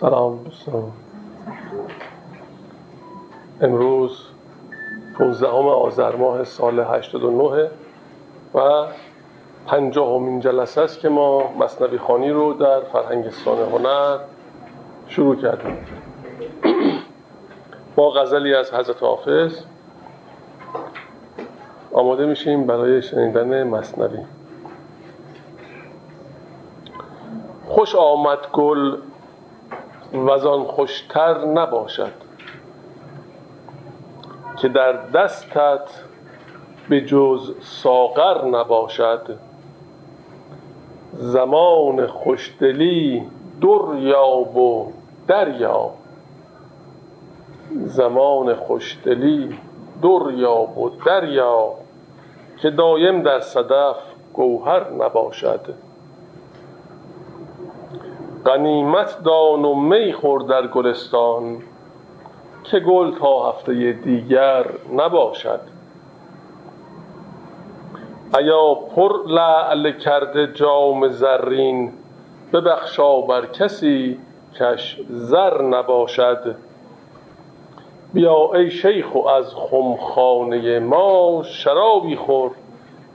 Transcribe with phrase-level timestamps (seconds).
[0.00, 0.92] سلام دوستان.
[3.60, 4.26] امروز
[5.18, 7.70] 15 آذر ماه سال 89
[8.54, 8.86] و
[9.66, 14.18] پنجاهمین جلسه است که ما مصنوی خانی رو در فرهنگستان هنر
[15.08, 15.78] شروع کردیم.
[17.96, 19.64] با غزلی از حضرت حافظ
[21.92, 24.24] آماده میشیم برای شنیدن مصنوی.
[27.66, 28.96] خوش آمد گل
[30.14, 32.12] وزان خوشتر نباشد
[34.58, 36.02] که در دستت
[36.88, 39.36] به جز ساغر نباشد.
[41.12, 43.22] زمان خوشدلی
[43.60, 44.92] در یاب و
[45.28, 45.94] دریاب
[47.84, 49.58] زمان خوشدلی
[50.02, 51.78] در یاب و دریاب
[52.62, 53.96] که دایم در صدف
[54.32, 55.74] گوهر نباشد.
[58.46, 61.62] غنیمت دان و می خور در گلستان
[62.64, 65.60] که گل تا هفته دیگر نباشد.
[68.38, 71.92] ایا پر لعل کرده جام زرین
[72.52, 74.18] ببخشا بر کسی
[74.60, 76.56] کش زر نباشد.
[78.12, 82.50] بیا ای شیخ و از خمخانه ما شرابی خور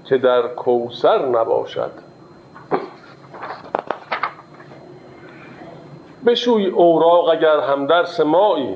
[0.06, 2.05] که در کوثر نباشد.
[6.26, 8.76] بشوی اوراق اگر همدرس مایی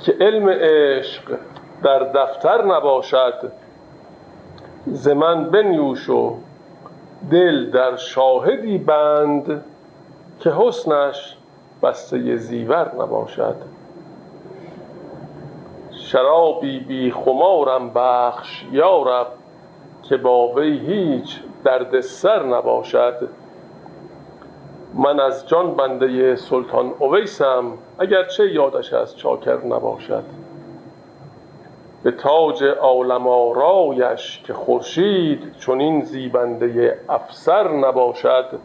[0.00, 1.22] که علم عشق
[1.82, 3.52] در دفتر نباشد.
[4.86, 6.34] ز من بنیوش و
[7.30, 9.64] دل در شاهدی بند
[10.40, 11.36] که حسنش
[11.82, 13.56] بسته زیور نباشد.
[15.90, 19.26] شرابی بی خمارم بخش یارب
[20.02, 23.28] که با وی هیچ درد سر نباشد.
[24.94, 27.64] من از جان بنده سلطان اویسم
[27.98, 30.24] اگرچه یادش از چاکر نباشد.
[32.02, 38.58] به تاج عالم آرایش که خورشید چنین زیبنده افسر نباشد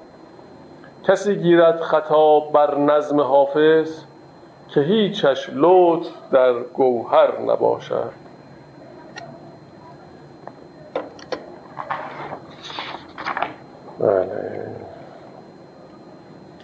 [1.07, 4.03] کسی گیرد خطا بر نظم حافظ
[4.67, 8.11] که هیچش لطف در گوهر نباشد.
[13.99, 14.92] بله.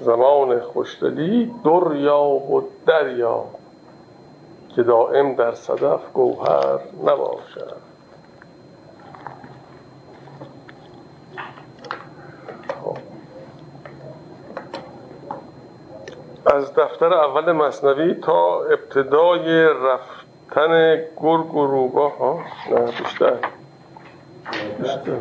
[0.01, 3.45] زمان خوشدلی در یاب و دریا
[4.75, 7.75] که دائم در صدف گوهر نباشد.
[12.83, 12.97] خب.
[16.45, 22.39] از دفتر اول مصنوی تا ابتدای رفتن گرگ و روباه ها؟
[22.71, 23.35] نه بیشتر.
[24.79, 25.19] بیشتر.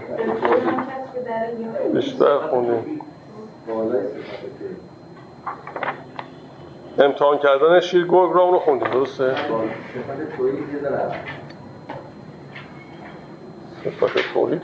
[1.92, 3.00] بیشتر خوندیم
[6.98, 9.34] امتحان کردن شیر گرگ را اونو خوندیم درسته؟
[13.84, 14.62] صفت توحید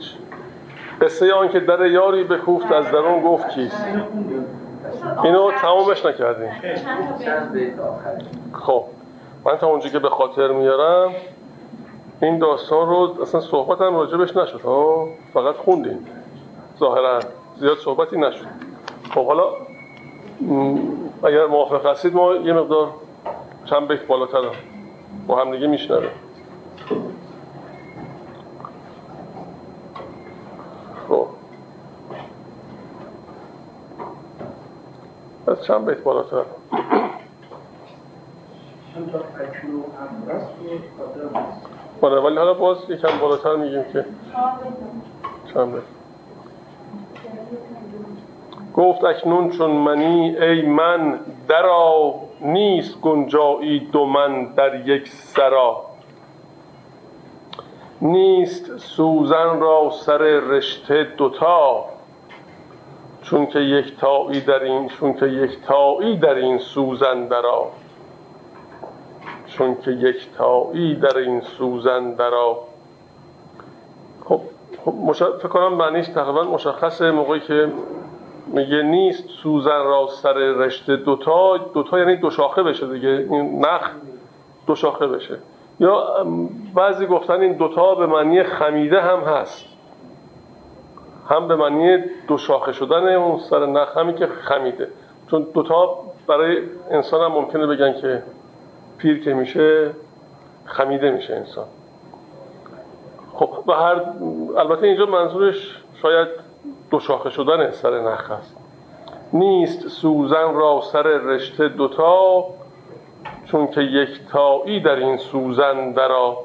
[1.01, 3.85] قصه آن که در یاری بکوفت از درون گفت کیست؟
[5.23, 6.51] اینو تمامش نکردیم.
[8.53, 8.83] خب
[9.45, 11.11] من تا اونجا که به خاطر میارم
[12.21, 16.07] این داستان رو اصلا صحبت هم راجبش نشد ها؟ فقط خوندیم.
[16.79, 17.19] ظاهرا
[17.57, 18.64] زیاد صحبتی نشد.
[19.15, 19.43] خب حالا
[21.23, 22.93] اگر موافق هستید ما یه مقدار
[23.65, 24.41] چند بیت بالاتر
[25.27, 26.09] با هم دیگه میشنوه
[31.09, 31.27] خب.
[35.47, 36.45] از چند بیت بالاتر؟
[42.01, 44.05] آره ولی حالا باز یکم بالاتر میگیم که
[45.53, 45.94] چند بیت
[48.75, 55.81] گفت اکنون چون منی ای من درا نیست گنجایی دو من در یک سرا.
[58.01, 61.85] نیست سوزن را سر رشته دوتا
[63.21, 67.67] چون که یک تایی در این چون که یک تایی در این سوزن درا
[69.47, 72.57] چون که یک تایی در این سوزن درا
[74.25, 74.41] خب,
[74.85, 77.71] خب فکر کنم معنیش تقریبا مشخصه موقعی که
[78.47, 83.91] میگه نیست سوزن را سر رشته دوتا دوتا یعنی دو شاخه بشه دیگه این نخ
[84.67, 85.37] دو شاخه بشه.
[85.79, 86.25] یا
[86.75, 89.65] بعضی گفتن این دوتا به معنی خمیده هم هست.
[91.29, 91.97] هم به معنی
[92.27, 94.87] دو شاخه شدن اون سر نخ همی که خمیده.
[95.31, 96.57] چون دوتا برای
[96.91, 98.23] انسان هم ممکنه بگن که
[98.97, 99.91] پیر که میشه
[100.65, 101.65] خمیده میشه انسان.
[103.33, 104.01] خب به هر
[104.57, 106.44] البته اینجا منظورش شاید
[106.95, 108.57] دو شاخه شدن سر نخ است.
[109.33, 112.45] نیست سوزن را سر رشته دوتا
[113.45, 116.37] چون که یکتایی در این سوزن درا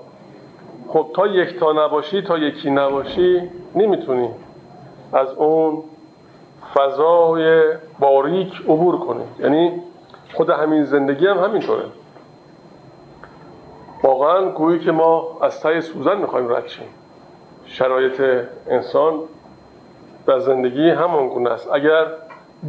[0.89, 4.29] خب تا یکتا نباشی تا یکی نباشی نمی‌تونی
[5.13, 5.83] از اون
[6.75, 7.63] فضای
[7.99, 9.25] باریک عبور کنی.
[9.39, 9.83] یعنی
[10.35, 11.85] خود همین زندگی هم همینطوره.
[14.03, 16.89] واقعا گویی که ما از تای سوزن می‌خوایم رد شیم.
[17.67, 18.23] شرایط
[18.69, 19.15] انسان
[20.27, 21.73] در زندگی همان گونه است.
[21.73, 22.07] اگر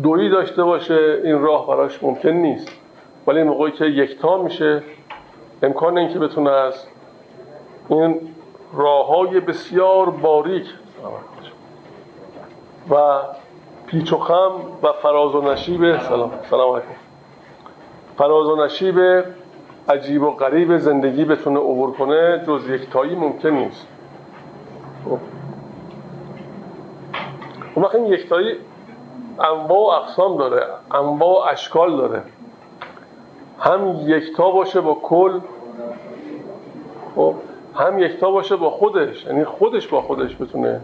[0.03, 2.71] دویی داشته باشه این راه براش ممکن نیست.
[3.27, 4.83] ولی موقعی که یکتا میشه
[5.63, 6.85] امکان اینکه بتونه از
[7.89, 8.19] این
[8.73, 10.65] راه های بسیار باریک
[12.89, 12.95] و
[13.87, 14.51] پیچ و خم
[14.83, 16.87] و فراز و نشیب سلام سلام علیکم.
[18.17, 19.23] فراز و نشیب
[19.89, 23.87] عجیب و غریب زندگی بتونه عبور کنه جز یکتایی ممکن نیست.
[27.75, 28.55] اون وقت این یکتایی
[29.39, 32.23] انواع و اقسام داره انواع و اشکال داره.
[33.59, 35.39] هم یکتا باشه با کل
[37.15, 37.35] خب
[37.75, 40.81] هم یکتا باشه با خودش یعنی خودش با خودش بتونه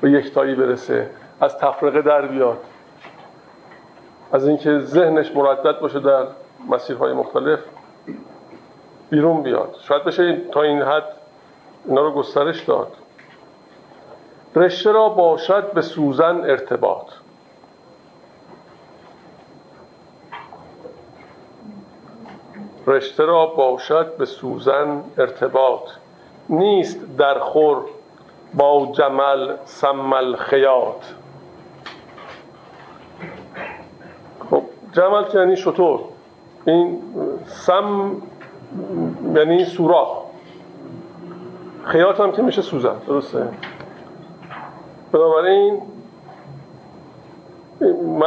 [0.00, 1.10] به یکتایی برسه
[1.40, 2.58] از تفرقه در بیاد.
[4.32, 6.26] از اینکه ذهنش مردد باشه در
[6.68, 7.58] مسیرهای مختلف
[9.10, 9.76] بیرون بیاد.
[9.80, 11.04] شاید بشه تا این حد
[11.84, 12.92] اینا رو گسترش داد.
[14.56, 17.06] رشته را باشد به سوزن ارتباط.
[22.86, 25.90] رشته را باشد به سوزن ارتباط.
[26.48, 27.84] نیست در خور
[28.54, 31.04] با جمل سمل خیاط.
[34.50, 34.62] خب
[34.92, 36.00] جمل که یعنی شطور.
[36.66, 37.02] این
[37.46, 38.16] سم
[39.34, 40.22] یعنی سوراخ.
[41.84, 42.96] خیاط هم که میشه سوزن.
[43.06, 43.48] درسته؟
[45.12, 45.82] بنابراین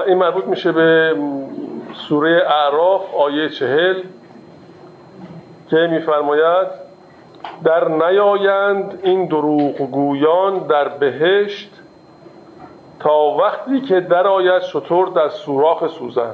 [0.08, 1.16] این مربوط میشه به
[1.94, 4.04] سوره اعراف آیه چهل
[5.70, 6.68] که میفرماید
[7.64, 11.82] در نیایند این دروغ گویان در بهشت
[13.00, 16.34] تا وقتی که در آید شطور در سوراخ سوزن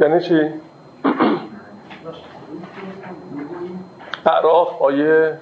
[0.00, 0.40] یعنی چی؟
[4.26, 5.38] اعراف آیه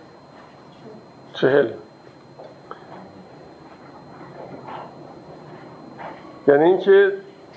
[1.34, 1.68] چهل
[6.48, 7.12] یعنی اینکه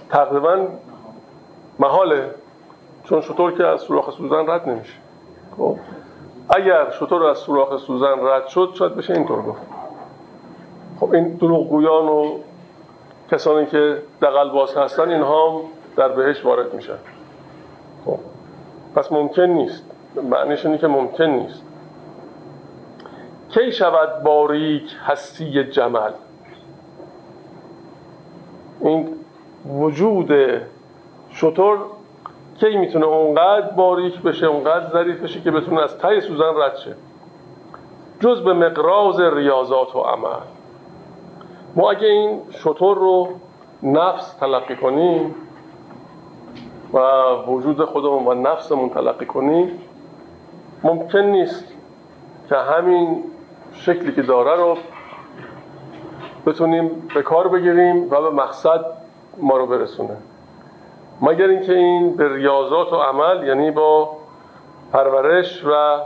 [0.09, 0.67] تقریبا
[1.79, 2.29] محاله
[3.03, 4.93] چون شطور که از سوراخ سوزن رد نمیشه.
[5.57, 5.77] خب
[6.49, 9.61] اگر شطور از سوراخ سوزن رد شد شاید بشه اینطور گفت.
[10.99, 12.37] خب این دروغگویان و
[13.31, 15.61] کسانی که دقل باز هستن اینها هم
[15.97, 16.97] در بهش وارد میشن.
[18.05, 18.19] خب
[18.95, 19.83] پس ممکن نیست.
[20.29, 21.63] معنیش اینه که ممکن نیست.
[23.49, 26.11] کی شود باریک هستی جمل؟
[28.83, 29.09] این
[29.65, 30.31] وجود
[31.29, 31.77] شطور
[32.59, 36.95] کی می‌تونه اونقدر باریک بشه اونقدر ظریف بشه که بتونه از تای سوزن رد شه؟
[38.19, 40.45] جز به مقراز ریاضات و عمل.
[41.75, 43.29] ما اگه این شطور رو
[43.83, 45.35] نفس تلقی کنیم
[46.93, 46.99] و
[47.47, 49.79] وجود خودمون و نفسمون تلقی کنیم
[50.83, 51.73] ممکن نیست
[52.49, 53.23] که همین
[53.73, 54.77] شکلی که داره رو
[56.45, 58.85] بتونیم به کار بگیریم و به مقصد
[59.37, 60.17] ما رو برسونه.
[61.21, 64.09] مگر اینکه این به ریاضات و عمل یعنی با
[64.93, 65.99] پرورش و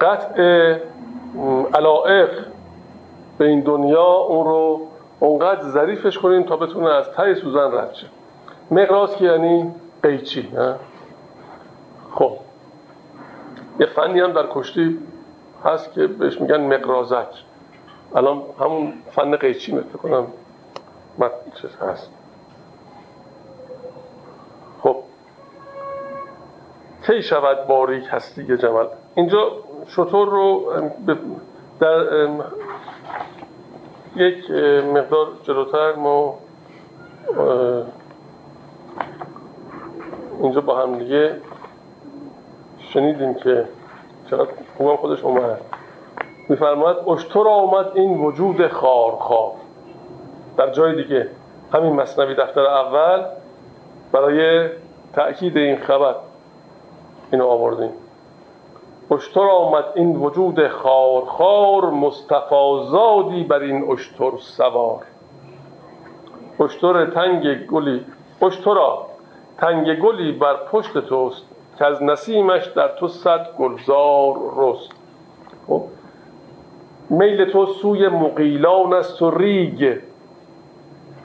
[0.00, 0.76] قطع
[1.74, 2.30] علائق
[3.38, 4.80] به این دنیا اون رو
[5.20, 8.06] اونقدر ظریفش کنیم تا بتونه از تای سوزن رد شه.
[8.70, 10.48] مقراض که یعنی قیچی
[12.14, 12.32] خب.
[13.80, 14.98] یه فنی هم در کشتی
[15.64, 17.26] هست که بهش میگن مقرازک.
[18.14, 20.26] الان همون فن قیچی فکر کنم
[21.82, 22.10] هست.
[27.06, 29.52] کی شود باریک هستی جمل؟ اینجا
[29.86, 30.72] شطور رو
[31.80, 32.28] در
[34.16, 34.50] یک
[34.94, 36.38] مقدار جلوتر ما
[40.42, 41.36] اینجا با هم دیگه
[42.78, 43.68] شنیدیم که
[44.30, 45.60] چقدر خوبم خودش اومد.
[46.50, 49.52] میفرماید اشتر آمد این وجود خار خار
[50.56, 51.28] در جای دیگه
[51.72, 53.24] همین مصنوی دفتر اول
[54.12, 54.68] برای
[55.12, 56.14] تأکید این خبر
[57.32, 57.90] اینو آوردیم.
[59.10, 65.02] اشتر آمد این وجود خار خار مستفازادی بر این اشتر سوار.
[66.60, 68.06] اشتر تنگ گلی
[68.42, 69.06] اشترا
[69.58, 71.42] تنگ گلی بر پشت توست
[71.78, 74.90] که از نسیمش در تو صد گلزار رست.
[75.66, 75.82] خب؟
[77.10, 79.98] میل تو سوی مقیلان است و ریگ.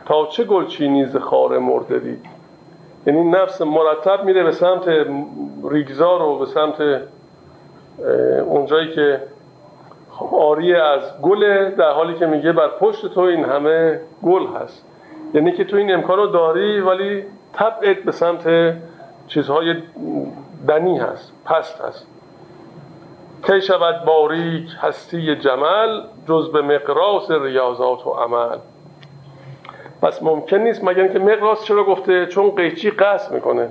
[0.05, 2.25] تا چه گلچینی ز خار مرده دید
[3.07, 5.05] یعنی نفس مرتب میره به سمت
[5.63, 7.01] ریگزار و به سمت
[8.45, 9.21] اونجایی که
[10.31, 14.85] آری از گل در حالی که میگه بر پشت تو این همه گل هست.
[15.33, 17.23] یعنی که تو این امکان رو داری ولی
[17.53, 18.75] طبعت به سمت
[19.27, 19.75] چیزهای
[20.67, 22.07] دنی هست پست هست.
[23.47, 28.57] کی شود باریک هستی جمل جز به مقراس ریاضات و عمل؟
[30.01, 33.69] پس ممکن نیست مگر اینکه مقراس چرا گفته؟ چون قیچی قصد می‌کنه.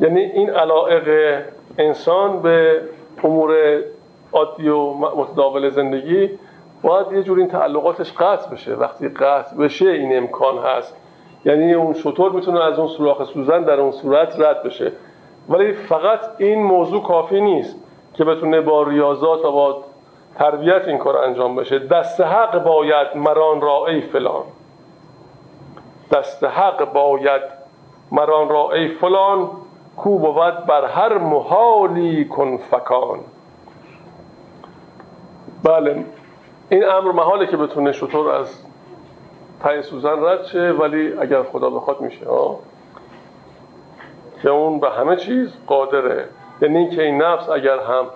[0.00, 1.38] یعنی این علائق
[1.78, 2.80] انسان به
[3.24, 3.80] امور
[4.32, 6.30] عادی و متداول زندگی
[6.82, 8.74] باید یه جور این تعلقاتش قطع بشه.
[8.74, 10.96] وقتی قطع بشه این امکان هست.
[11.44, 14.92] یعنی اون شطور می‌تونه از اون سوراخ سوزن در اون صورت رد بشه.
[15.48, 17.76] ولی فقط این موضوع کافی نیست.
[18.14, 19.84] که بتونه با ریاضات و با
[20.34, 24.42] تربیت این کار انجام بشه دست حق باید مران را ای فلان.
[26.12, 27.42] دست حق باید
[28.12, 29.50] مران را ای فلان.
[29.96, 33.20] کو بود بر هر محالی کن فکان.
[35.64, 36.04] بله
[36.68, 38.62] این امر محاله که بتونه شطور از
[39.62, 42.58] تای سوزن رد شه ولی اگر خدا بخواد میشه ها
[44.42, 46.28] که اون به همه چیز قادره.
[46.62, 48.06] یعنی که این نفس اگر هم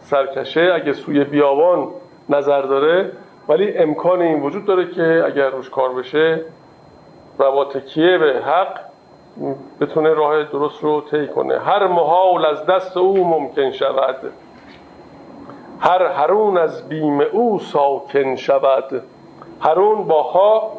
[0.00, 1.88] سرکشه اگه سوی بیابان
[2.28, 3.12] نظر داره
[3.48, 6.40] ولی امکان این وجود داره که اگر روش کار بشه
[7.38, 8.80] و با تکیه به حق
[9.80, 11.58] بتونه راه درست رو طی کنه.
[11.58, 14.16] هر محال از دست او ممکن شود.
[15.80, 19.02] هر هرون از بیم او ساکن شود.
[19.60, 20.72] هرون با ها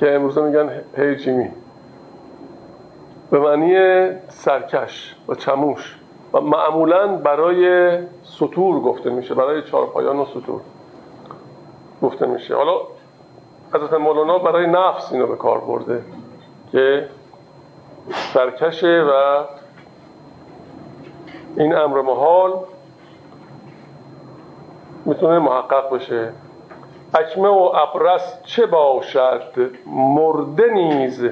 [0.00, 1.50] که امروزه میگن هیجیمی
[3.30, 3.74] به معنی
[4.28, 5.96] سرکش و چموش.
[6.32, 10.60] و معمولا برای سطور گفته میشه برای چارپایان و سطور
[12.02, 12.56] گفته میشه.
[12.56, 12.80] حالا
[13.74, 16.04] حضرت مولانا برای نفس اینو به کار برده
[16.72, 17.08] که
[18.10, 19.44] سرکشه و
[21.56, 22.52] این امر محال
[25.04, 26.32] می‌تونه محقق بشه.
[27.14, 29.42] اکمه و ابرس چه باشد؟
[29.86, 31.28] مرده نیز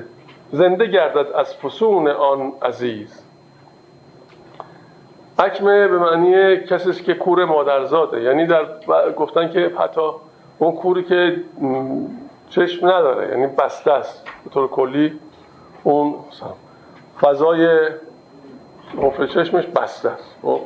[0.52, 3.24] زنده گردد از فسون آن عزیز.
[5.38, 8.22] اکمه به معنی کسی که کور مادرزاده.
[8.22, 8.64] یعنی در
[9.16, 10.00] گفتن که حتی
[10.58, 11.36] اون کوری که
[12.50, 14.24] چشم نداره یعنی بسته است.
[14.44, 15.18] به طور کلی
[15.84, 16.14] اون
[17.20, 17.88] فضای
[19.02, 20.36] غفل چشمش بسته است.
[20.42, 20.60] خب؟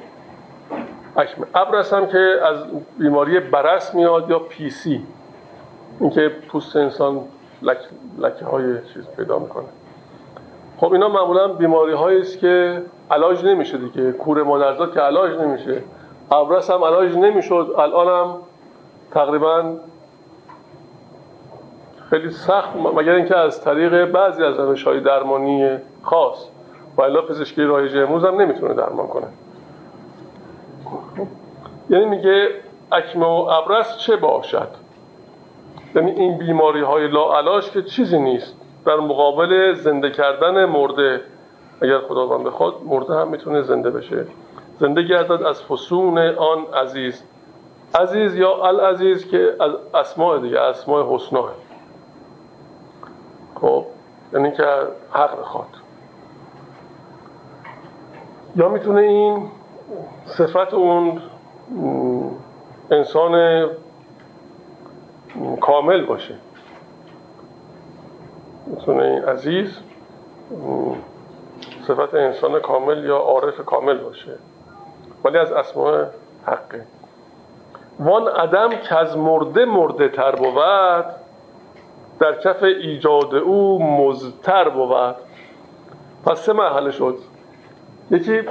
[1.17, 2.57] اکمه ابرس هم که از
[2.99, 5.07] بیماری برس میاد یا پیسی
[6.01, 7.21] اینکه پوست انسان
[7.63, 7.79] لک...
[8.19, 9.65] لکه های چیز پیدا می‌کنه.
[10.79, 14.13] خب اینا معمولا بیماری هایی است که علاج نمیشه دیگه.
[14.13, 15.83] کور مادرزاد که علاج نمیشه.
[16.33, 17.75] ابرس هم علاج نمی‌شد.
[17.79, 18.37] الان هم
[19.11, 19.77] تقریبا
[22.11, 26.47] خیلی سخت مگر اینکه از طریق بعضی از روش های درمانی خاص
[26.97, 29.27] و الا پزشکی رایج امروز هم نمی‌تونه درمان کنه.
[31.91, 32.49] یعنی میگه
[32.93, 34.69] اکمه و ابرس چه باشد؟
[35.95, 38.57] یعنی این بیماری های لاعلاج که چیزی نیست.
[38.87, 41.21] در مقابل زنده کردن مرده
[41.83, 44.27] اگر خداوند بخواد مرده هم می‌تونه زنده بشه.
[44.81, 47.23] زنده گردد از فسون آن عزیز.
[47.95, 51.53] عزیز یا العزیز که از اسماء دیگه اسماء حسناه.
[53.61, 53.85] خب
[54.33, 54.65] یعنی که
[55.13, 55.67] حق بخواد.
[58.57, 59.49] یا می‌تونه این
[60.25, 61.23] صفت اون
[62.91, 63.67] انسان
[65.61, 66.35] کامل باشه.
[68.67, 69.79] می‌تونه این عزیز
[71.87, 74.39] صفت انسان کامل یا عارف کامل باشه.
[75.25, 76.05] ولی از اسماء
[76.47, 76.87] حقه.
[77.99, 81.05] وان عدم که از مرده مرده تر بود
[82.21, 85.17] در کف ایجاد او مزتر بود.
[86.27, 87.19] پس سه مرحله شد.
[88.11, 88.43] یکی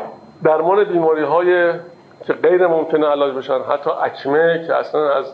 [0.43, 1.73] درمان بیماری های
[2.27, 5.33] که غیر ممکنه علاج بشن حتی اکمه که اصلا از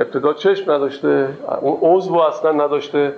[0.00, 1.28] ابتدا چشم نداشته
[1.60, 3.14] اون عضو اصلا نداشته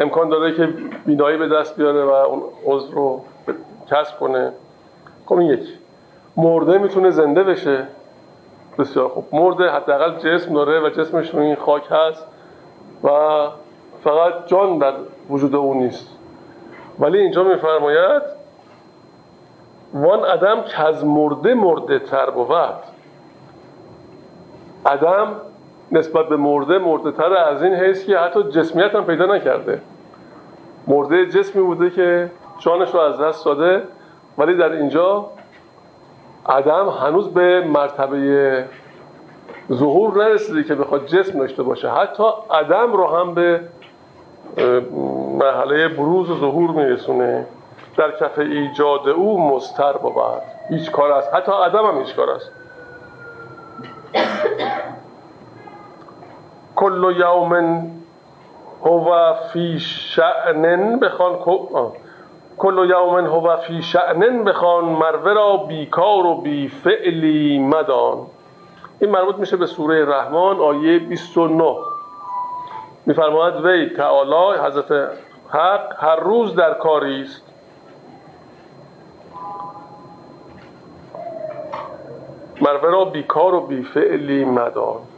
[0.00, 0.68] امکان داره که
[1.06, 3.20] بینایی به دست بیاره و اون عضو رو
[3.90, 4.52] کسب کنه.
[5.26, 5.72] خب این یکی.
[6.36, 7.86] مرده می‌تونه زنده بشه.
[8.78, 9.28] بسیار خوب.
[9.32, 12.26] مرده حداقل جسم داره و جسمش این خاک هست
[13.04, 13.08] و
[14.04, 14.92] فقط جان در
[15.30, 16.08] وجود اون نیست.
[16.98, 18.22] ولی اینجا میفرماید
[19.94, 22.50] وان ادم که از مرده مرده تر بود.
[24.86, 25.36] ادم
[25.92, 29.80] نسبت به مرده مرده تر از این حیث که حتی جسمیت هم پیدا نکرده.
[30.86, 33.82] مرده جسمی بوده که جانش رو از دست داده
[34.38, 35.26] ولی در اینجا
[36.46, 38.64] ادم هنوز به مرتبه
[39.72, 41.90] ظهور نرسیده که بخواد جسم داشته باشه.
[41.90, 43.60] حتی عدم رو هم به
[45.38, 47.46] مرحله بروز و ظهور میرسونه.
[47.96, 50.12] در کف ایجاد او مستر بود
[50.68, 52.52] هیچ کار است حتی عدم هم هیچ کار است
[56.76, 57.82] کل یوم
[58.84, 61.38] هو فی شعنن بخوان
[62.58, 68.26] کل یوم هو فی شعنن بخوان مروه را بیکار و بی فعلی مدان.
[69.00, 71.76] این مربوط میشه به سوره رحمان آیه 29
[73.06, 75.10] میفرماید وی تعالی حضرت
[75.48, 77.42] حق هر روز در کاری است.
[82.60, 85.11] مروه را بیکار و بیفعلی مدان.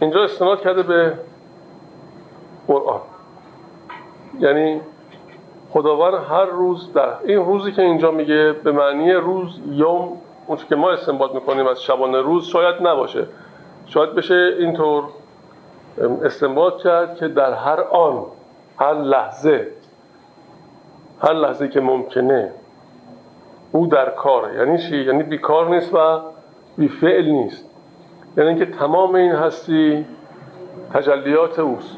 [0.00, 1.14] اینجا استناد کرده به
[2.68, 3.00] قرآن.
[4.38, 4.80] یعنی
[5.70, 10.12] خداوند هر روز در این روزی که اینجا میگه به معنی روز یوم
[10.46, 13.26] اون که ما استنباط می‌کنیم از شبانه روز شاید نباشه.
[13.86, 15.04] شاید بشه اینطور
[16.24, 18.24] استنباط کرد که در هر آن
[18.78, 19.68] هر لحظه
[21.22, 22.52] هر لحظه که ممکنه
[23.72, 26.20] او در کار یعنی چی؟ یعنی بیکار نیست و
[26.78, 27.69] بیفعل نیست.
[28.36, 30.06] یعنی اینکه تمام این هستی
[30.94, 31.96] تجلیات اوست.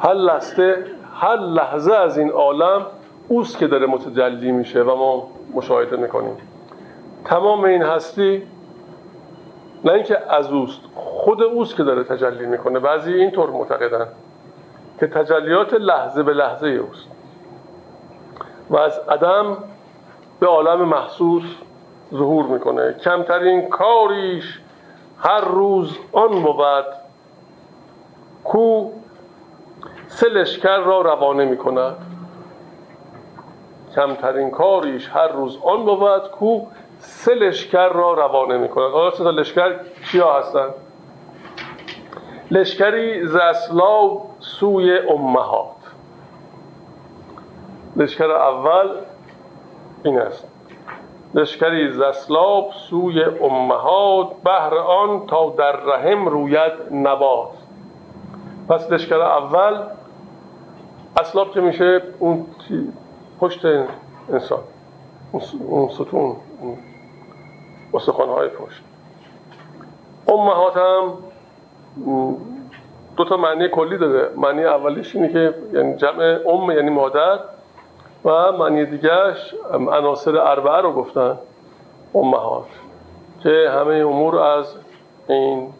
[0.00, 2.86] هر لحظه هر لحظه از این عالم
[3.28, 6.36] اوست که داره متجلی میشه و ما مشاهده می‌کنیم.
[7.24, 8.42] تمام این هستی
[9.84, 12.78] نه اینکه از اوست خود اوست که داره تجلی می‌کنه.
[12.78, 14.06] بعضی اینطور معتقدن
[15.00, 17.08] که تجلیات لحظه به لحظه اوست.
[18.70, 19.56] و از عدم
[20.40, 21.56] به عالم محسوس
[22.14, 22.92] ظهور می‌کنه.
[22.92, 24.60] کمترین کاریش
[25.20, 26.84] هر روز آن بود
[28.44, 28.90] کو
[30.06, 31.96] سه لشکر را روانه می‌کند
[33.94, 36.66] کمترین کاریش هر روز آن بود کو
[36.98, 39.74] سه لشکر را روانه می‌کند حالا سه لشکر
[40.12, 40.74] کیا هستند
[42.50, 45.76] لشکری زسلا سوی امهات.
[47.96, 48.88] لشکر اول
[50.04, 50.57] این است.
[51.34, 57.50] لشکری زسلاب سوی امهات بهر آن تا در رحم روید نبات
[58.68, 59.82] پس لشکر اول
[61.20, 62.46] اسلاب که میشه؟ اون
[63.40, 63.66] پشت
[64.32, 64.60] انسان.
[65.68, 66.36] اون ستون
[68.28, 68.82] های پشت.
[70.28, 71.14] امهات هم
[73.16, 77.38] دو تا معنی کلی داره معنی اولیش اینه که یعنی جمع ام یعنی مادر.
[78.24, 81.38] و معنی دیگرش عناصر اربعه رو گفتن
[82.14, 82.66] امهات
[83.42, 84.74] که همه امور از
[85.28, 85.72] این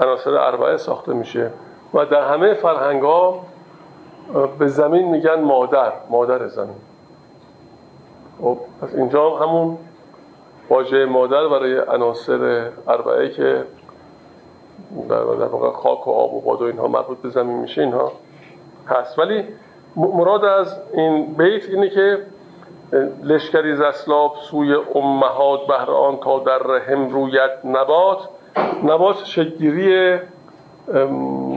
[0.00, 1.50] عناصر اربعه ساخته میشه
[1.94, 3.40] و در همه فرهنگ ها
[4.58, 6.76] به زمین میگن مادر مادر زمین.
[8.42, 9.78] خب پس اینجا همون
[10.70, 13.64] واژه مادر برای عناصر اربعه که
[15.08, 18.12] در واقع خاک و آب و باد و اینها مربوط به زمین میشه اینها
[18.88, 19.18] هست.
[19.18, 19.44] ولی
[19.98, 22.18] مراد از این بیت اینه که
[23.22, 28.28] لشکری زسلاب سوی امهات بهر آن تا در رحم رویت نبات
[28.84, 30.18] نبات شکگیری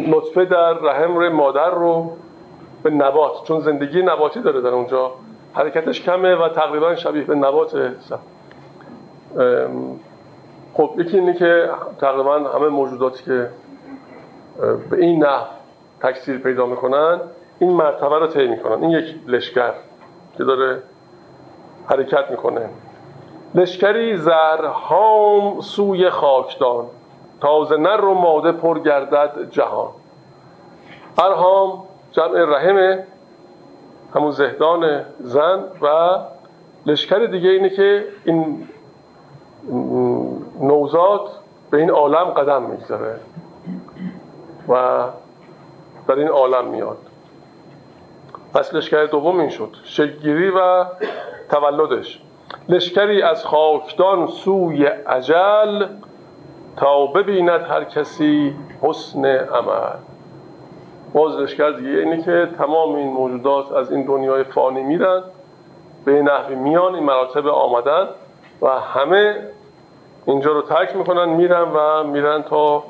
[0.07, 2.11] نطفه در رحم مادر رو
[2.83, 5.11] به نبات چون زندگی نباتی داره در اونجا.
[5.53, 7.91] حرکتش کمه و تقریبا شبیه به نبات
[10.73, 13.49] خب یکی اینه که تقریبا همه موجوداتی که
[14.89, 15.45] به این نحو
[16.01, 17.19] تکثیر پیدا می‌کنن
[17.61, 18.83] این مرتبه رو طی می‌کنن.
[18.83, 19.73] این یک لشکر
[20.37, 20.83] که داره
[21.89, 22.69] حرکت می‌کنه.
[23.55, 26.85] لشکری زرهام سوی خاکدان.
[27.41, 29.89] تازه نر و ماده پر گردد جهان.
[31.17, 33.03] ارهام جمع رحمه
[34.15, 36.17] همون زهدان زن و
[36.85, 38.67] لشکر دیگه اینه که این
[40.61, 41.29] نوزاد
[41.71, 43.19] به این عالم قدم می‌گذاره
[44.67, 45.03] و
[46.07, 46.97] در این عالم میاد.
[48.53, 49.75] پس لشکر دوم این شد.
[49.83, 50.85] شکگیری و
[51.49, 52.19] تولدش.
[52.69, 55.85] لشکری از خاکدان سوی عجل
[56.77, 59.97] تا ببیند هر کسی حسن عمل.
[61.13, 65.23] باز لشکر دیگه اینه که تمام این موجودات از این دنیای فانی میرن
[66.05, 68.07] به نحوی میان این مراتب آمدن
[68.61, 69.35] و همه
[70.25, 72.83] اینجا رو ترک می‌کنن میرن و میرن تا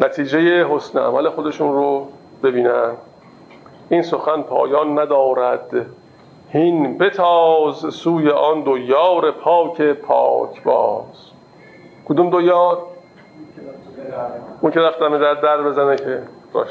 [0.00, 2.08] نتیجه حسن عمل خودشون رو
[2.42, 2.92] ببینن.
[3.88, 5.86] این سخن پایان ندارد.
[6.48, 11.30] هین بتاز سوی آن دو یار پاک پاک باز.
[12.08, 12.78] کدوم دو یار؟
[14.60, 16.22] اون که رفتم در در بزنه که
[16.54, 16.68] راش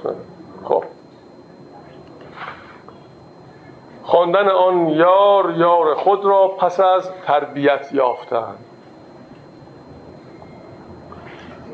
[0.64, 0.84] خب.
[4.04, 8.66] خواندن آن یار یار خود را پس از تربیت یافتند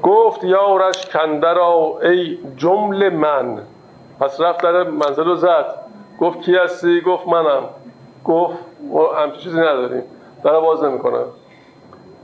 [0.04, 3.62] گفت یارش کنده را ای جمله من
[4.22, 5.66] پس رفت در منزل رو زد.
[6.20, 7.64] گفت کی هستی؟ گفت منم.
[8.26, 8.58] گفت
[9.16, 10.04] همچه چیزی نداریم.
[10.44, 11.26] در باز نمی‌کنم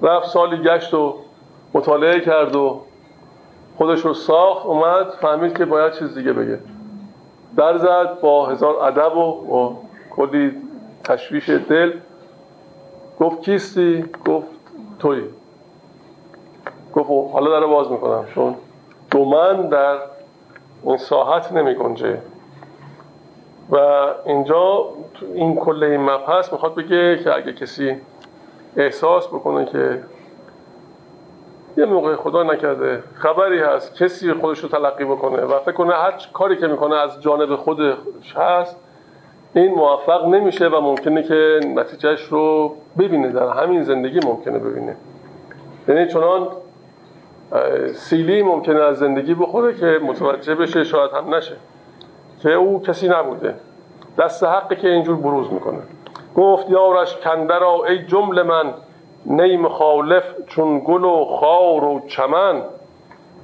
[0.02, 1.16] رفت سالی گشت و
[1.74, 2.82] مطالعه کرد و
[3.78, 6.60] خودش رو ساخت اومد فهمید که باید چیز دیگه بگه.
[7.58, 9.78] در زد با هزار ادب و با
[10.16, 10.56] کلی
[11.04, 11.94] تشویش دل.
[13.20, 14.48] گفت کیستی گفت
[15.00, 15.22] توی
[16.94, 18.26] گفت خب، حالا در باز می‌کنم.
[18.36, 18.56] چون
[19.12, 19.98] دو من در
[20.84, 22.18] این ساحت نمی گنجه.
[23.70, 23.78] و
[24.26, 24.86] اینجا
[25.34, 27.96] این کل این مبحث می‌خواد بگه که اگه کسی
[28.78, 30.04] احساس بکنه که
[31.78, 36.14] یه موقع خدا نکرده خبری هست کسی خودش رو تلقی بکنه و فکر کنه هر
[36.34, 37.96] کاری که می‌کنه از جانب خودش
[38.36, 38.76] هست
[39.54, 43.30] این موفق نمیشه و ممکنه که نتیجهش رو ببینه.
[43.30, 44.96] در همین زندگی ممکنه ببینه.
[45.88, 46.48] یعنی چنان
[47.94, 51.56] سیلی ممکنه از زندگی بخوره که متوجه بشه شاید هم نشه.
[52.42, 53.56] که او کسی نبوده.
[54.18, 55.80] دست حقی که اینجور بروز می‌کنه.
[56.36, 58.74] گفت یارش کنده را ای جمله من
[59.26, 62.62] نی مخالف چون گل و خار و چمن.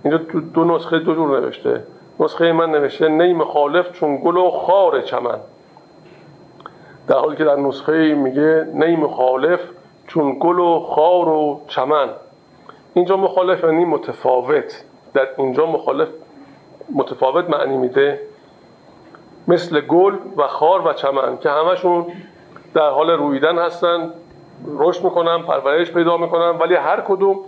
[0.03, 0.17] اینجا
[0.53, 1.83] دو نسخه دو جور نوشته.
[2.19, 5.37] نسخه من نوشته نی مخالف چون گل و خار چمن.
[7.07, 9.59] در حالی که در نسخه میگه نی مخالف
[10.07, 12.09] چون گل و خار و چمن.
[12.93, 14.83] اینجا مخالف یعنی متفاوت.
[15.13, 16.07] در اینجا مخالف
[16.95, 18.19] متفاوت معنی میده
[19.47, 22.05] مثل گل و خار و چمن که همشون
[22.73, 24.13] در حال رویدن هستن
[24.77, 27.39] رشد می‌کنن پرورش پیدا می‌کنن ولی هر کدوم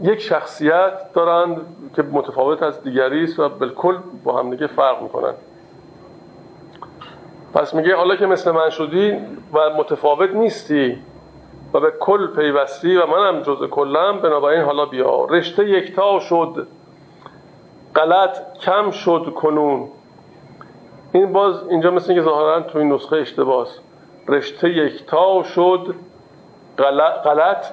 [0.00, 1.60] یک شخصیت دارند
[1.96, 5.34] که متفاوت از دیگری است و بالکل با هم دیگه فرق می‌کنن.
[7.54, 9.12] پس میگه حالا که مثل من شدی
[9.52, 10.98] و متفاوت نیستی
[11.74, 15.24] و به کل پیوستی و منم جز کلم بنابراین حالا بیا.
[15.24, 16.66] رشته یکتا شد.
[17.94, 19.88] غلط کم شد کنون.
[21.12, 23.78] این باز اینجا مثل اینکه ظاهرا تو این نسخه اشتباس.
[24.28, 25.94] رشته یکتا شد.
[27.24, 27.66] غلط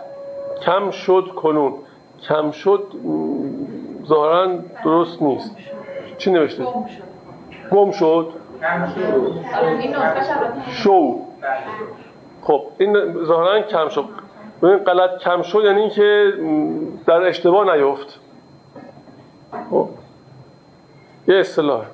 [0.66, 1.74] کم شد کنون.
[2.28, 2.84] کم شد
[4.06, 4.48] ظاهرا
[4.84, 5.58] درست نیست.
[6.18, 6.66] چی نوشته؟
[7.72, 8.34] گم شد.
[10.72, 11.20] شو.
[12.46, 14.06] خب این ظاهرا کم شد.
[14.62, 16.34] ببین غلط کم شد یعنی اینکه
[17.08, 18.20] در اشتباه نیفت.
[19.70, 19.90] خب.
[21.28, 21.86] یه اصطلاح.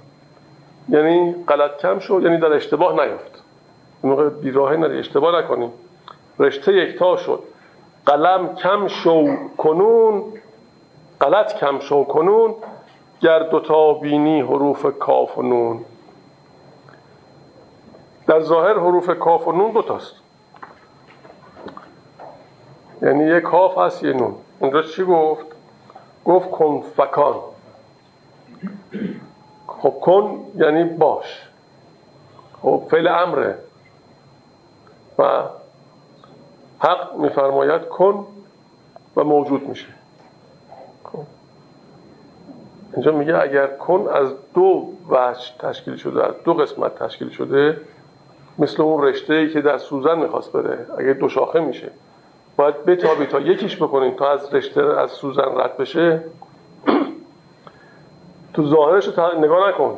[0.89, 3.43] یعنی غلط کم شد یعنی در اشتباه نیفت.
[4.03, 5.71] موقع بیراهه نری اشتباه نکنیم.
[6.39, 7.43] رشته یکتا شد.
[8.05, 10.23] قلم کم شو کنون
[11.21, 12.55] غلط کم شو کنون
[13.21, 15.85] گر دوتا بینی حروف کاف و نون.
[18.27, 20.20] در ظاهر حروف کاف و نون دوتاست.
[23.01, 24.35] یعنی یه کاف هست یه نون.
[24.59, 25.45] اونجا چی گفت؟
[26.25, 27.35] گفت کن فکان
[29.67, 31.47] خب کن یعنی باش.
[32.61, 33.57] خب فعل امره.
[35.19, 35.43] و
[36.79, 38.27] حق میفرماید کن
[39.15, 39.87] و موجود میشه.
[41.03, 41.19] خب.
[42.93, 47.81] اینجا میگه اگر کن از دو وجه تشکیل شده از دو قسمت تشکیل شده
[48.59, 51.91] مثل اون رشته ای که در سوزن می‌خواست بره اگر دو شاخه میشه.
[52.57, 56.23] باید بتابی تا یکیش بکنیم تا از رشته از سوزن رد بشه.
[58.53, 59.97] تو ظاهرش رو نگاه نکن.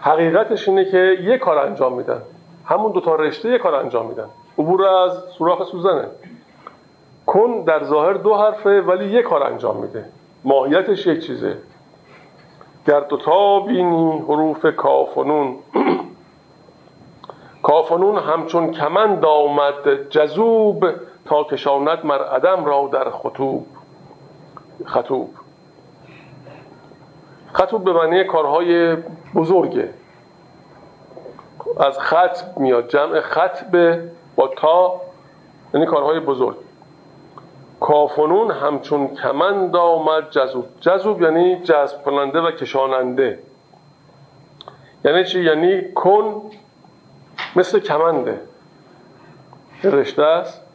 [0.00, 2.22] حقیقتش اینه که یه کار انجام میدن.
[2.66, 4.28] همون دوتا رشته یه کار انجام میدن.
[4.58, 6.08] عبور از سوراخ سوزنه.
[7.26, 10.04] کن در ظاهر دو حرفه ولی یک کار انجام میده.
[10.44, 11.56] ماهیتش یک چیزه.
[12.86, 15.56] گر دوتا بینی حروف کافنون
[17.62, 20.86] کافنون همچون کمند آمد جذوب
[21.28, 23.66] تا کشاند مر عدم را در خطوب.
[24.84, 25.34] خطوب.
[27.52, 28.96] خطوب به معنی کارهای
[29.34, 29.94] بزرگه.
[31.80, 32.88] از خط میاد.
[32.88, 34.00] جمع خطب
[34.36, 35.00] با تا
[35.74, 36.56] یعنی کارهای بزرگ.
[37.80, 40.30] کافنون همچون کمند آمد.
[40.30, 40.66] جذوب.
[40.80, 43.38] جذوب یعنی جذب کننده و کشاننده.
[45.04, 46.50] یعنی چی؟ یعنی کن
[47.56, 48.40] مثل کمنده.
[49.84, 50.67] رشته است.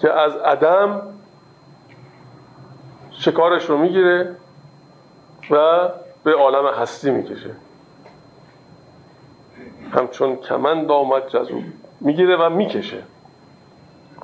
[0.00, 1.02] که از عدم
[3.10, 4.36] شکارش رو می‌گیره
[5.50, 5.88] و
[6.24, 7.50] به عالم هستی می‌کشه.
[9.92, 11.62] همچون کمند آمد جذوب
[12.00, 13.02] می‌گیره و می‌کشه.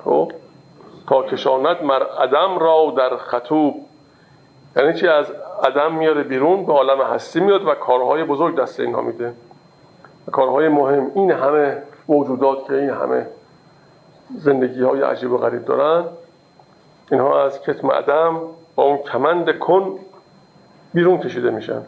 [0.03, 0.31] خب؟
[1.07, 3.85] تا کشاند مر عدم را در خطوب.
[4.75, 5.31] یعنی چی؟ از
[5.63, 9.33] عدم میاره بیرون به عالم هستی میاد و کارهای بزرگ دست اینها میده.
[10.31, 11.11] کارهای مهم.
[11.15, 13.27] این همه موجودات که این همه
[14.35, 16.05] زندگی های عجیب و غریب دارن.
[17.11, 18.39] اینها از کتم عدم
[18.75, 19.99] با اون کمند کن
[20.93, 21.81] بیرون کشیده میشن.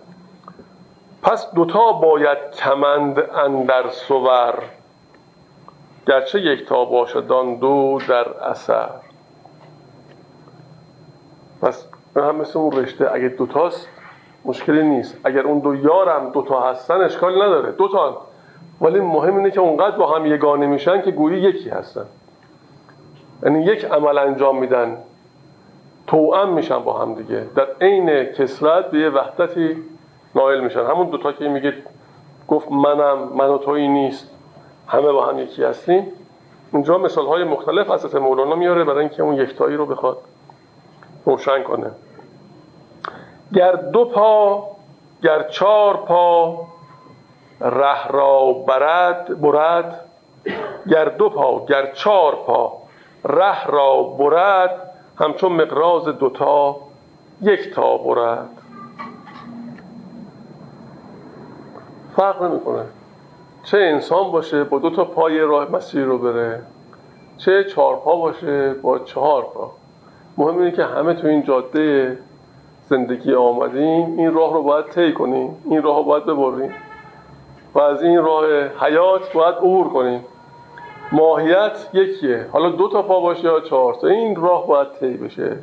[1.24, 4.54] پس دوتا باید کمند اندر سور
[6.08, 8.90] گرچه یکتا باشدان دو در اثر.
[11.62, 13.90] پس هم مثل اون رشته اگه دوتاست
[14.46, 15.18] مشکلی نیست.
[15.24, 17.72] اگر اون دو یارم دوتا هستن اشکال نداره.
[17.72, 18.22] دوتا.
[18.82, 22.06] ولی مهم اینه که اونقدر با هم یگانه میشن که گویی یکی هستن.
[23.44, 24.98] یعنی یک عمل انجام میدن
[26.08, 27.46] توأم میشن با هم دیگه.
[27.56, 29.78] در عین کسرت به یه وحدتی
[30.36, 30.80] نائل میشن.
[30.80, 31.74] همون دوتا که میگه
[32.48, 34.32] گفت منم من و تویی نیست.
[34.88, 36.08] همه با هم یکی هستیم.
[36.74, 40.18] اینجا مثال های مختلف از مولانا میاره برای اینکه اون یکتایی رو بخواد
[41.26, 41.92] روشن کنه.
[43.54, 44.68] گر دو پا
[45.24, 46.58] گر چار پا
[47.62, 50.06] ره را برد برد
[50.90, 52.79] گر دو پا گر چار پا
[53.24, 56.76] ره را برد همچون مقراز دوتا
[57.42, 58.50] یک تا برد.
[62.16, 62.84] فرق نمی‌کنه.
[63.64, 66.62] چه انسان باشه با دو تا پای راه مسیر رو بره
[67.38, 69.72] چه چهار پا باشه با چهار پا.
[70.38, 72.18] مهم اینه که همه تو این جاده
[72.88, 76.74] زندگی آمدیم این راه رو باید طی کنیم این راه رو باید ببریم
[77.74, 78.46] و از این راه
[78.82, 80.26] حیات باید عبور کنیم.
[81.12, 82.46] ماهیت یکیه.
[82.52, 85.58] حالا دو تا پا باشه یا چهار تا این راه باید طی بشه.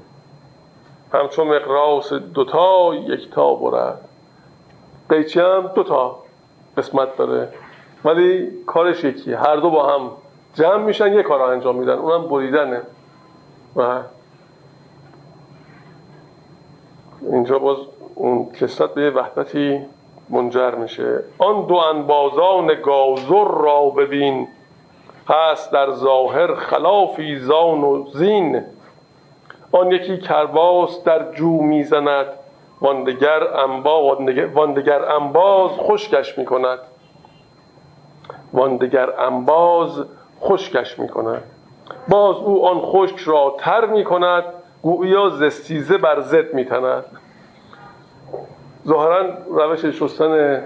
[1.12, 4.08] همچون مقراس دوتا یک تا برد.
[5.08, 6.18] قیچی هم دوتا
[6.76, 7.48] قسمت داره.
[8.04, 9.38] ولی کارش یکیه.
[9.38, 10.10] هر دو با هم
[10.54, 11.92] جمع میشن یه کار انجام میدن.
[11.92, 12.82] اونم بریدنه.
[13.76, 14.00] و
[17.32, 17.76] اینجا باز
[18.14, 19.80] اون کسرت به وحدتی
[20.28, 21.24] منجر میشه.
[21.38, 24.48] آن دو انبازان گازر را ببین.
[25.28, 28.62] هست در ظاهر خلافی زان و زین.
[29.72, 32.26] آن یکی کرباس در جو می‌زند
[32.80, 34.16] واندگر انبا
[34.54, 36.78] واندگر انباز خشکش می‌کند.
[38.52, 40.04] واندگر انباز
[40.40, 41.42] خشکش می‌کند.
[42.08, 44.44] باز او آن خشک را تر می‌کند
[44.82, 47.04] گویا زستیزه بر زد میتند.
[48.86, 50.62] ظاهرا روش شستن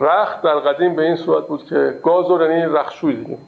[0.00, 3.38] رخت در قدیم به این صورت بود که گاز و یعنی رخشوی دیگه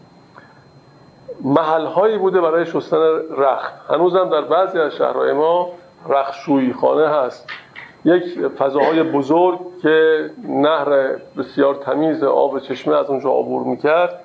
[1.40, 2.96] محل هایی بوده برای شستن
[3.30, 3.72] رخت.
[3.90, 5.68] هنوزم در بعضی از شهرهای ما
[6.08, 7.46] رخشویی خانه هست.
[8.04, 14.20] یک فضاهای بزرگ که نهر بسیار تمیز آب چشمه از اونجا عبور می‌کرد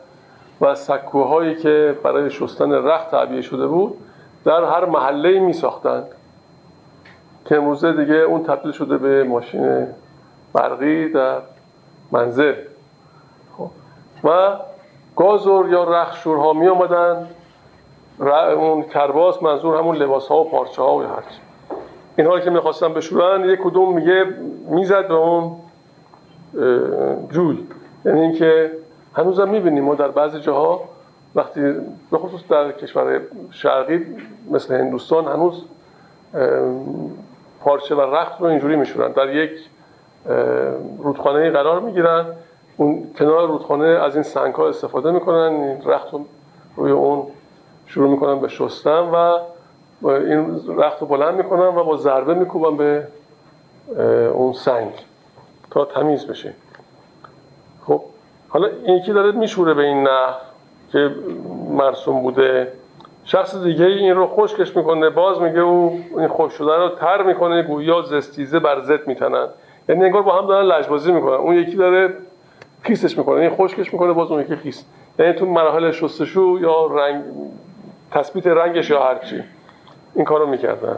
[0.61, 3.97] و سکوهایی که برای شستن رخت تعبیه شده بود
[4.45, 6.07] در هر محله می ساختند
[7.45, 9.87] که امروزه دیگه اون تبدیل شده به ماشین
[10.53, 11.39] برقی در
[12.11, 12.53] منزل.
[13.57, 13.69] خب.
[14.23, 14.57] و
[15.15, 17.27] گازور یا رخشورها می آمدن.
[18.55, 21.39] اون کرباس منظور همون لباس ها و پارچه ها و هرچی.
[22.17, 24.25] اینها که می‌خواستن بشورن یک کدوم میگه
[24.69, 25.55] می‌زد به اون
[27.31, 27.67] جوی
[28.05, 28.71] یعنی اینکه
[29.13, 30.81] هنوزم می‌بینیم ما در بعضی جاها
[31.35, 31.61] وقتی
[32.11, 33.21] به خصوص در کشور
[33.51, 34.05] شرقی
[34.51, 35.65] مثل هندوستان هنوز
[37.61, 39.11] پارچه و رخت رو اینجوری میشورن.
[39.11, 39.51] در یک
[40.97, 42.25] رودخانه قرار می‌گیرن.
[42.77, 46.25] اون کنار رودخانه از این سنگ ها استفاده می‌کنن رخت رو
[46.75, 47.27] روی اون
[47.85, 49.39] شروع می‌کنن به شستن و
[50.07, 53.07] این رخت رو بلند می‌کنن و با ضربه میکوبن به
[54.33, 54.91] اون سنگ
[55.71, 56.53] تا تمیز بشه.
[57.85, 58.01] خب
[58.49, 60.33] حالا این یکی داره میشوره به این نحو
[60.91, 61.15] که
[61.69, 62.71] مرسوم بوده.
[63.25, 67.63] شخص دیگه این رو خشکش می‌کنه باز میگه او این خوش شدن رو تر می‌کنه
[67.63, 69.47] گویا زستیزه بر زد میتنن.
[69.89, 71.33] یعنی انگار با هم دارن لجبازی می‌کنن.
[71.33, 72.13] اون یکی داره
[72.83, 74.85] خیسش می‌کنه این خشکش می‌کنه باز اون یکی خیس.
[75.19, 77.23] یعنی تو مراحل شستشو یا رنگ
[78.11, 79.43] تثبیت رنگش یا هرچی
[80.15, 80.97] این کارو می‌کردن.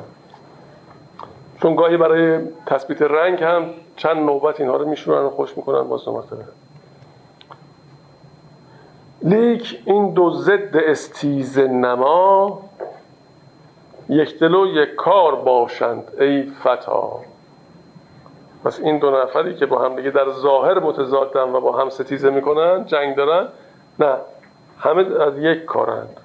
[1.62, 6.06] چون گاهی برای تثبیت رنگ هم چند نوبت اینها رو میشورن و خوش می‌کنن باز
[6.06, 6.24] دو
[9.24, 12.62] لیک این دو ضد استیز نما
[14.10, 17.20] یک دل و یک کار باشند ای فتی
[18.66, 22.30] پس این دو نفری که با هم دیگه در ظاهر متضادن و با هم ستیزه
[22.30, 23.48] می‌کنن جنگ دارن؟
[24.00, 24.16] نه.
[24.80, 26.18] همه از یک کارند.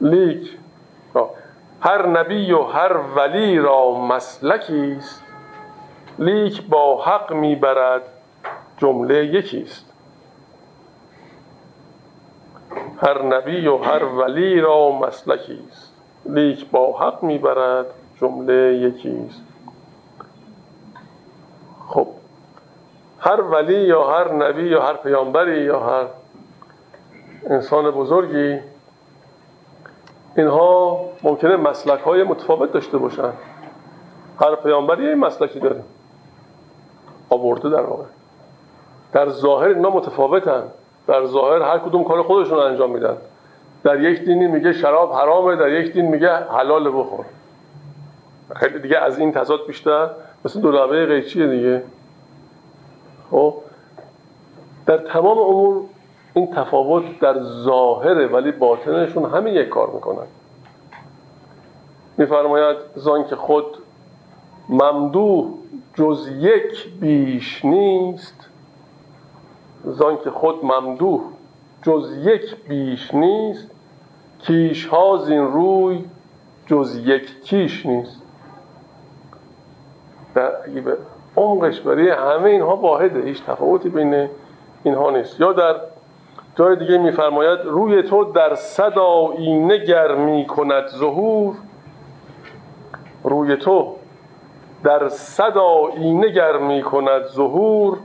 [0.00, 0.58] لیک.
[1.80, 5.22] هر نبی و هر ولی را مسلکی است.
[6.18, 8.02] لیک تا حق می‌برد
[8.78, 9.92] جمله یکیست.
[13.02, 15.94] هر نبی و هر ولی را مسلکی است.
[16.26, 17.86] لیک با حق می‌برد
[18.20, 19.45] جمله یکی است
[21.88, 22.06] خب
[23.20, 26.06] هر ولی یا هر نبی یا هر پیامبری یا هر
[27.50, 28.60] انسان بزرگی
[30.36, 33.32] اینها ممکنه مسلک های متفاوت داشته باشن.
[34.40, 35.82] هر پیامبری یه مسلکی داره.
[37.30, 38.04] آورده در واقع.
[39.12, 40.62] در ظاهر اینا متفاوتن.
[41.06, 43.16] در ظاهر هر کدوم کار خودشون انجام میدن.
[43.84, 47.24] در یک دینی میگه شراب حرامه در یک دین میگه حلال بخور.
[48.56, 50.10] خیلی دیگه از این تضاد بیشتر
[50.46, 51.82] مثل دولبه قیچیه دیگه؟
[53.30, 53.54] خب؟
[54.86, 55.82] در تمام امور
[56.34, 60.26] این تفاوت در ظاهره ولی باطنشون همه یک کار می‌کنن.
[62.18, 63.64] میفرماید زان که خود
[64.68, 65.46] ممدوح
[65.94, 68.48] جز یک بیش نیست
[69.84, 71.20] زان که خود ممدوح
[71.82, 73.70] جز یک بیش نیست
[74.38, 76.04] کیش ها زین روی
[76.66, 78.25] جز یک کیش نیست.
[80.36, 80.52] در
[81.36, 84.28] عمقش برای همه اینها واحده هیچ تفاوتی بین
[84.82, 85.40] اینها نیست.
[85.40, 85.74] یا در
[86.56, 91.56] جای دیگه میفرماید روی تو در صد آینه گرمی کند ظهور
[93.24, 93.96] روی تو
[94.84, 97.98] در صد آینه گرمی کند ظهور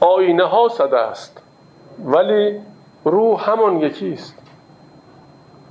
[0.00, 1.42] آینه ها صد است.
[2.04, 2.60] ولی
[3.04, 4.42] روح همان یکیست.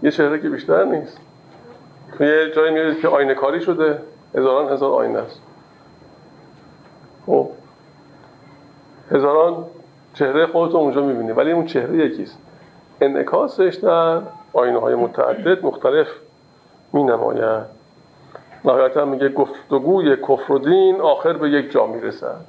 [0.04, 1.22] یه چهره که بیشتر نیست.
[2.18, 4.00] توی جایی میرید که آینه کاری شده.
[4.36, 5.42] هزاران هزار آینه است.
[7.26, 7.50] خب.
[9.12, 9.65] هزاران
[10.13, 12.38] چهره خودتو اونجا می‌بینی ولی اون چهره یکیست.
[13.02, 14.22] انعکاسش در
[14.54, 16.08] آینه های متعدد مختلف
[16.94, 17.65] می نماید
[18.65, 22.46] نهایتا میگه گفتگوی کفر و دین آخر به یک جا می‌رسد.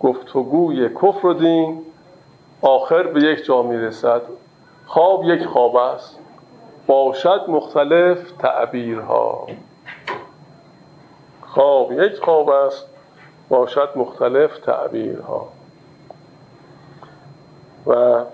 [0.00, 1.82] گفتگوی کفر و دین
[2.62, 4.22] آخر به یک جا می‌رسد.
[4.86, 6.18] خواب یک خواب است.
[6.92, 9.46] باشد مختلف تعبیرها.
[11.42, 12.86] خواب یک خواب است
[13.48, 15.48] باشد مختلف تعبیرها.
[17.86, 18.24] و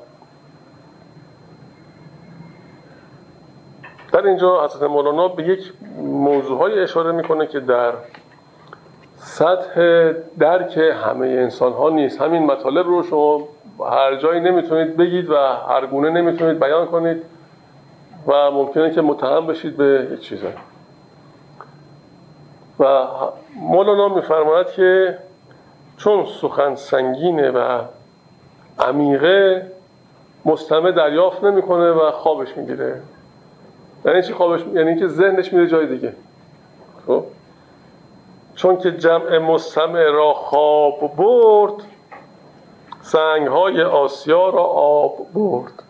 [4.13, 7.93] در اینجا حضرت مولانا به یک موضوع های اشاره می‌کنه که در
[9.17, 12.21] سطح درک همه انسان ها نیست.
[12.21, 13.49] همین مطالب رو شما
[13.91, 15.37] هر جایی نمی‌تونید بگید و
[15.69, 17.38] هر گونه نمی‌تونید بیان کنید.
[18.29, 20.55] و ممکنه که متهم بشید به یک چیزایی
[22.81, 23.07] و
[23.57, 25.19] مولانا میفرماید که
[25.97, 27.83] چون سخن سنگینه و
[28.79, 29.67] عمیقه
[30.45, 33.01] مستمع دریافت نمی‌کنه و خوابش می‌گیره.
[34.05, 36.13] یعنی چی خوابش؟ یعنی که ذهنش میره جای دیگه.
[37.07, 37.25] خب؟
[38.55, 41.73] چون که جمع مستمع را خواب برد
[43.01, 45.83] سنگ های آسیا را آب برد.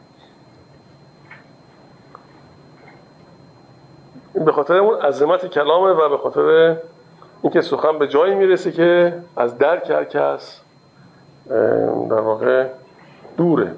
[4.39, 6.77] این به خاطر اون عظمت کلامه و به خاطر
[7.43, 10.61] اینکه سخن به جایی می‌رسه که از درک هر کس
[12.11, 12.67] در واقع
[13.37, 13.75] دوره.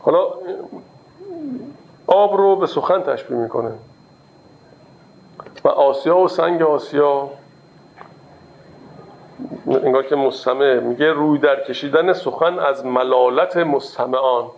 [0.00, 0.26] حالا
[2.06, 3.72] آب رو به سخن تشبیه می‌کنه.
[5.64, 7.30] و آسیا و سنگ آسیا
[9.66, 10.74] انگار که مستمع.
[10.80, 14.50] میگه روی در کشیدن سخن از ملالت مستمعان.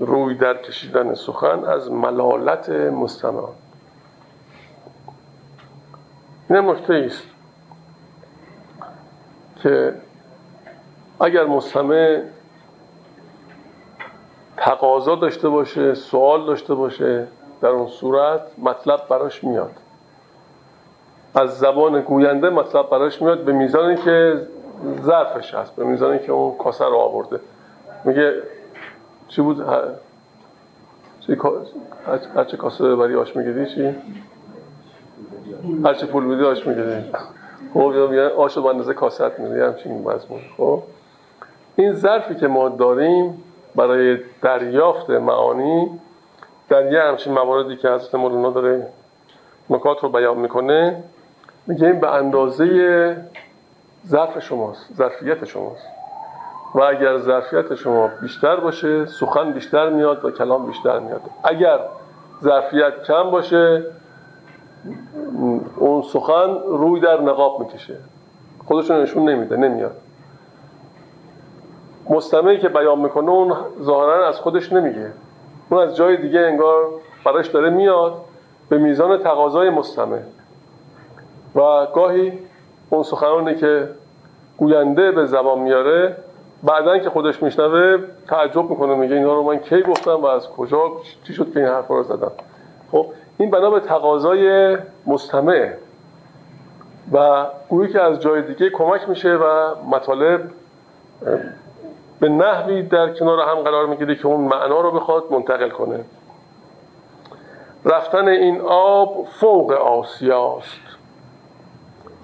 [0.00, 3.52] روی در کشیدن سخن از ملالت مستمعان
[6.50, 7.22] این نکته است
[9.62, 9.94] که
[11.20, 12.22] اگر مستمع
[14.56, 17.26] تقاضا داشته باشه سوال داشته باشه
[17.60, 19.72] در اون صورت مطلب براش میاد.
[21.34, 24.46] از زبان گوینده مطلب براش میاد به میزانی که
[25.02, 27.40] ظرفش هست به میزانی که اون کاسه رو آورده.
[28.04, 28.42] میگه
[29.30, 29.60] چی بود؟
[32.36, 33.94] هرچه کاسه ببری آش می‌گیری چی؟
[35.84, 37.04] هرچه پول بدی آش می‌گیری.
[37.74, 40.40] خب یا آش رو بندازه کاسه میدی همچین مضمون.
[40.56, 40.82] خب؟
[41.76, 43.42] این ظرفی که ما داریم
[43.76, 46.00] برای دریافت معانی
[46.68, 48.86] در یه همچین مواردی که حضرت مولانا داره
[49.70, 51.02] نکات رو بیان می‌کنه
[51.66, 53.16] میگه این به اندازه
[54.06, 55.99] ظرف شماست ظرفیت شماست.
[56.74, 61.20] و اگر ظرفیت شما بیشتر باشه سخن بیشتر میاد و کلام بیشتر میاد.
[61.44, 61.78] اگر
[62.42, 63.84] ظرفیت کم باشه
[65.76, 67.96] اون سخن روی در نقاب می‌کشه.
[68.66, 69.96] خودشون نشون نمیده نمیاد.
[72.10, 75.12] مستمعی که بیان می‌کنه اون ظاهرا از خودش نمیگه.
[75.70, 76.86] اون از جای دیگه انگار
[77.24, 78.14] براش داره میاد
[78.68, 80.18] به میزان تقاضای مستمع.
[81.54, 82.38] و گاهی
[82.90, 83.88] اون سخنانی که
[84.58, 86.16] گوینده به زبان میاره
[86.62, 87.98] بعدا که خودش میشنوه
[88.28, 90.90] تعجب می‌کنه میگه اینا رو من کی گفتم و از کجا
[91.26, 92.32] چی شد که این حرف رو زدم.
[92.92, 93.06] خب
[93.38, 95.72] این بنا به تقاضای مستمع
[97.12, 100.50] و گویی که از جای دیگه کمک میشه و مطالب
[102.20, 106.04] به نحوی در کنار هم قرار می‌گیره که اون معنا رو بخواد منتقل کنه.
[107.84, 110.80] رفتن این آب فوق آسیاست.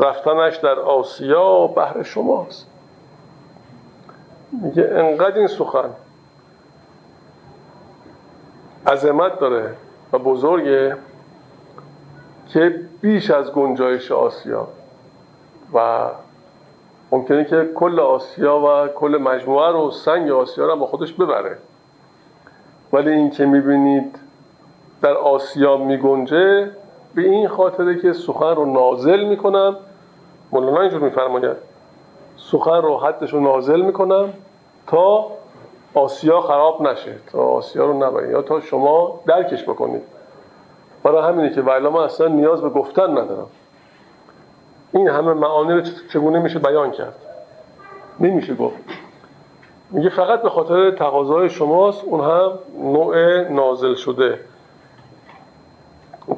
[0.01, 2.67] رفتنش در آسیا بهر شماست.
[4.63, 5.91] میگه انقدر این سخن
[8.87, 9.75] عظمت داره
[10.13, 10.97] و بزرگه
[12.49, 14.69] که بیش از گنجایش آسیا.
[15.75, 16.09] و
[17.13, 21.59] ممکنه که کل آسیا و کل مجموعه رو سنگ آسیا رو با خودش ببره.
[22.93, 24.19] ولی این که می‌بینید
[25.03, 26.71] در آسیا میگنجه
[27.15, 29.77] به این خاطره که سخن رو نازل می‌کنم.
[30.53, 31.57] مولانا اینجور میفرماید
[32.37, 34.33] سخن رو حدش رو نازل می‌کنم.
[34.87, 35.27] تا
[35.95, 40.03] آسیا خراب نشه تا آسیا رو نبرید یا تا شما درکش بکنید.
[41.03, 43.47] برای همینه که ولی من اصلا نیاز به گفتن ندارم.
[44.93, 45.81] این همه معانی رو
[46.13, 47.15] چگونه میشه بیان کرد؟
[48.21, 48.77] نمیشه گفت.
[49.91, 54.41] میگه فقط به خاطر تقاضای شماست اون هم نوع نازل شده.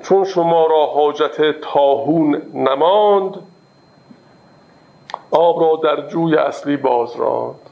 [0.03, 3.35] چون شما را حاجت تاهون نماند
[5.31, 7.68] آب را در جوی اصلی باز راند.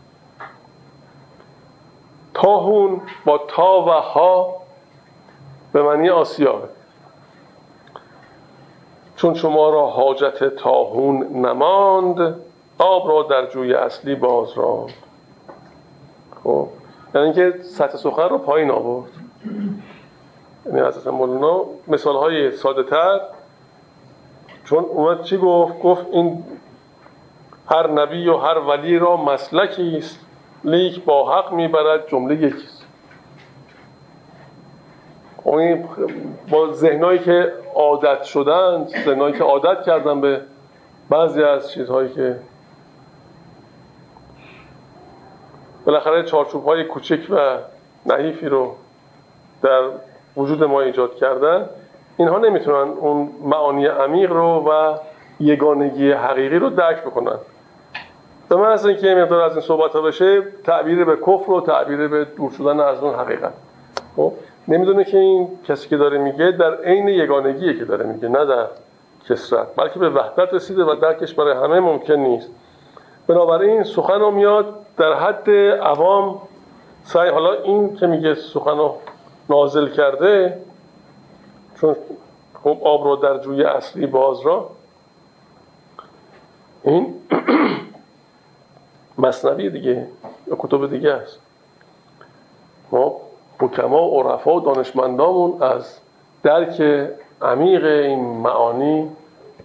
[2.36, 4.56] تاهون با تا و ها
[5.72, 6.62] به معنی آسیا
[9.16, 11.16] چون شما را حاجت تاهون
[11.46, 12.40] نماند
[12.78, 14.92] آب را در جوی اصلی باز راند.
[16.44, 16.68] خب
[17.14, 19.10] یعنی اینکه سطح سخن رو پایین آورد.
[20.66, 23.20] یعنی حضرت مولانا مثال های ساده تر.
[24.64, 26.44] چون اومد چی گفت؟ گفت این
[27.70, 30.25] هر نبی و هر ولی را مسلکی است.
[30.64, 32.86] لیک با حق می‌برد جمله یکیست
[36.50, 40.40] با ذهنایی که عادت شدن ذهنایی که عادت کردن به
[41.10, 42.36] بعضی از چیزهایی که
[45.84, 47.58] بالاخره چارچوب های کوچک و
[48.06, 48.74] نحیفی رو
[49.62, 49.82] در
[50.36, 51.68] وجود ما ایجاد کردن
[52.16, 54.98] اینها نمی‌تونن اون معانی عمیق رو و
[55.40, 57.38] یگانگی حقیقی رو درک بکنن.
[58.48, 62.08] به من از اینکه مقدار از این صحبت ها بشه تعبیر به کفر و تعبیر
[62.08, 63.52] به دور شدن از اون حقیقت.
[64.16, 64.32] خب
[64.68, 68.66] نمی‌دونه که این کسی که داره میگه در عین یگانگیه که داره میگه نه در
[69.28, 72.50] کسرت بلکه به وحدت رسیده و درکش برای همه ممکن نیست.
[73.26, 76.40] بنابراین سخن رو میاد در حد عوام
[77.04, 78.94] سعی حالا این که میگه سخن رو
[79.50, 80.60] نازل کرده
[81.80, 81.96] چون
[82.62, 84.70] خب آب رو در جوی اصلی باز را
[86.84, 87.14] این
[89.18, 90.06] مصنوی دیگه
[90.46, 91.40] یا کتب دیگه است.
[92.92, 93.16] ما
[93.60, 95.98] حکما و عرفا و دانشمندامون از
[96.42, 97.08] درک
[97.42, 99.10] عمیق این معانی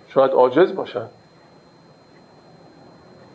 [0.07, 1.07] شاید عاجز باشن.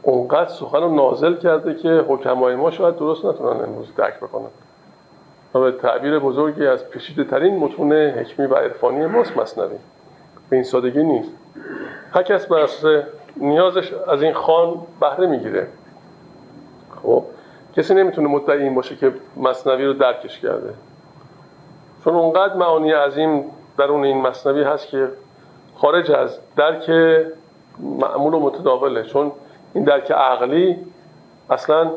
[0.02, 4.48] اونقدر سخن رو نازل کرده که حکمای ما شاید درست نتونن امروز درک بکنن.
[5.54, 9.76] و به تعبیر بزرگی از پیشیده ترین متون حکمی و عرفانی ماست مصنوی.
[10.50, 11.30] به این سادگی نیست.
[12.12, 12.68] هر کس بر
[13.36, 15.68] نیازش از این خان بهره می‌گیره.
[17.02, 17.24] خب
[17.76, 20.74] کسی نمی‌تونه مدعی این باشه که مصنوی رو درکش کرده.
[22.04, 23.44] چون اونقدر معانی عظیم
[23.78, 25.08] در اون این مصنوی هست که
[25.76, 26.90] خارج از درک
[27.80, 29.02] معمول و متداوله.
[29.02, 29.32] چون
[29.74, 30.78] این درک عقلی
[31.50, 31.90] اصلا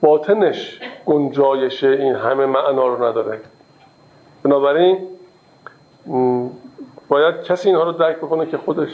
[0.00, 3.40] باطنش گنجایش این همه معنا رو نداره.
[4.42, 4.98] بنابراین
[7.08, 8.90] باید کسی اینها رو درک بکنه که خودش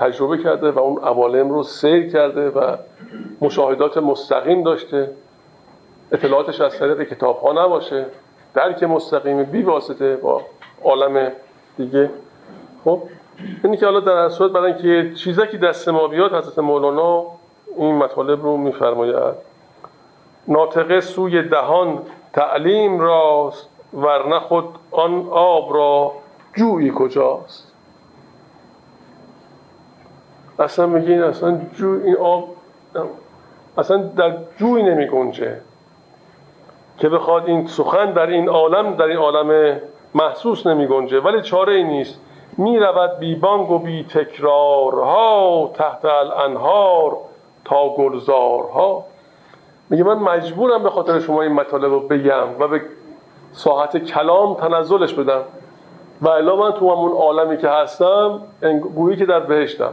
[0.00, 2.76] تجربه کرده و اون عوالم رو سیر کرده و
[3.40, 5.10] مشاهدات مستقیم داشته.
[6.12, 8.06] اطلاعاتش از طریق کتاب ها نباشه.
[8.54, 10.42] درک مستقیم بی واسطه با
[10.84, 11.32] عالم
[11.76, 12.10] دیگه.
[12.84, 13.02] خب
[13.64, 17.24] اینی که حالا در صورت برای اینکه چیزکی دست ما بیاد حضرت مولانا
[17.76, 19.16] این مطالب رو میفرماید.
[20.48, 21.98] ناطقه سوی دهان
[22.32, 26.12] تعلیم راست ورنه خود آن آب را
[26.54, 27.69] جویی کجاست؟
[30.60, 32.48] اصلا میگه اصلا جو این آب
[33.78, 35.60] اصلا در جوی نمی گنجه
[36.98, 39.80] که بخواد این سخن در این عالم در این عالم
[40.14, 42.20] محسوس نمی گنجه ولی چاره ای نیست.
[42.58, 47.16] می رود بی بانگ و بی تکرارها تحت الانهار
[47.64, 49.04] تا گلزارها.
[49.90, 52.80] میگه من مجبورم به خاطر شما این مطالب رو بگم و به
[53.52, 55.42] ساحت کلام تنزلش بدم.
[56.22, 58.40] و الا من تو همون عالمی که هستم
[58.94, 59.92] گویی که در بهشتم.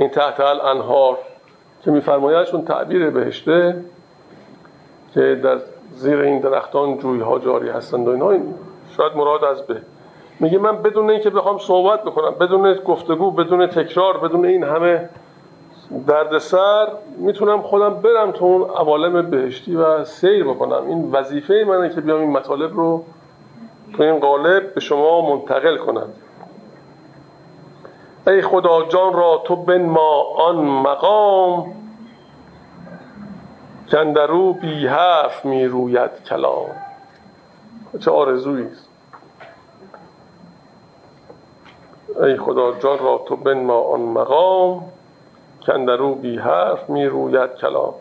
[0.00, 1.18] این تحت الانهار
[1.84, 3.84] که میفرمایدشون تعبیر بهشته
[5.14, 5.58] که در
[5.92, 8.44] زیر این درختان جوی ها جاری هستند و اینا
[8.96, 9.82] شاید مراد از به.
[10.40, 15.08] میگه من بدون اینکه بخوام صحبت بکنم بدون گفتگو بدون تکرار بدون این همه
[16.06, 16.86] دردسر
[17.18, 20.88] می‌تونم خودم برم تو اون عوالم بهشتی و سیر بکنم.
[20.88, 23.04] این وظیفه منه که بیام این مطالب رو
[23.96, 26.08] تو این قالب به شما منتقل کنم.
[28.26, 31.74] ای خدا جان را تو بن ما آن مقام
[33.92, 36.66] کندرو بی حرف می روید کلام.
[38.00, 38.88] چه آرزویی است.
[42.22, 44.84] ای خدا جان را تو بن ما آن مقام
[45.66, 47.94] کندرو بی حرف می روید کلام.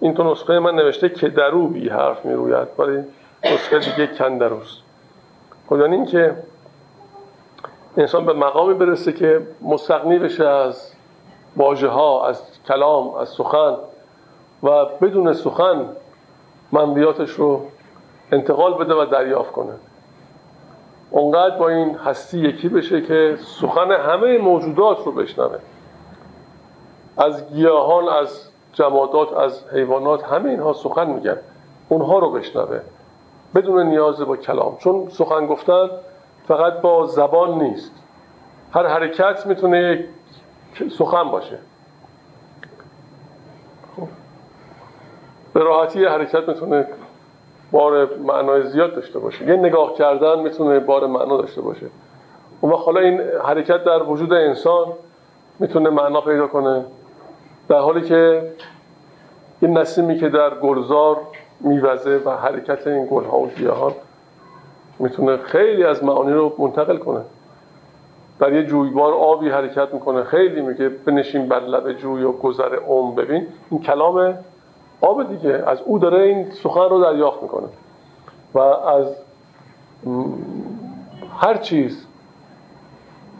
[0.00, 3.04] این تو نسخه من نوشته که درو بی حرف می روید ولی
[3.44, 4.76] نسخه دیگه کندروست
[5.68, 6.36] خب یعنی این که
[7.96, 10.92] انسان به مقامی برسه که مستقنی بشه از
[11.56, 13.76] واژه ها از کلام از سخن
[14.62, 15.86] و بدون سخن
[16.72, 17.60] منبیاتش رو
[18.32, 19.72] انتقال بده و دریافت کنه.
[21.10, 25.58] اونقدر با این هستی یکی بشه که سخن همه موجودات رو بشنوه.
[27.16, 31.36] از گیاهان از جمادات از حیوانات همه اینها سخن میگن.
[31.88, 32.80] اونها رو بشنوه.
[33.54, 34.76] بدون نیاز با کلام.
[34.76, 35.90] چون سخن گفتن
[36.50, 37.92] فقط با زبان نیست.
[38.72, 40.04] هر حرکت می‌تونه
[40.98, 41.58] سخن باشه.
[45.54, 46.86] به راحتی حرکت می‌تونه
[47.72, 49.46] بار معنای زیاد داشته باشه.
[49.46, 51.86] یه نگاه کردن می‌تونه بار معنا داشته باشه.
[52.62, 54.86] و حالا این حرکت در وجود انسان
[55.58, 56.84] می‌تونه معنا پیدا کنه.
[57.68, 58.52] در حالی که
[59.60, 61.16] این نسیمی که در گلزار
[61.60, 63.92] میوزه و حرکت این گلها و گیاهان
[65.00, 67.20] می‌تونه خیلی از معانی رو منتقل کنه.
[68.38, 70.22] در یه جویبار آبی حرکت می‌کنه.
[70.22, 73.46] خیلی میگه بنشین بر لب جوی و گذر اوم ببین.
[73.70, 74.34] این کلام
[75.00, 75.62] آب دیگه.
[75.66, 77.66] از او داره این سخن رو دریافت می‌کنه.
[78.54, 79.06] و از
[81.40, 82.06] هر چیز.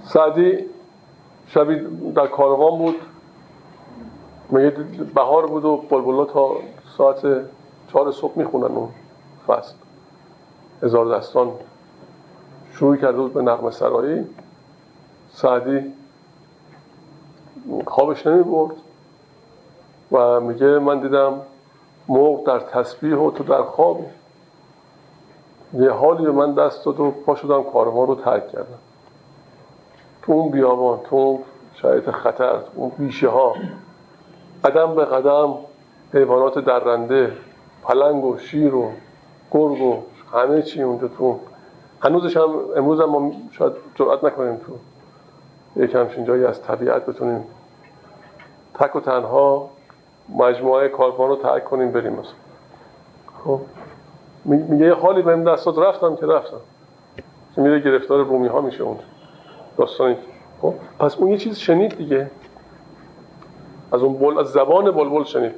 [0.02, 0.58] سعدی
[1.46, 1.76] شبی
[2.14, 2.94] در کاروان بود.
[4.50, 4.72] میگه
[5.14, 6.50] بهار بود و بلبلا تا
[6.96, 7.20] ساعت
[7.92, 8.88] چهار صبح می‌خونن اون
[9.46, 9.74] فصل.
[10.82, 11.52] هزار دستان
[12.72, 14.26] شروع کرده بود به نقم سرایی.
[15.32, 15.92] سعدی
[17.86, 18.74] خوابش نمی برد
[20.12, 21.40] و میگه من دیدم
[22.08, 24.00] مرغ در تسبیح و تو در خواب
[25.74, 28.78] یه حالی به من دست داد و پا شدم کاروان رو ترک کردم.
[30.22, 31.38] تو اون بیابان تو اون
[31.74, 33.54] شرایط خطر تو اون بیشه ها
[34.64, 35.54] قدم به قدم
[36.14, 37.32] حیوانات درنده
[37.82, 38.90] پلنگ و شیر و
[39.50, 40.02] گرگ و
[40.32, 41.38] همه چی اونجا تو
[42.00, 44.72] هنوزش هم امروز هم ما شاید جرأت نکنیم تو
[45.82, 47.44] یک همچین جایی از طبیعت بتونیم
[48.74, 49.70] تک و تنها
[50.38, 52.32] مجموعه کارفان رو ترک کنیم بریم مثلا.
[53.44, 53.60] خب؟
[54.44, 56.60] میگه یه حالی به این دستات رفتم که رفتم.
[57.54, 58.98] که میره گرفتار رومی ها میشه اون
[59.76, 60.16] داستانی
[60.62, 62.30] خب؟ پس اون یه چیز شنید دیگه.
[63.92, 65.54] از اون بول از زبان بلبل شنید.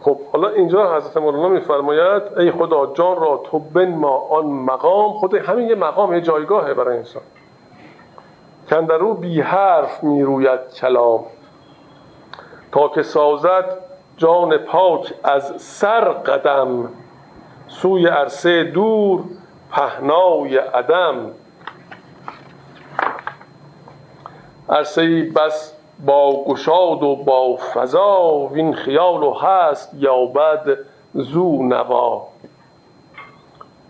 [0.00, 5.12] خب حالا اینجا حضرت مولانا میفرماید ای خدا جان را تو بن ما آن مقام.
[5.12, 7.22] خود همین یه مقام یه جایگاهه برای انسان.
[8.70, 11.24] کندرو بی حرف می‌روید کلام.
[12.72, 13.78] تا که سازد
[14.16, 16.88] جان پاک از سر قدم.
[17.68, 19.20] سوی عرصه دور
[19.70, 21.30] پهنای عدم.
[24.68, 30.78] عرصه بس با گشاد و با فضا وین خیال و هست یابد
[31.14, 32.26] زو نوا.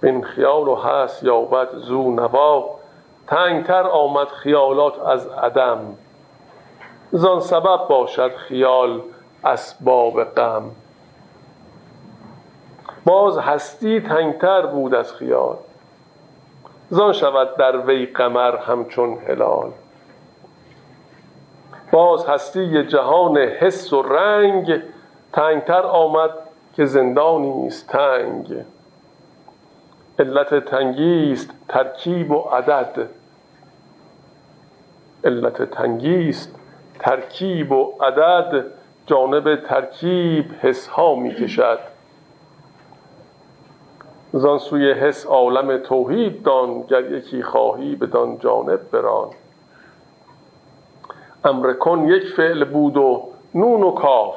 [0.02, 2.70] وین خیال و هست یابد زو نوا.
[3.26, 5.78] تنگتر آمد خیالات از عدم.
[7.12, 9.00] زان سبب باشد خیال
[9.44, 10.70] اسباب غم.
[13.04, 15.56] باز هستی تنگتر بود از خیال.
[16.90, 19.72] زان شود در وی قمر همچون هلال.
[21.90, 24.82] باز هستی جهان حس و رنگ
[25.32, 26.30] تنگتر آمد
[26.74, 28.64] که زندانی است تنگ.
[30.18, 33.08] علت تنگی است ترکیب و عدد.
[35.24, 36.54] علت تنگی است
[36.98, 38.64] ترکیب و عدد.
[39.06, 41.78] جانب ترکیب حس ها می کشد
[44.32, 49.30] زان سوی حس عالم توحید دان گر یکی خواهی بدان جانب بران.
[51.44, 54.36] امر کن یک فعل بود و نون و کاف.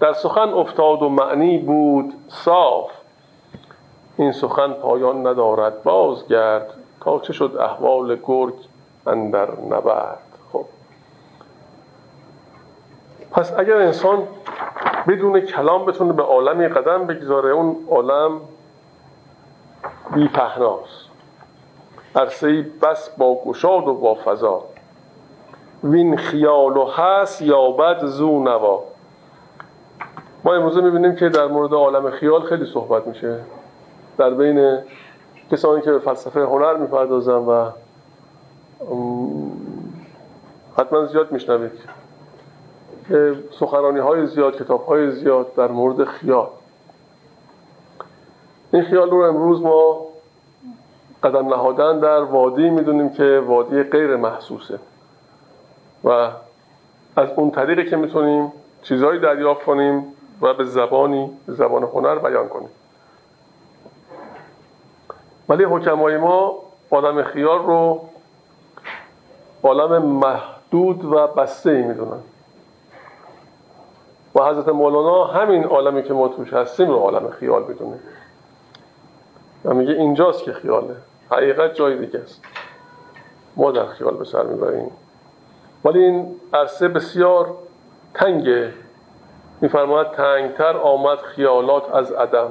[0.00, 2.90] در سخن افتاد و معنی بود صاف.
[4.16, 8.54] این سخن پایان ندارد بازگرد تا چه شد احوال گرگ
[9.06, 10.18] اندر نبرد.
[10.52, 10.64] خب.
[13.30, 14.22] پس اگر انسان
[15.08, 18.40] بدون کلام بتونه به عالمی قدم بگذاره اون عالم
[20.14, 21.08] بی پهناست
[22.16, 24.64] عرصه بس با گشاد و با فضا.
[25.84, 28.84] وین خیال و هست یابد زو نوا.
[30.44, 33.40] ما امروزه می‌بینیم که در مورد عالم خیال خیلی صحبت میشه.
[34.18, 34.78] در بین
[35.52, 37.70] کسانی که به فلسفه هنر می‌پردازن و
[40.78, 41.72] حتما زیاد میشنوید
[43.08, 46.48] که سخنرانی های زیاد کتاب های زیاد در مورد خیال.
[48.72, 50.06] این خیال رو امروز ما
[51.22, 54.78] قدم نهادن در وادی می‌دونیم که وادی غیر محسوسه.
[56.04, 56.30] و
[57.16, 60.04] از اون طریقی که می‌تونیم چیزهایی دریافت کنیم
[60.40, 62.68] و به زبانی به زبان هنر بیان کنیم.
[65.48, 66.58] ولی حکمای ما
[66.90, 68.08] عالم خیال رو
[69.62, 72.20] عالم محدود و بسته ای می‌دونن.
[74.34, 77.98] و حضرت مولانا همین عالمی که ما توش هستیم رو عالم خیال می‌دونه.
[79.64, 80.96] و میگه اینجاست که خیاله.
[81.30, 82.40] حقیقت جای دیگه است
[83.56, 84.90] ما در خیال به سر می‌بریم.
[85.84, 87.54] ولی این عرصه بسیار
[88.14, 88.72] تنگه.
[89.60, 92.50] میفرماید تنگتر آمد خیالات از عدم.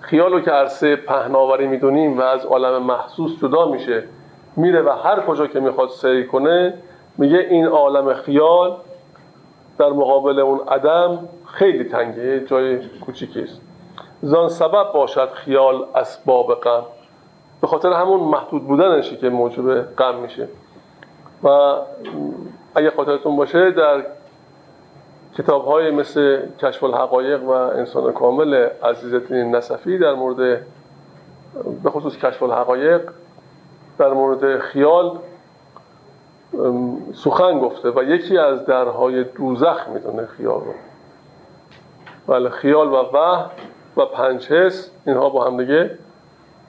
[0.00, 4.04] خیال رو که عرصه پهناوری می‌دونیم و از عالم محسوس جدا میشه.
[4.56, 6.74] میره و هر کجا که می‌خواد سیر کنه
[7.18, 8.76] میگه این عالم خیال
[9.78, 13.60] در مقابل اون عدم خیلی تنگه جای کوچیکی است.
[14.22, 16.82] زان سبب باشد خیال اسباب غم.
[17.60, 20.48] به خاطر همون محدود بودنشی که موجب غم میشه.
[21.42, 21.48] و
[22.74, 24.02] اگه خاطرتون باشه در
[25.38, 30.66] کتاب های مثل کشف الحقایق و انسان کامل عزیزالدین نصفی در مورد
[31.82, 33.10] به خصوص کشف الحقایق
[33.98, 35.18] در مورد خیال
[37.14, 40.74] سخن گفته و یکی از درهای دوزخ می‌دونه خیال رو.
[42.26, 43.46] بله خیال و وح
[43.96, 45.98] و پنج حس اینها با هم دیگه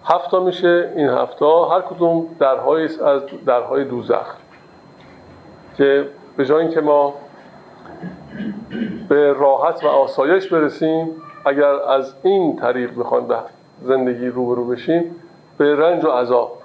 [0.06, 4.36] هفتا میشه این هفتا هر کدوم درهای از درهای دوزخ.
[5.78, 7.14] که به جای اینکه ما
[9.10, 11.08] به راحت و آسایش برسیم
[11.46, 13.36] اگر از این طریق بخوایم به
[13.82, 15.16] زندگی روبرو بشیم
[15.58, 16.58] به رنج و عذاب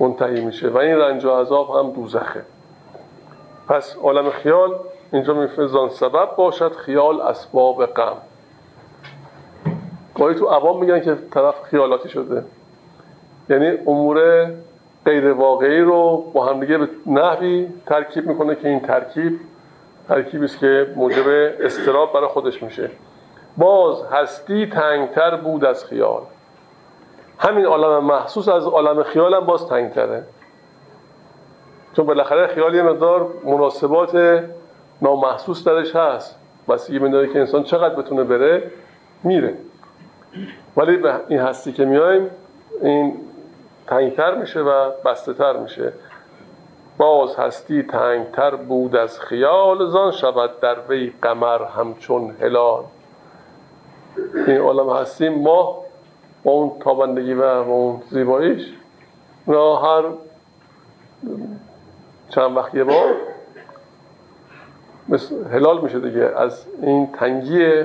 [0.00, 2.44] منتهی میشه و این رنج و عذاب هم دوزخه.
[3.68, 4.74] پس عالم خیال
[5.12, 8.16] اینجا میفرزان سبب باشد خیال اسباب غم.
[10.14, 12.44] گاهی تو عوام میگن که طرف خیالاتی شده.
[13.50, 14.46] یعنی امور
[15.08, 19.40] غیر واقعی رو با هم دیگه به نحوی ترکیب می‌کنه که این ترکیب
[20.08, 21.24] ترکیبی است که موجب
[21.60, 22.90] استراب برای خودش میشه.
[23.56, 26.22] باز هستی تنگتر بود از خیال.
[27.38, 30.22] همین عالم محسوس از عالم خیال هم باز تنگتره.
[31.96, 34.42] چون بالاخره خیال یه مقدار مناسبات
[35.02, 36.38] نامحسوس درش هست.
[36.68, 38.70] بسیگی میداره که انسان چقدر بتونه بره
[39.24, 39.54] میره.
[40.76, 42.30] ولی به این هستی که میایم
[42.82, 43.27] این
[43.88, 45.92] تنگتر میشه و بسته تر میشه.
[46.98, 52.84] باز هستی تنگتر بود از خیال زان شود در وی قمر همچون هلال.
[54.46, 55.84] این عالم هستیم ما
[56.44, 58.72] با اون تابندگی و اون زیباییش
[59.46, 60.04] اونا هر
[62.28, 63.14] چند وقت یه بار
[65.52, 66.32] هلال میشه دیگه.
[66.36, 67.82] از این تنگی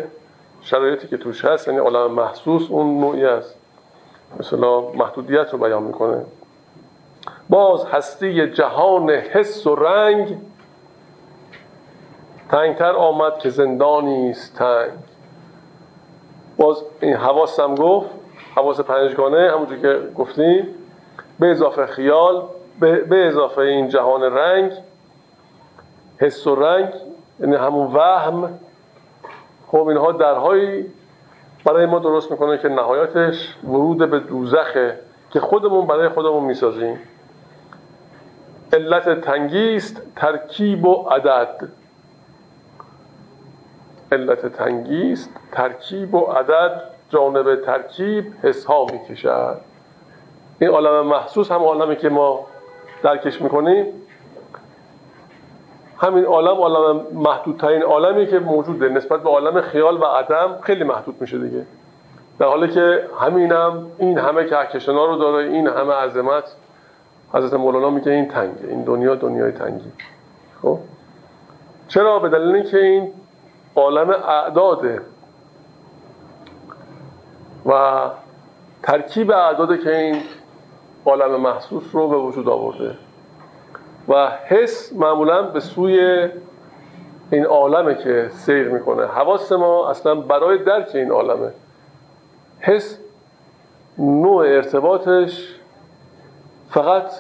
[0.61, 3.62] شرایطی که توش هست یعنی عالم محسوس اون نوعی است.
[4.39, 6.25] مثلا محدودیت رو بیان می‌کنه.
[7.49, 10.37] باز هستی جهان حس و رنگ
[12.49, 14.91] تنگتر آمد که زندانی است تنگ.
[16.57, 18.09] باز این حواسم گفت
[18.55, 20.67] حواس پنجگانه همونجور که گفتیم
[21.39, 22.43] به اضافه خیال
[22.79, 24.71] به اضافه این جهان رنگ
[26.17, 26.93] حس و رنگ
[27.39, 28.59] یعنی همون وهم.
[29.67, 30.91] خب اینها درهایی
[31.65, 34.99] برای ما درست می‌کنه که نهایتش ورود به دوزخه
[35.29, 36.99] که خودمون برای خودمون می‌سازیم.
[38.73, 41.69] علت تنگیست ترکیب و عدد.
[44.11, 49.57] علت تنگیست ترکیب و عدد جانب ترکیب حس ها می‌کشد.
[50.59, 52.45] این عالم محسوس هم عالمی که ما
[53.03, 53.85] درکش می‌کنیم.
[56.03, 61.21] همین عالم عالم محدودترین عالمی که موجوده نسبت به عالم خیال و عدم خیلی محدود
[61.21, 61.65] میشه دیگه.
[62.39, 66.55] در حالی که همینم این همه کهکشنا رو داره این همه عظمت.
[67.33, 68.67] حضرت مولانا میگه این تنگه.
[68.67, 69.91] این دنیا دنیای تنگی.
[70.61, 70.79] خب؟
[71.87, 73.11] چرا؟ به دلیل اینکه این
[73.75, 75.01] عالم اعداده.
[77.65, 78.01] و
[78.83, 80.21] ترکیب اعداده که این
[81.05, 82.95] عالم محسوس رو به وجود آورده.
[84.07, 86.29] و حس معمولا به سوی
[87.31, 89.05] این عالمه که سیر می‌کنه.
[89.07, 91.51] حواس ما اصلا برای درک این عالمه.
[92.59, 92.99] حس
[93.97, 95.55] نوع ارتباطش
[96.69, 97.11] فقط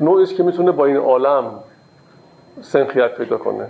[0.00, 1.44] نوعی است که می‌تونه با این عالم
[2.60, 3.66] سنخیت پیدا کنه.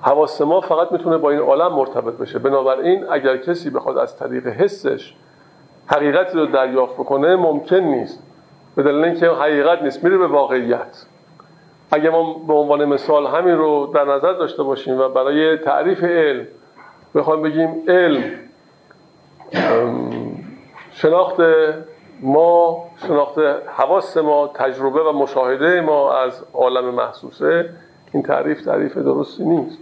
[0.00, 2.38] حواس ما فقط می‌تونه با این عالم مرتبط بشه.
[2.38, 5.14] بنابراین اگر کسی بخواد از طریق حسش
[5.86, 8.22] حقیقتی رو دریافت بکنه ممکن نیست.
[8.76, 11.06] به دلیل اینکه حقیقت نیست میره به واقعیت.
[11.90, 16.46] اگه ما به عنوان مثال همین رو در نظر داشته باشیم و برای تعریف علم
[17.14, 18.22] بخوایم بگیم علم
[20.90, 21.36] شناخت
[22.20, 23.38] ما شناخت
[23.76, 27.70] حواس ما تجربه و مشاهده ما از عالم محسوسه
[28.12, 29.78] این تعریف تعریف درستی نیست.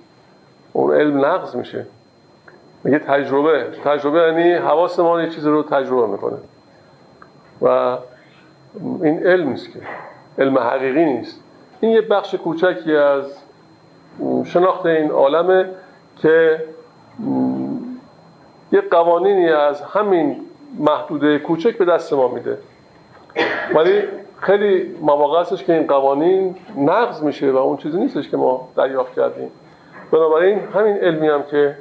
[0.72, 1.86] اون علم نقض میشه.
[2.84, 3.64] میگه تجربه.
[3.84, 6.36] تجربه یعنی حواس ما یه چیزی رو تجربه می‌کنه.
[7.62, 7.96] و
[9.02, 9.78] این علم نیست که.
[10.38, 11.40] علم حقیقی نیست.
[11.80, 13.38] این یه بخش کوچکی از
[14.44, 15.68] شناخت این عالمه
[16.16, 16.64] که
[18.72, 20.40] یه قوانینی از همین
[20.78, 22.58] محدوده کوچک به دست ما میده.
[23.74, 24.02] ولی
[24.40, 29.14] خیلی مواقع هستش که این قوانین نقض میشه و اون چیزی نیستش که ما دریافت
[29.14, 29.50] کردیم.
[30.12, 31.76] بنابراین همین علمی هم که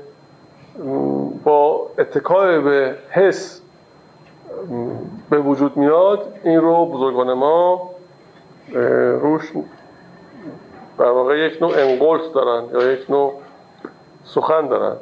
[1.44, 3.62] با اتکای به حس
[5.30, 7.90] به وجود میاد این رو بزرگان ما
[9.22, 9.52] روش
[11.00, 13.34] در واقع یک نوع انقلت دارن یا یک نوع
[14.24, 14.96] سخن دارن.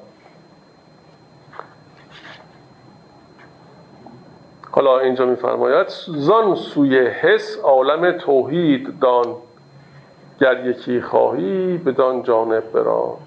[4.72, 9.36] حالا اینجا میفرماید زان سوی حس عالم توحید دان
[10.42, 13.18] گر یکی خواهی بدان جانب برا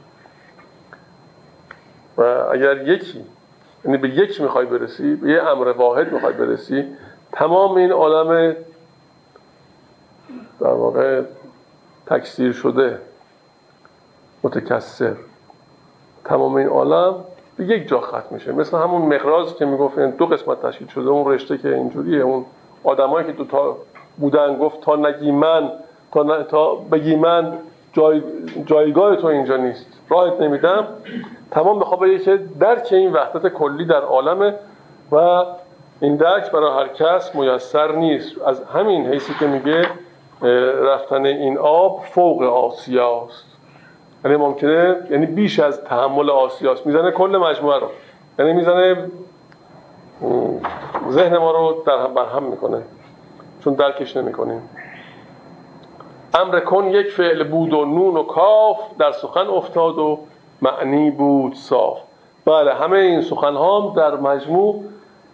[2.16, 2.22] و
[2.53, 3.25] اگر یکی
[3.85, 6.85] یعنی به یک می‌خوای برسی؟ به یه امر واحد می‌خوای برسی؟
[7.32, 8.57] تمام این عالم
[10.61, 11.22] در واقع
[12.07, 12.99] تکثیر شده
[14.43, 15.16] متکثر.
[16.24, 17.14] تمام این عالم
[17.57, 18.53] به یک جا ختم میشه.
[18.53, 22.45] مثل همون مقراض که می‌گفت دو قسمت تشکیل شده اون رشته که اینجوریه اون
[22.85, 23.76] آدمایی که دو تا
[24.16, 25.70] بودن گفت تا نگی من
[26.12, 27.59] تا, تا بگی من
[27.95, 28.22] جای...
[28.66, 29.86] جایگاه تو اینجا نیست.
[30.09, 30.86] راهت نمیدم.
[31.51, 34.55] تمام بخواه که درک این وحدت کلی در عالمه
[35.12, 35.45] و
[36.01, 38.42] این درک برای هر کس میسر نیست.
[38.42, 39.86] از همین حیثی که میگه
[40.82, 43.45] رفتن این آب فوق آسیاست.
[44.24, 46.86] یعنی ممکنه یعنی بیش از تحمل آسیاست.
[46.86, 47.88] می‌زنه کل مجموعه رو.
[48.38, 49.11] یعنی می‌زنه
[51.11, 52.82] ذهن ما رو در هم برهم می‌کنه.
[53.61, 54.62] چون درکش نمی‌کنیم.
[56.35, 60.18] امر کن یک فعل بود و نون و کاف در سخن افتاد و
[60.62, 61.99] معنی بود صاف.
[62.45, 64.85] بله همه این سخن هم در مجموع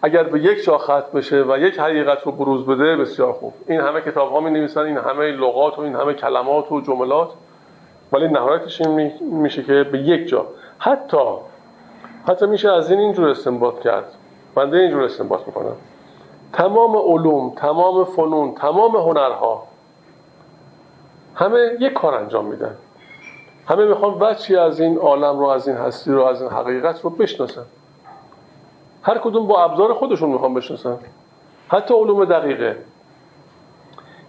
[0.02, 3.52] اگر به یک جا ختم بشه و یک حقیقت رو بروز بده بسیار خوب.
[3.66, 7.30] این همه کتاب ها می نویسن این همه لغات و این همه کلمات و جملات
[8.12, 10.46] ولی نهایتش این میشه که به یک جا.
[10.78, 11.16] حتی
[12.28, 14.14] حتی میشه از این اینجور استنباط کرد.
[14.54, 15.76] بنده اینجور استنباط می‌کنم.
[16.52, 19.69] تمام علوم تمام فنون تمام هنرها
[21.34, 22.74] همه یک کار انجام میدن.
[23.68, 27.10] همه می‌خوان بچی از این عالم رو از این هستی رو از این حقیقت رو
[27.10, 27.64] بشناسن.
[29.02, 30.98] هر کدوم با ابزار خودشون می‌خوان بشناسن.
[31.68, 32.76] حتی علوم دقیقه.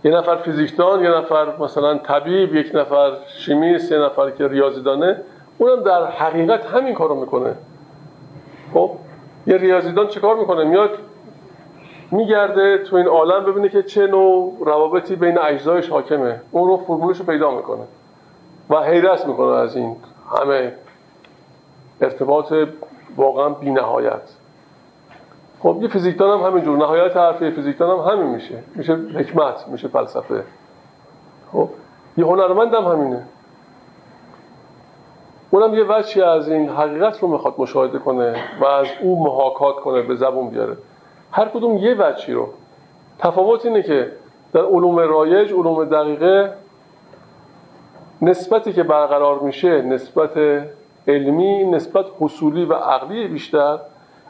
[0.03, 5.21] یه نفر فیزیکدان یه نفر مثلا طبیب یک نفر شیمیست یه نفر که ریاضیدانه
[5.57, 7.55] اونم در حقیقت همین کارو می‌کنه.
[8.73, 8.91] خب
[9.47, 10.89] یه ریاضیدان چه کار می‌کنه؟ میاد
[12.11, 16.41] میگرده تو این عالم ببینه که چه نوع روابطی بین اجزایش حاکمه.
[16.51, 17.83] اون رو فرمولش رو پیدا می‌کنه
[18.69, 19.95] و حیرت می‌کنه از این
[20.39, 20.73] همه
[22.01, 22.53] ارتباط
[23.17, 24.21] واقعا بی نهایت
[25.63, 26.77] خب یه فیزیکدان هم همینجور.
[26.77, 28.63] نهایت حرف فیزیکدان هم همین میشه.
[28.75, 30.43] میشه حکمت میشه فلسفه.
[31.51, 31.69] خب
[32.17, 33.23] یه هنرمند هم همینه.
[35.51, 40.01] اونم یه وجهی از این حقیقت رو می‌خواد مشاهده کنه و از او محاکات کنه
[40.01, 40.77] به زبون بیاره.
[41.31, 42.47] هر کدوم یه وجهی رو.
[43.19, 44.11] تفاوت اینه که
[44.53, 46.53] در علوم رایج علوم دقیقه
[48.21, 50.31] نسبتی که برقرار میشه نسبت
[51.07, 53.79] علمی نسبت حصولی و عقلی بیشتر.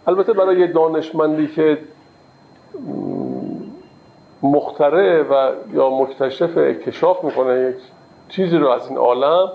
[0.08, 1.78] البته برای دانشمندی که
[4.44, 7.76] مختره و یا مکتشف اکتشاف می‌کنه یک
[8.30, 9.50] چیزی رو از این عالم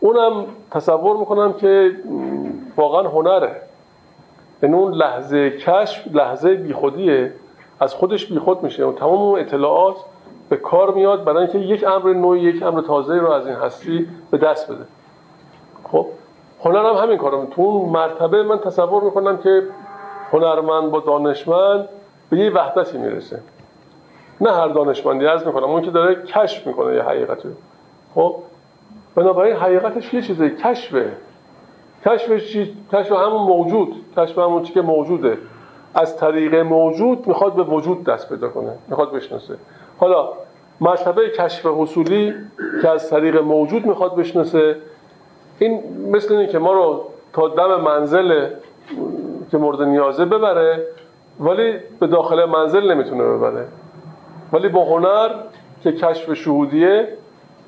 [0.00, 1.92] اونم تصور می‌کنم که
[2.76, 3.60] واقعا هنره.
[4.62, 7.32] یعنی اون لحظه کشف لحظه بیخودیه
[7.80, 8.84] از خودش بیخود میشه.
[8.84, 9.96] و تمام اون اطلاعات
[10.48, 14.08] به کار میاد برای اینکه یک امر نوعی یک امر تازه رو از این هستی
[14.30, 14.84] به دست بده.
[15.84, 16.06] خب؟
[16.64, 19.62] هنر هم همین کارو تو اون مرتبه من تصور می‌کنم که
[20.32, 21.88] هنرمند با دانشمند
[22.30, 23.40] به یه وحدتی می‌رسه.
[24.40, 25.64] نه هر دانشمندی از می‌کنم.
[25.64, 27.48] اون که داره کشف می‌کنه یه حقیقتی
[28.14, 28.36] خب؟
[29.14, 31.12] بنابراین حقیقتش یه چیزه کشفه.
[32.04, 35.38] کشفش چی؟ کشف همون موجود کشف همون چی که موجوده
[35.94, 39.54] از طریق موجود می‌خواد به وجود دست پیدا کنه می‌خواد بشناسه
[39.98, 40.28] حالا
[40.80, 42.34] مرتبه کشف حصولی
[42.82, 44.76] که از طریق موجود می‌خواد بشناسه
[45.58, 45.80] این
[46.12, 48.48] مثل اینه که ما رو تا دم منزل
[49.50, 50.86] که مورد نیازه ببره
[51.40, 53.66] ولی به داخل منزل نمی‌تونه ببره
[54.52, 55.30] ولی با هنر
[55.82, 57.08] که کشف شهودیه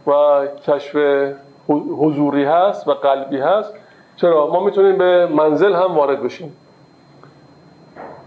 [0.07, 0.97] و کشف
[1.69, 3.75] حضوری هست و قلبی هست
[4.21, 6.57] چرا؟ ما می‌تونیم به منزل هم وارد بشیم.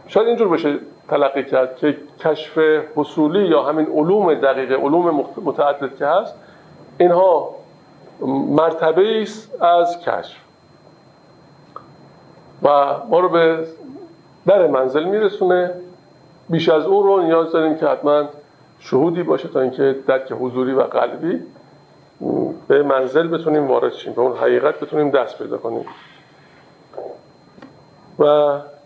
[0.08, 0.80] شاید اینجور بشه
[1.10, 2.60] تلقی کرد که کشف
[2.96, 6.36] حصولی یا همین علوم دقیقه علوم متعدد که هست
[6.98, 7.56] اینها
[8.50, 10.38] مرتبه است از کشف.
[12.64, 13.68] و ما رو به
[14.48, 15.72] در منزل میرسونه.
[16.50, 18.24] بیش از اون رو نیاز داریم که حتما
[18.80, 21.42] شهودی باشه تا اینکه درک حضوری و قلبی
[22.72, 25.86] به منزل بتونیم وارد شیم به اون حقیقت بتونیم دست پیدا کنیم.
[28.20, 28.26] و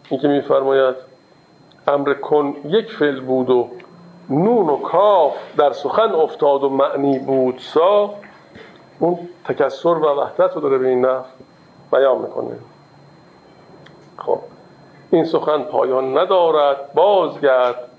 [0.10, 0.96] اینکه میفرماید
[1.88, 3.70] امر کن یک فعل بود و
[4.30, 8.14] نون و کاف در سخن افتاد و معنی بود سا.
[9.00, 11.08] اون تکسر و وحدت رو داره به این
[11.92, 12.58] بیان می‌کنه.
[14.18, 14.40] خب
[15.12, 17.90] این سخن پایان ندارد بازگرد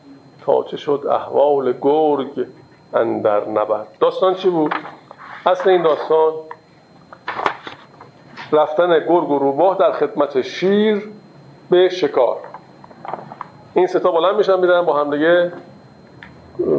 [0.47, 2.47] تا چه شد احوال گرگ
[2.95, 3.89] اندر نبرد.
[4.01, 4.74] داستان چی بود؟
[5.47, 6.32] اصل این داستان
[8.53, 11.09] رفتن گرگ و روباه در خدمت شیر
[11.70, 12.36] به شکار.
[13.74, 15.53] این ستا بلند میشن میرن با هم دیگه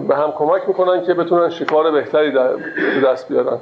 [0.08, 2.32] به هم کمک می‌کنن که بتونن شکار بهتری
[3.04, 3.58] دست بیارن.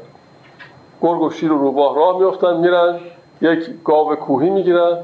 [1.02, 3.00] گرگ و شیر و روباه راه میفتن میرن
[3.42, 4.98] یک گاو کوهی می‌گیرن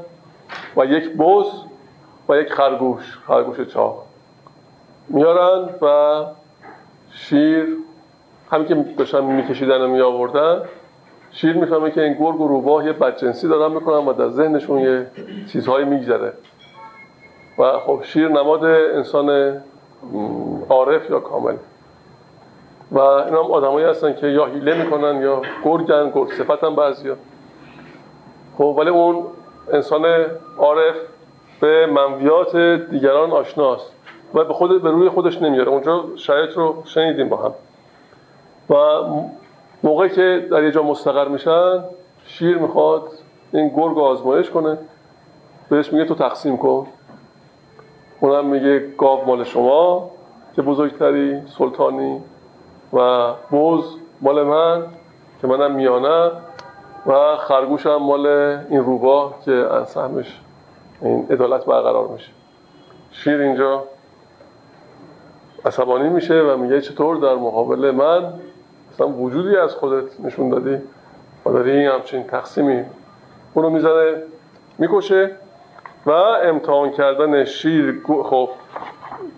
[0.76, 1.46] و یک بز
[2.28, 4.02] و یک خرگوش خرگوش چاق.
[5.08, 6.24] میارن و
[7.10, 7.76] شیر
[8.52, 10.62] همین که داشتن میکشیدن و میآوردن
[11.30, 15.06] شیر می‌فهمه که این گرگ و روباه یه بدجنسی دارن می‌کنن و در ذهنشون یه
[15.52, 16.32] چیزهایی میگذره.
[17.58, 19.56] و خب شیر نماد انسان
[20.68, 21.54] عارف یا کامل.
[22.92, 27.12] و این هم آدمایی هستن که یا حیله می‌کنن یا گرگن گرگ صفتن بعضی
[28.58, 29.24] خب ولی اون
[29.72, 30.04] انسان
[30.58, 30.94] عارف
[31.60, 32.56] به منویات
[32.90, 33.92] دیگران آشناست
[34.34, 37.52] و به خود به روی خودش نمیاره اونجا شرایط رو شنیدیم با هم.
[38.70, 38.74] و
[39.82, 41.84] موقعی که در یه جا مستقر میشن
[42.24, 43.02] شیر می‌خواد
[43.52, 44.78] این گرگ آزمایش کنه.
[45.68, 46.86] بهش میگه تو تقسیم کن.
[48.20, 50.10] اونم میگه گاو مال شما
[50.56, 52.20] که بزرگتری سلطانی
[52.92, 54.86] و بوز مال من
[55.40, 56.30] که منم میانه
[57.06, 60.40] و خرگوشم مال این روباه که انسهمش
[61.02, 62.30] این عدالت برقرار میشه.
[63.10, 63.84] شیر اینجا
[65.64, 68.32] عصبانی میشه و میگه چطور در مقابل من
[68.92, 70.82] مثلا وجودی از خودت نشون دادی.
[71.46, 72.84] و داری همچین تقسیمی
[73.54, 74.22] اونو می‌زنه
[74.78, 75.30] می‌کشه
[76.06, 78.48] و امتحان کردن شیر خب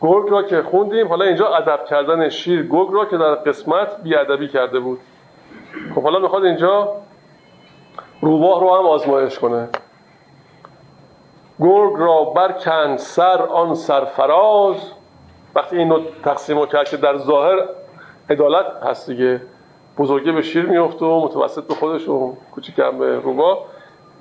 [0.00, 4.48] گرگ را که خوندیم حالا اینجا ادب کردن شیر گرگ را که در قسمت بیادبی
[4.48, 5.00] کرده بود.
[5.94, 6.92] خب حالا می‌خواد اینجا
[8.20, 9.68] روباه رو هم آزمایش کنه.
[11.60, 14.76] گرگ را برکن سر آن سرفراز.
[15.54, 17.68] وقتی اینو تقسیم کرد که در ظاهر
[18.30, 19.40] عدالت هست دیگه.
[19.98, 23.58] بزرگه به شیر میفته و متوسط به خودش و کوچیکم به روباه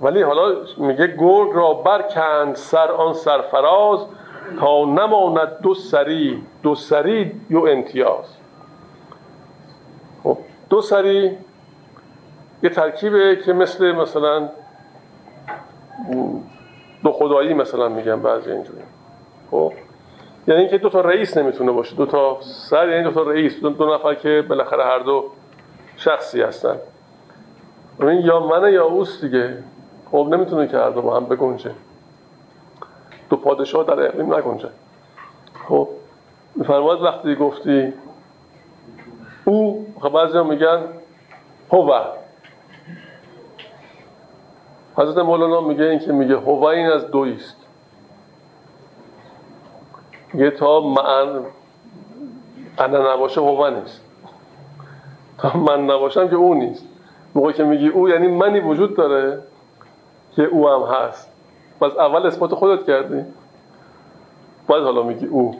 [0.02, 4.00] ولی حالا میگه گرگ را برکند سر آن سرفراز
[4.60, 8.26] تا نماند دو سری دو سری یو امتیاز.
[10.24, 10.38] خب
[10.70, 11.38] دو سری
[12.64, 14.50] یه ترکیبه که مثل مثلا
[17.04, 18.84] دو خدایی مثلا میگن بعضی اینجوری.
[19.52, 19.74] خب
[20.48, 21.96] یعنی اینکه دو تا رئیس نمی‌تونه باشه.
[21.96, 23.60] دو تا سر یعنی دو تا رئیس.
[23.60, 25.30] دو, دو نفر که بالاخره هر دو
[25.98, 26.78] شخصی هستن.
[28.02, 29.58] این یا منه یا اوست دیگه.
[30.12, 31.72] خب نمی‌تونه که هر دو با هم بگنجه.
[33.30, 34.70] دو پادشاه در اقلیم نگنجه.
[35.68, 35.90] خب
[36.56, 37.94] میفرماد وقتی گفتی
[39.46, 40.84] او خب بعضی هم میگن
[41.72, 41.94] هو.
[44.98, 47.63] حضرت مولانا میگه این که میگه هو این از دویست.
[50.34, 51.46] میگه تا من
[52.78, 54.02] انا نباشه هو نیست.
[55.38, 56.86] تا من نباشم که او نیست.
[57.36, 59.42] موقعی که میگی او یعنی منی وجود داره
[60.36, 61.30] که او هم هست.
[61.82, 63.26] پس اول اثبات خودت کردی.
[64.68, 65.56] بعد حالا میگی او.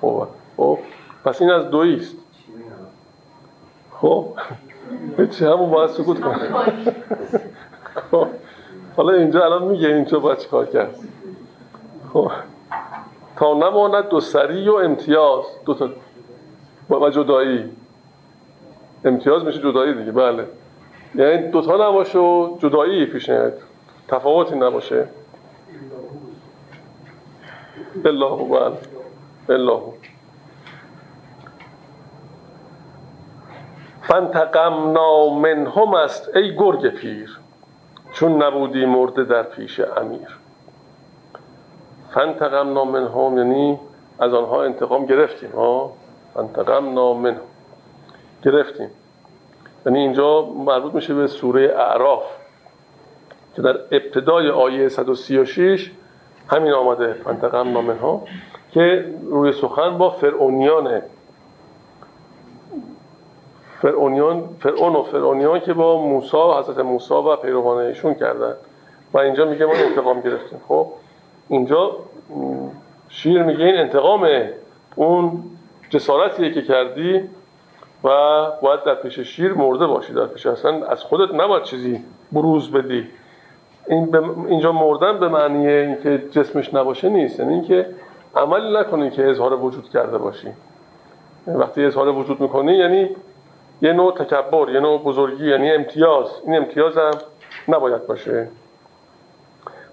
[0.00, 0.26] خب
[0.56, 0.78] خب.
[1.24, 2.16] پس این از دویست.
[4.00, 4.26] خب.
[5.38, 6.38] چه همون باید سکوت کنه
[8.10, 8.26] خب.
[8.96, 10.96] حالا اینجا الان میگه اینجا باید چیکار کرد.
[12.12, 12.30] خب.
[13.46, 15.44] نماند دو سری و امتیاز.
[15.66, 15.90] دو تا
[16.90, 17.70] و جدایی.
[19.04, 20.46] امتیاز میشه جدایی دیگه بله.
[21.14, 23.58] یعنی دوتا نباشه و جدایی پیش نیاد
[24.08, 25.08] تفاوتی نباشه.
[28.04, 28.76] الله بله.
[29.48, 29.82] الله
[34.02, 37.38] فانتقمنا منهم است ای گرگ پیر.
[38.12, 40.39] چون نبودی مرده در پیش امیر.
[42.14, 43.78] فانتقمنا منهم یعنی
[44.18, 45.92] از آنها انتقام گرفتیم ها؟
[46.34, 47.40] فانتقمنا منهم.
[48.44, 48.90] گرفتیم.
[49.86, 52.22] یعنی اینجا مربوط میشه به سوره اعراف
[53.56, 55.90] که در ابتدای آیه 136
[56.48, 58.20] همین آمده فانتقمنا منهم
[58.70, 61.02] که روی سخن با فرعونیانه
[63.82, 68.54] فرعونیان فرعون و فرعونیان که با موسی حضرت موسی و پیروانشون کردن.
[69.12, 70.60] و اینجا میگه ما انتقام گرفتیم.
[70.68, 70.86] خب
[71.50, 71.96] اینجا
[73.08, 74.28] شیر میگه این انتقام
[74.96, 75.42] اون
[75.90, 77.20] جسارتیه که کردی
[78.04, 78.08] و
[78.62, 80.12] باید در پیش شیر مرده باشی.
[80.12, 83.08] در پیش اصلا از خودت نباید چیزی بروز بدی.
[83.88, 84.16] این
[84.48, 87.40] اینجا مردن به معنی اینکه جسمش نباشه نیست.
[87.40, 87.86] یعنی اینکه
[88.36, 90.48] عملی نکنی که اظهار وجود کرده باشی.
[91.46, 93.08] وقتی اظهار وجود می‌کنی یعنی
[93.82, 96.26] یه نوع تکبر یه نوع بزرگی یعنی امتیاز.
[96.46, 97.10] این امتیاز هم
[97.68, 98.48] نباید باشه.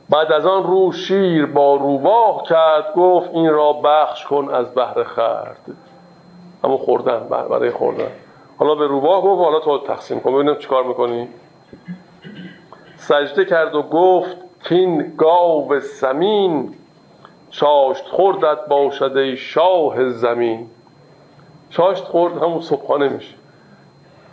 [0.10, 5.04] بعد از آن رو شیر با روباه کرد گفت این را بخش کن از بهر
[5.04, 5.60] خرد.
[6.64, 8.12] همون خوردن برای خوردن.
[8.58, 10.34] حالا به روباه گفت حالا تو تقسیم کن.
[10.34, 11.28] ببینم چیکار می‌کنی.
[12.98, 16.74] سجده کرد و گفت کین گاو سمین
[17.50, 20.70] چاشت خوردت باشد شاه زمین.
[21.70, 23.36] چاشت خورد همون صبحانه میشه.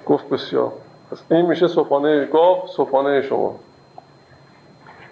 [0.07, 0.73] گفت بسیار.
[1.11, 3.55] پس این میشه صبحانه گاو صبحانه شما.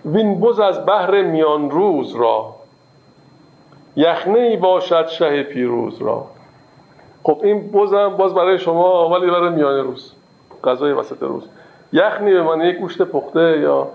[0.05, 2.55] وین بز از بحر میان روز را.
[3.96, 6.26] یخنه ای باشد شه پیروز را.
[7.22, 10.12] خب این بزم باز برای شما ولی برای میان روز
[10.64, 11.48] غذای وسط روز.
[11.92, 13.88] یخنی به معنی گوشت پخته یا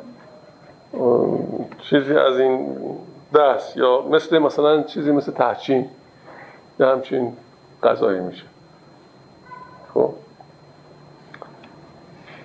[1.82, 2.78] چیزی از این
[3.36, 5.89] دست یا مثل مثلا چیزی مثل تحچین
[6.80, 7.34] یا همچین
[7.84, 8.43] غذایی میشه.
[9.93, 10.14] خب.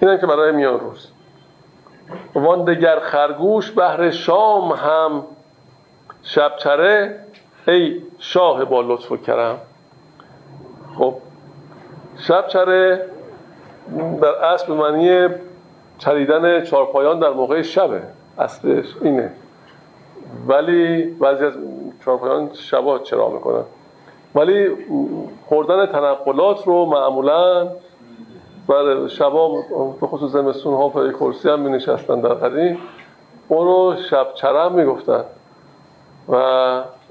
[0.01, 1.09] این که برای میان روز.
[2.35, 5.25] وان دگر خرگوش بهر شام هم
[6.23, 7.21] شبچره
[7.69, 9.59] ای شاه با لطف و کرم.
[10.99, 11.15] خب
[12.19, 13.07] شبچره
[14.23, 15.29] در اصل معنی
[15.99, 18.03] چریدن چارپایان در موقع شبه
[18.39, 19.33] اصلش اینه.
[20.49, 21.53] ولی بعضی از
[22.05, 23.65] چارپایان شبا چرا می‌کنن؟
[24.35, 24.69] ولی
[25.47, 27.69] خوردن تنقلات رو معمولا
[28.73, 29.63] بله شبا
[30.01, 32.79] به خصوص زمستون ها پای کرسی هم می نشستن در قدیم.
[33.49, 35.25] اون رو شب چرم می گفتن
[36.29, 36.35] و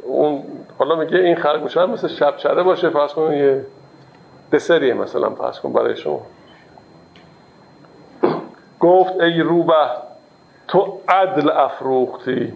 [0.03, 0.43] اون
[0.80, 3.66] حالا میگه این خرگوش هم مثل شب چره باشه فرض کن یه
[4.51, 6.22] دسریه مثلا فرض کن برای شما.
[8.80, 9.89] گفت ای روبه
[10.68, 12.53] تو عدل افروختی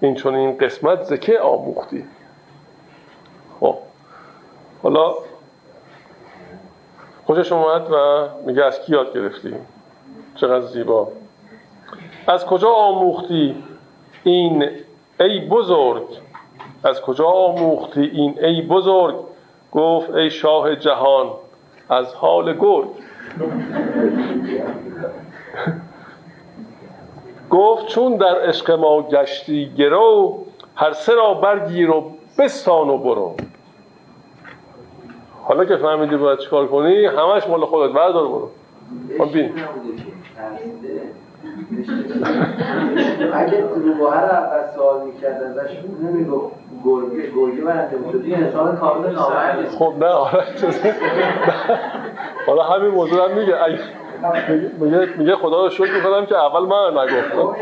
[0.00, 2.04] این چون این قسمت زکه آموختی؟
[3.60, 3.76] خب
[4.82, 5.14] حالا
[7.26, 9.54] خوشش اومد و میگه از کی یاد گرفتی؟
[10.36, 11.08] چقدر زیبا.
[12.26, 13.64] از کجا آموختی
[14.24, 14.70] این
[15.20, 16.06] ای بزرگ؟
[16.84, 19.14] از کجا آموختی این ای بزرگ؟
[19.72, 21.30] گفت ای شاه جهان
[21.88, 22.88] از حال گرگ.
[27.50, 30.38] گفت چون در عشق ما گشتی گرو
[30.76, 33.36] هر سه را برگیر و بستان و برو.
[35.44, 38.50] حالا که فهمیدی باید چیکار کنی همش مال خودت بردار برو.
[39.18, 39.52] من بین.
[43.34, 45.70] اگه روباه رو اول سوال می‌کرد ازش
[46.02, 48.24] نمی‌گفت گرگه گرگه برنده بود.
[48.24, 50.44] این انسان کامل نامرد خب نه آره
[52.46, 53.54] حالا همین موضوع هم میگه.
[54.80, 57.56] میگه میگه خدا رو شکر می‌کنم که اول من نگفتم.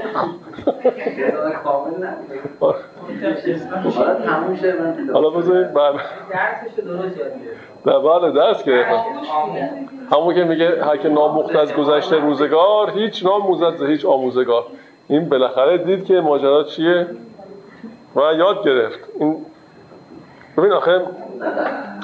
[5.12, 5.94] حالا بذارید بعد.
[7.84, 9.04] بله درس گرفتم
[10.12, 14.66] همون که میگه هر که ناموخت از گذشته روزگار هیچ ناموزد ز هیچ آموزگار.
[15.08, 17.06] این بالاخره دید که ماجرا چیه؟
[18.16, 18.98] و یاد گرفت.
[19.20, 19.36] این
[20.56, 21.02] ببین آخه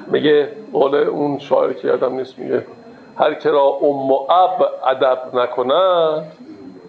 [0.07, 2.67] میگه قول اون شاعر که یادم نیست میگه
[3.19, 6.33] هر که را ام و اب ادب نکند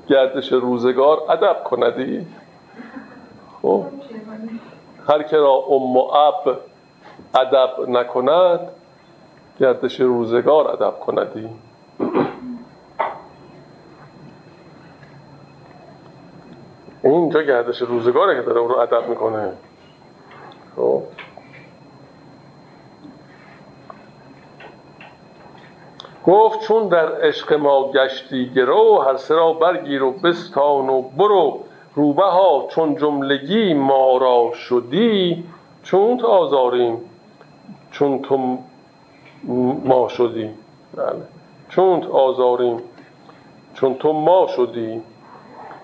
[0.07, 2.27] گردش روزگار ادب کندی.
[3.61, 3.83] خب؟
[5.09, 6.57] هر که را ام و اب
[7.35, 8.59] ادب نکند
[9.59, 11.49] گردش روزگار ادب کندی؟
[17.03, 19.53] اینجا گردش روزگاره که داره اون رو ادب می‌کنه.
[20.75, 21.03] خب.
[26.25, 31.59] گفت چون در عشق ما گشتی گرو هر سرا برگیر و بستان و برو.
[31.95, 35.43] روبه ها چون جملگی ما را شدی
[35.83, 36.97] چون تو آزاریم
[37.91, 38.57] چون تو
[39.43, 40.49] ما شدی.
[40.93, 41.21] بله.
[41.69, 42.77] چون آزاریم.
[43.73, 45.01] چون تو ما شدی.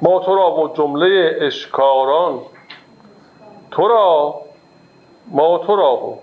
[0.02, 2.40] ما تو را و جمله اشکاران.
[3.72, 4.42] تو را
[5.28, 6.14] ما تو را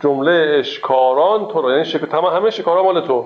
[0.00, 1.70] جمله اشکاران تو را.
[1.70, 2.00] یعنی شک...
[2.00, 3.24] تمام همه شکاران مال تو.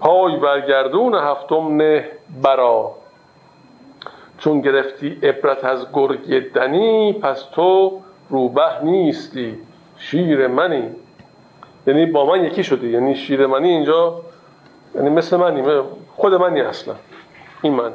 [0.00, 2.08] پای برگردون هفتم نه
[2.42, 2.90] برا.
[4.38, 9.58] چون گرفتی عبرت از گرگ دنی پس تو روبه نیستی.
[10.00, 10.90] شیر منی.
[11.86, 12.90] یعنی با من یکی شدی.
[12.90, 14.20] یعنی شیر منی اینجا
[14.94, 15.82] یعنی مثل منی.
[16.16, 16.94] خود منی اصلا.
[17.62, 17.92] این من.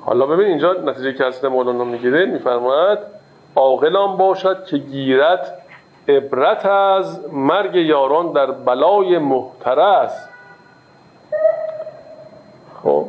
[0.00, 2.98] حالا ببین اینجا نتیجه که مولانا می‌گیره میفرماید
[3.56, 5.58] عاقلان باشد که گیرد
[6.08, 10.28] عبرت از مرگ یاران در بلای محترس
[12.82, 13.06] خب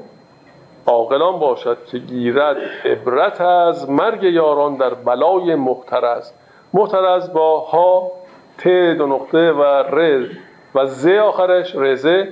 [0.86, 6.32] عاقلان باشد که گیرد عبرت از مرگ یاران در بلای محترز.
[6.74, 8.12] محترز با ها
[8.58, 8.68] ت
[8.98, 10.28] دو نقطه و ر
[10.76, 12.30] و ز آخرش رزه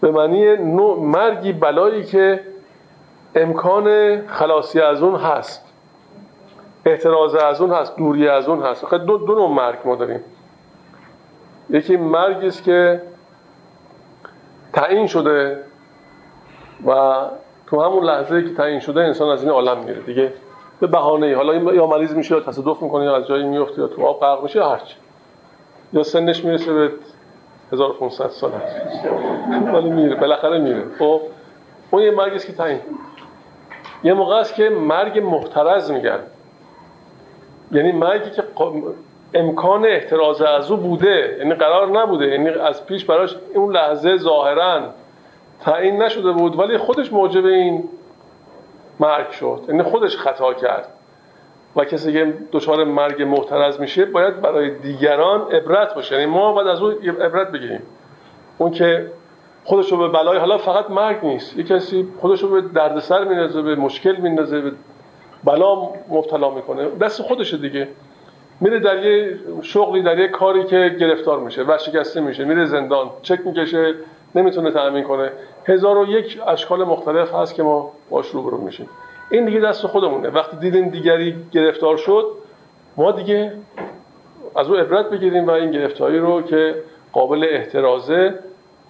[0.00, 0.54] به معنی
[0.98, 2.40] مرگی بلایی که
[3.34, 5.72] امکان خلاصی از اون هست.
[6.86, 8.86] احتراز از اون هست دوری از اون هست.
[8.86, 10.20] خیلی دو, دو نوع مرگ ما داریم.
[11.70, 13.02] یکی مرگی است که
[14.72, 15.60] تعیین شده
[16.86, 17.20] و
[17.66, 20.00] تو همون لحظه که تعیین شده انسان از این عالم میره.
[20.00, 20.32] دیگه
[20.82, 24.06] به بهانه حالا یا مریض میشه یا تصادف می‌کنه یا از جایی میفته یا تو
[24.06, 24.94] آب غرق میشه یا هرچی.
[25.92, 26.90] یا سنش می‌رسه به
[27.72, 28.50] 1500 سال
[29.74, 30.16] ولی میره.
[30.16, 30.84] بالاخره میره.
[30.98, 31.20] خب
[31.90, 32.80] اون یه مرگی است که تعیین.
[34.04, 36.18] یه موقع است که مرگ محترز میگن
[37.72, 38.42] یعنی مرگی که
[39.34, 41.36] امکان احتراز از او بوده.
[41.38, 42.26] یعنی قرار نبوده.
[42.26, 44.80] یعنی از پیش براش اون لحظه ظاهرا
[45.60, 46.58] تعیین نشده بود.
[46.58, 47.88] ولی خودش موجب این
[49.02, 49.60] مرگ شد.
[49.68, 50.88] یعنی خودش خطا کرد.
[51.76, 56.14] و کسی که دچار مرگ محترز میشه باید برای دیگران عبرت باشه.
[56.14, 57.82] یعنی ما باید از اون عبرت بگیریم.
[58.58, 59.06] اون که
[59.64, 61.56] خودش رو به بلای حالا فقط مرگ نیست.
[61.56, 64.72] یه کسی خودش رو به دردسر میندازه به مشکل میندازه به
[65.44, 65.74] بلا
[66.08, 66.88] مبتلا می‌کنه.
[67.00, 67.88] دست خودشه دیگه.
[68.60, 72.44] میره در یه شغلی در یه کاری که گرفتار میشه ورشکسته میشه.
[72.44, 73.94] میره زندان چک می‌کشه.
[74.34, 75.30] نمی‌تونه تأمین کنه.
[75.66, 78.88] هزار و یک اشکال مختلف هست که ما باش روبرو میشیم.
[79.30, 80.28] این دیگه دست خودمونه.
[80.28, 82.26] وقتی دیدیم دیگری گرفتار شد
[82.96, 83.52] ما دیگه
[84.56, 86.74] از او عبرت بگیریم و این گرفتاری رو که
[87.12, 88.34] قابل احترازه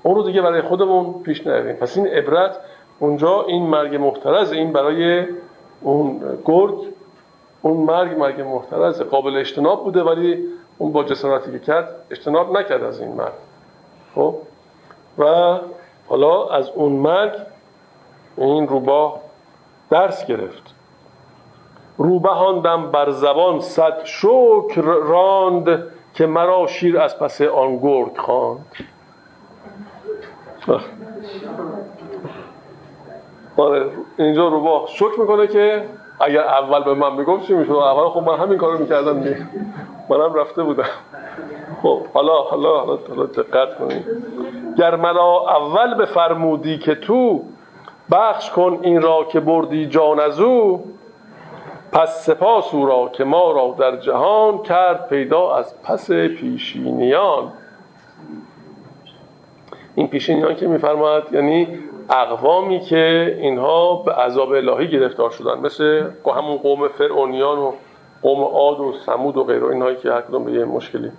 [0.02, 2.56] اون رو دیگه برای خودمون پیش نریم پس این عبرت
[2.98, 5.26] اونجا این مرگ محترز این برای
[5.80, 6.74] اون گرگ
[7.62, 10.44] اون مرگ مرگ محترز قابل اجتناب بوده ولی
[10.78, 13.32] اون با جسارتی که کرد اجتناب نکرد از این مرگ.
[14.14, 14.34] خب؟
[15.18, 15.58] و
[16.08, 17.32] حالا از اون مرگ
[18.36, 19.20] این روباه
[19.90, 20.74] درس گرفت.
[21.98, 25.82] روبهاندم بر زبان صد شکر راند
[26.14, 28.66] که مرا شیر از پس آن گرگ خواند.
[33.56, 35.88] آره اینجا روباه شکر می‌کنه که
[36.20, 39.18] اگر اول به من می‌گفت چی می‌شد؟ اول خب من همین کارو می‌کردم
[40.08, 40.84] منم رفته بودم.
[41.82, 44.06] خب حالا حالا حالا, حالا دقت کنید.
[44.78, 47.42] گر مرا اول بفرمودی که تو
[48.12, 50.84] بخش کن این را که بردی جان از او
[51.92, 57.52] پس سپاس او را که ما را در جهان کرد پیدا از پس پیشینیان.
[59.94, 61.78] این پیشینیان که میفرماد یعنی
[62.10, 67.72] اقوامی که اینها به عذاب الهی گرفتار شدن مثل همون قوم فرعونیان و
[68.22, 71.12] قوم عاد و سمود و غیره اینهایی که هر کدوم به یه مشکلی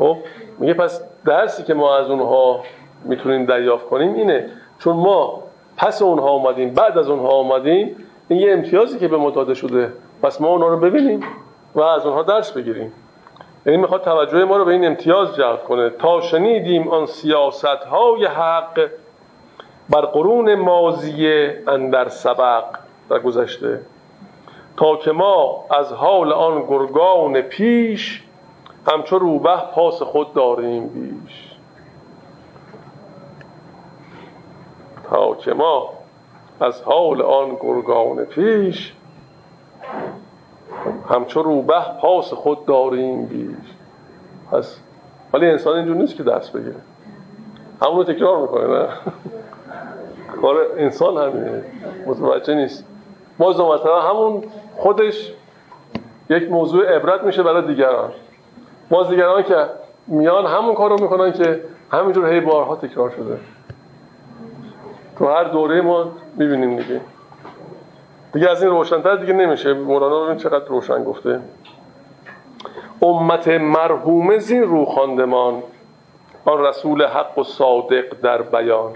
[0.00, 0.16] خب
[0.58, 2.60] میگه پس درسی که ما از اونها
[3.04, 5.42] می‌تونیم دریافت کنیم اینه چون ما
[5.76, 7.96] پس اونها اومدیم بعد از اونها اومدیم
[8.28, 11.20] این یه امتیازی که به ما داده شده پس ما اونها رو ببینیم
[11.74, 12.92] و از اونها درس بگیریم.
[13.66, 15.90] یعنی می‌خواد توجه ما رو به این امتیاز جلب کنه.
[15.90, 18.88] تا شنیدیم آن سیاست های حق
[19.90, 22.64] بر قرون مازیه اندر سبق
[23.10, 23.80] در گذشته
[24.76, 28.22] تا که ما از حال آن گرگان پیش
[28.86, 31.50] همچو روبه پاس خود داریم بیش.
[35.10, 35.90] تا که ما
[36.60, 38.92] از حال آن گرگان پیش
[41.08, 43.74] همچو روبه پاس خود داریم بیش.
[44.52, 44.80] پس
[45.32, 46.80] ولی انسان اینجور نیست که دست بگیره
[47.82, 48.88] همونو تکرار می‌کنه نه؟
[50.42, 51.64] کار انسان همینه.
[52.06, 52.84] متوجه نیست.
[53.38, 54.44] باز مثلا همون
[54.76, 55.32] خودش
[56.30, 58.12] یک موضوع عبرت میشه برای دیگران.
[58.90, 59.66] باز دیگران که
[60.06, 63.38] میان همون کار رو می‌کنن که همینجور هی بارها تکرار شده.
[65.18, 67.00] تو هر دوره ما می‌بینیم دیگه.
[68.32, 69.72] دیگه از این روشنتر دیگه نمیشه.
[69.72, 71.40] مولانا ببین چقدر روشن گفته.
[73.02, 75.62] امت مرحومه زین رو خواندمان.
[76.44, 78.92] آن رسول حق و صادق در بیان.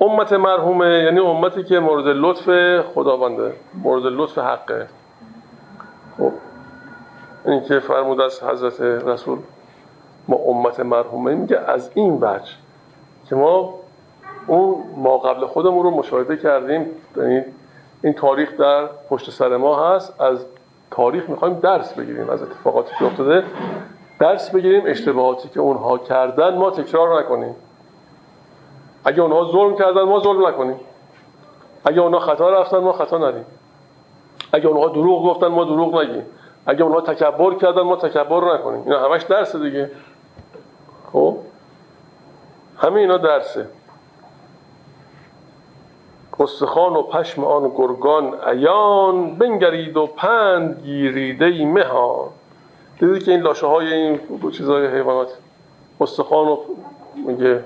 [0.00, 3.52] امت مرحومه یعنی امتی که مورد لطف خداونده.
[3.74, 4.86] مورد لطف حقه.
[6.18, 6.32] خب
[7.44, 9.38] این که فرمود از حضرت رسول
[10.28, 12.50] ما امت مرحومه میگه از این بچ
[13.28, 13.74] که ما
[14.46, 16.86] اون ما قبل خودمون رو مشاهده کردیم.
[17.16, 17.42] یعنی
[18.02, 20.20] این تاریخ در پشت سر ما هست.
[20.20, 20.46] از
[20.90, 23.44] تاریخ می‌خوایم درس بگیریم از اتفاقاتی که افتاده
[24.18, 24.82] درس بگیریم.
[24.86, 27.54] اشتباهاتی که اونها کردن ما تکرار نکنیم.
[29.04, 30.80] اگه اونها ظلم کردن ما ظلم نکنیم.
[31.84, 33.44] اگه اونها خطا رفتن ما خطا نریم.
[34.52, 36.26] اگه اونها دروغ گفتن ما دروغ نگیم.
[36.66, 38.82] اگه اونها تکبر کردن ما تکبر نکنیم.
[38.82, 39.90] اینا همش درس دیگه.
[41.12, 41.36] خب؟
[42.78, 43.66] همه اینا درسه.
[46.40, 52.28] استخوان و پشم آن گرگان ایان بنگرید و پند گیریده مهان.
[53.00, 54.20] دیدید که این لاشه های این
[54.52, 55.38] چیزهای حیوانات؟
[56.00, 56.56] استخوان و
[57.26, 57.64] میگه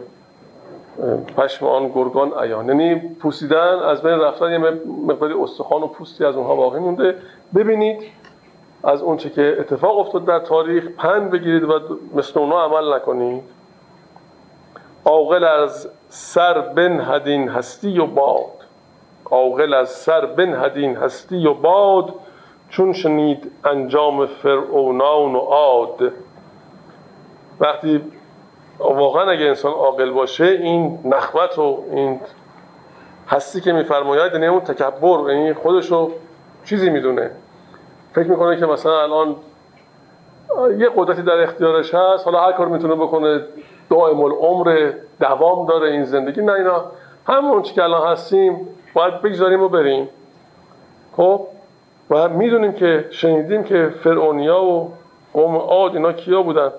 [1.36, 4.58] پشم آن گرگان ایان یعنی پوسیدن از بین رفتن یه
[5.06, 7.14] مقداری استخوان و پوستی از اونها باقی مونده.
[7.54, 8.02] ببینید
[8.84, 11.80] از اونچه که اتفاق افتاد در تاریخ پند بگیرید و
[12.14, 13.42] مثل اونها عمل نکنید.
[15.04, 18.64] عاقل از سر بنهدین هستی و باد.
[19.30, 22.14] عاقل از سر بنهدین هستی و باد
[22.70, 26.12] چون شنید انجام فرعونان و عاد.
[27.60, 28.00] وقتی
[28.78, 32.20] واقعا اگه انسان عاقل باشه این نخوت و این
[33.28, 36.10] هستی که میفرماید یعنی اون تکبر یعنی خودشو
[36.64, 37.30] چیزی می‌دونه.
[38.14, 39.36] فکر می‌کنه که مثلا الان
[40.78, 43.40] یه قدرتی در اختیارش هست؟ حالا هر کار می‌تونه بکنه
[43.90, 46.84] دائم العمر دوام داره این زندگی نه اینا.
[47.26, 50.08] همون چی که الان هستیم باید بگذاریم و بریم.
[51.16, 51.46] خب؟
[52.10, 54.92] و می‌دونیم که شنیدیم که فرعونیا و
[55.32, 56.70] قوم عاد اینا کیا بودن؟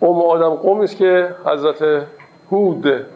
[0.00, 2.06] قوم آدم قومی است که حضرت
[2.52, 3.06] هود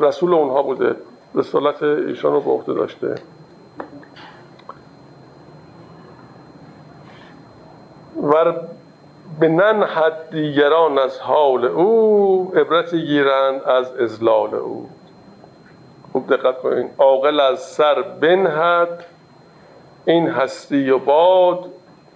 [0.00, 0.96] رسول اونها بوده.
[1.34, 3.14] رسالت ایشان رو به عهده داشته.
[8.22, 8.52] و
[9.40, 9.48] به
[9.86, 14.88] حد دیگران از حال او عبرتی گیرند از ازلال او.
[16.12, 19.04] خوب دقت کنید عاقل از سر بنهد
[20.04, 21.64] این هستی و باد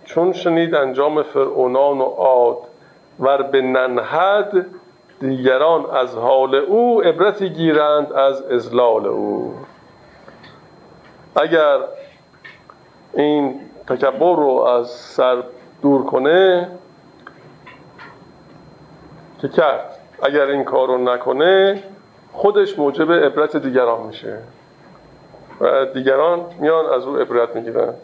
[0.05, 2.59] چون شنید انجام فرعونان و عاد.
[3.21, 4.67] ور به ننهد
[5.21, 9.55] دیگران از حال او عبرتی گیرند از ازلال او.
[11.37, 11.79] اگر
[13.15, 15.43] این تکبر رو از سر
[15.85, 16.69] دور کنه
[19.39, 21.83] که کرد اگر این کار رو نکنه
[22.33, 24.39] خودش موجب عبرت دیگران میشه.
[25.61, 27.95] و دیگران میان از او عبرت می‌گیرن.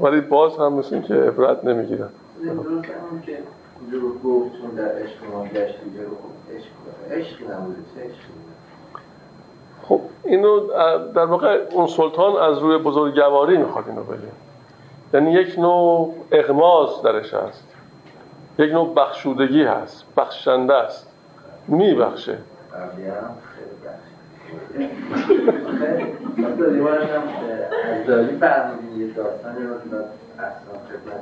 [0.00, 2.08] ولی باز هم مثل که عبرت نمی‌گیرن.
[7.50, 7.78] نبوده
[9.82, 10.60] خب اینو
[11.14, 14.49] در واقع اون سلطان از روی بزرگواری می‌خواد اینو بگه.
[15.14, 17.68] یعنی یک نوع اغماز درش هست.
[18.58, 20.04] یک نوع بخشودگی هست.
[20.16, 21.10] بخشنده است.
[21.68, 22.38] میبخشه.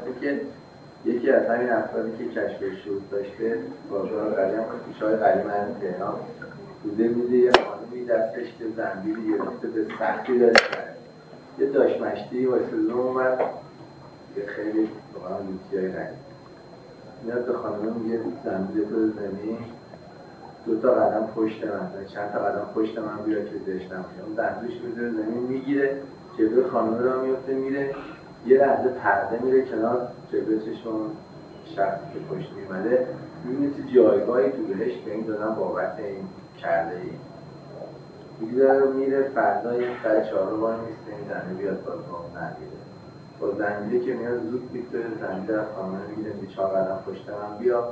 [0.06, 0.40] یه که
[1.04, 3.58] یکی از همین افرادی که کشف شروط داشته
[3.90, 4.60] بازار قدیم
[5.00, 6.14] شای قدیم من تهران
[6.82, 10.64] بوده بوده یه خانمی دستش که زنبیلی گرفته به سختی داشت
[11.58, 13.40] یه داشت مشتی واسه اومد.
[14.38, 15.38] یه خیلی واقعا
[15.72, 16.18] های قدیم
[17.24, 19.58] میاد به خانمه میگه زنبیل تو زمین
[20.66, 24.72] دو تا قدم پشت من چند تا قدم پشت من بیا که داشتم اون دندوش
[24.80, 26.00] می‌ذاره زمین می‌گیره
[26.38, 27.94] جلوی خانم را میفته میره.
[28.46, 30.90] یه لحظه پرده میره کنار جلوی چشم
[31.76, 33.06] شخصی که پشت میمده
[33.44, 36.24] می‌بینه تو جایگاهی تو بهشت به این دادن بابت این
[36.58, 37.10] کرده ای.
[38.40, 42.77] می‌گذاره میره فردا یه سر چهار رو میسته این زنه بیاد باز با نگیره
[43.40, 47.58] با زنجیره که میاد زود می‌تونه زنجیره از خانمه می‌گیره می چهار قدم پشت من
[47.58, 47.84] بیا.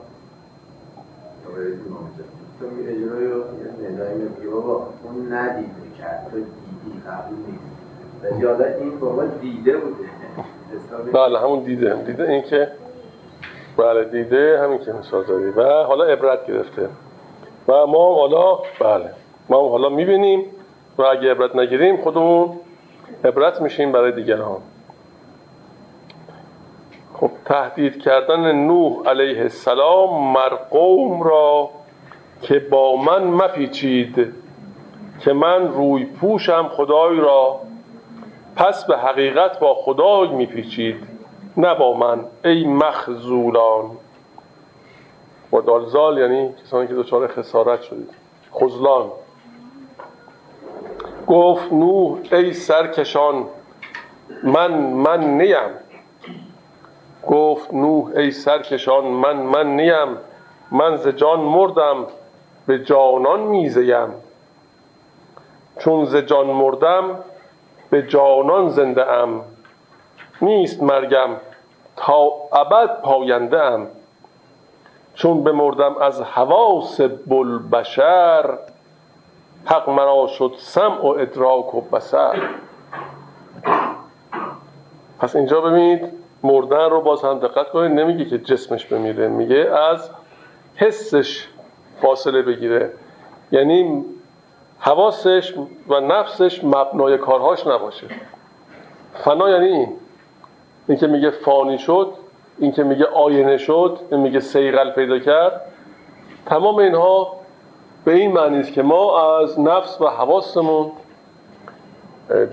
[1.46, 2.24] اونجا
[2.60, 3.38] تو می اجرای رو
[3.82, 6.26] یه ندایی میگه بابا اون ندیده کرد.
[6.30, 7.64] تو دیدی قبول نیست
[8.22, 10.08] ولی حالا این بابا دیده بوده.
[11.12, 12.02] بله همون دیده.
[12.02, 12.68] دیده این که
[13.76, 16.88] بله دیده همین که مثال داری و حالا عبرت گرفته.
[17.68, 19.10] و ما حالا بله.
[19.48, 20.44] ما حالا می‌بینیم.
[20.98, 22.52] و اگه عبرت نگیریم خودمون
[23.24, 24.60] عبرت میشیم برای دیگران.
[27.20, 31.70] خب تهدید کردن نوح علیه السلام مرقوم را
[32.42, 34.34] که با من مپیچید
[35.20, 37.60] که من روی پوشم خدای را.
[38.56, 40.96] پس به حقیقت با خدای میپیچید
[41.56, 43.90] نه با من ای مخزولان
[45.50, 48.10] با دالزال یعنی کسانی که دچار خسارت شدید.
[48.54, 49.10] خزلان
[51.26, 53.46] گفت نوح ای سرکشان
[54.42, 55.85] من من نیم.
[57.26, 60.16] گفت نوح ای سرکشان من من نیم.
[60.70, 62.06] من ز جان مردم
[62.66, 64.08] به جانان میزیم.
[65.78, 67.18] چون ز جان مردم
[67.90, 69.40] به جانان زنده ام.
[70.42, 71.30] نیست مرگم
[71.96, 73.86] تا ابد پاینده ام.
[75.14, 77.00] چون بمردم از حواس
[77.72, 78.58] بشر
[79.64, 82.48] حق مرا شد سمع و ادراک و بسر
[85.18, 86.12] پس اینجا ببینید
[86.46, 90.10] مردن رو باز هم دقت کنید نمیگه که جسمش بمیره میگه از
[90.76, 91.48] حسش
[92.02, 92.92] فاصله بگیره.
[93.52, 94.04] یعنی
[94.78, 95.54] حواسش
[95.88, 98.06] و نفسش مبنای کارهاش نباشه.
[99.14, 99.88] فنا یعنی این.
[100.88, 102.12] این که میگه فانی شد
[102.58, 105.60] این که میگه آینه شد این میگه سیغل پیدا کرد.
[106.46, 107.36] تمام اینها
[108.04, 110.92] به این معنی است که ما از نفس و حواسمون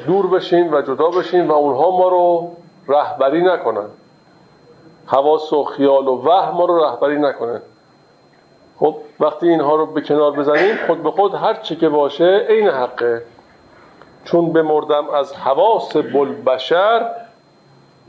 [0.08, 2.52] دور بشیم و جدا بشیم و اونها ما رو
[2.88, 3.90] رهبری نکنن.
[5.06, 7.62] حواس و خیال و وهم رو رهبری نکنه
[8.80, 12.68] خب وقتی اینها رو به کنار بزنیم خود به خود هر چی که باشه عین
[12.68, 13.22] حقه.
[14.24, 15.96] چون بمردم از حواس
[16.46, 17.12] بشر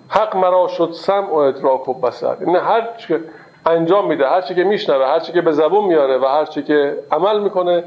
[0.09, 3.21] حق مرا شد سمع و ادراک و بسر این هر چی که
[3.67, 6.63] انجام میده هر چی که میشنوه هر چی که به زبون میاره و هر چی
[6.63, 7.85] که عمل می‌کنه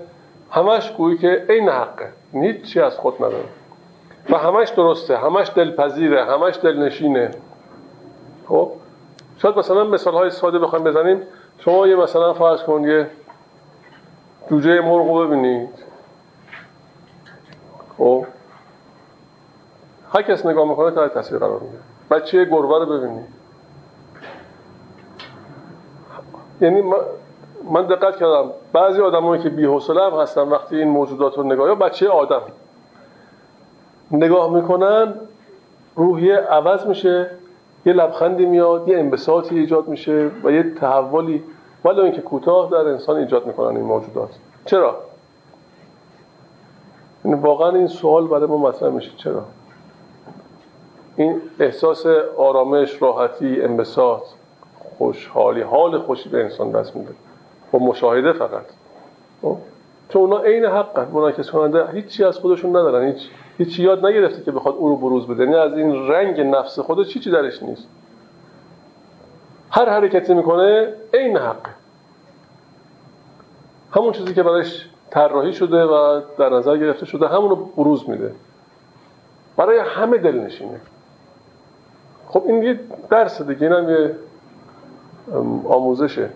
[0.52, 2.10] همش گویی که عین حقه.
[2.34, 3.44] هیچ چی از خود نداره.
[4.30, 7.32] و همش درسته همش دلپذیره همش دلنشینه.
[8.48, 8.72] خب؟
[9.38, 11.22] شاید مثلا مثال های ساده بخوایم بزنیم.
[11.60, 13.10] شما یه مثلا فرض کن یه
[14.50, 15.70] جوجه مرغ ببینید.
[17.98, 18.26] خب؟
[20.14, 21.78] هر کس نگاه می‌کنه تا تصویر قرار میده.
[22.12, 23.26] بچه گربه رو ببینید.
[26.62, 26.82] یعنی
[27.72, 32.10] من دقت کردم بعضی آدمایی که بی‌حوصله هستن وقتی این موجودات رو نگاه یا بچه
[32.10, 32.42] آدم.
[34.12, 35.14] نگاه می‌کنن
[35.96, 37.30] روحیه عوض میشه
[37.86, 41.44] یه لبخندی میاد یه انبساطی ایجاد میشه و یه تحولی.
[41.86, 44.30] ولی اینکه کوتاه در انسان ایجاد می‌کنن این موجودات.
[44.66, 44.96] چرا؟
[47.26, 49.12] یعنی واقعا این سوال برای ما مطرح میشه.
[49.18, 49.46] چرا؟
[51.16, 52.06] این احساس
[52.38, 54.24] آرامش راحتی انبساط
[54.98, 57.12] خوشحالی حال خوشی به انسان دست میده.
[57.72, 58.66] با مشاهده فقط.
[59.42, 59.58] خب؟
[60.10, 61.08] چون اونا عین حقن.
[61.14, 63.30] منعکس کننده هیچی از خودشون ندارن هیچ.
[63.58, 65.44] هیچ یاد نگرفته که بخواد او رو بروز بده.
[65.44, 67.88] یعنی از این رنگ نفس خودش چی چی درش نیست.
[69.72, 71.70] هر حرکتی می‌کنه عین حقه
[73.92, 78.32] همون چیزی که برایش طراحی شده و در نظر گرفته شده همون رو بروز میده.
[79.58, 80.80] برای همه دل نشینه
[82.28, 82.80] خب این یه
[83.10, 84.16] درس دیگه اینم یه
[85.70, 86.30] آموزشه.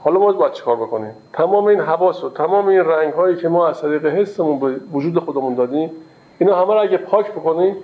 [0.00, 3.68] حالا ما باید چیکار بکنیم؟ تمام این حواس و تمام این رنگ هایی که ما
[3.68, 5.90] از طریق حسمون به وجود خودمون دادیم
[6.42, 7.76] اینا همه رو اگه پاک بکنیم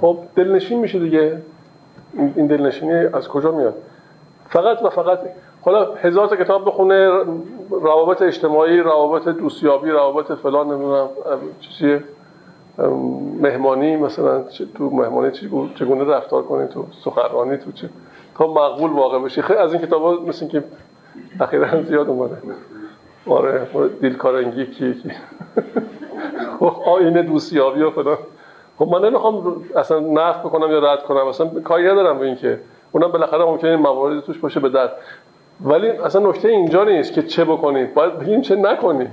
[0.00, 1.42] خب دلنشین میشه دیگه.
[2.36, 3.74] این دلنشینی از کجا میاد؟
[4.48, 5.18] فقط و فقط
[5.62, 7.08] حالا هزار تا کتاب بخونه
[7.70, 11.08] روابط اجتماعی روابط دوستیابی روابط فلان نمی‌دونم
[11.60, 12.00] چیزی
[13.40, 14.42] مهمانی مثلا
[14.74, 15.30] تو مهمانی
[15.74, 17.88] چگونه رفتار کنید تو سخنرانی تو چه
[18.38, 20.64] تا مقبول واقع بشه خیلی از این کتاب ها مثل که
[21.40, 22.36] اخیرا زیاد اومده.
[23.26, 23.66] آره
[24.00, 25.10] دیلکارنگی کی کی
[26.60, 28.18] خب، آینه دوستیابی و فلان.
[28.78, 32.60] خب من نمی‌خوام اصلا نفت بکنم یا رد کنم اصلا کاری ندارم به این که
[32.92, 34.92] اونم بالاخره ممکنه موارد توش باشه به درد.
[35.60, 39.10] ولی اصلا نکته اینجا نیست که چه بکنید باید بگیم چه نکنید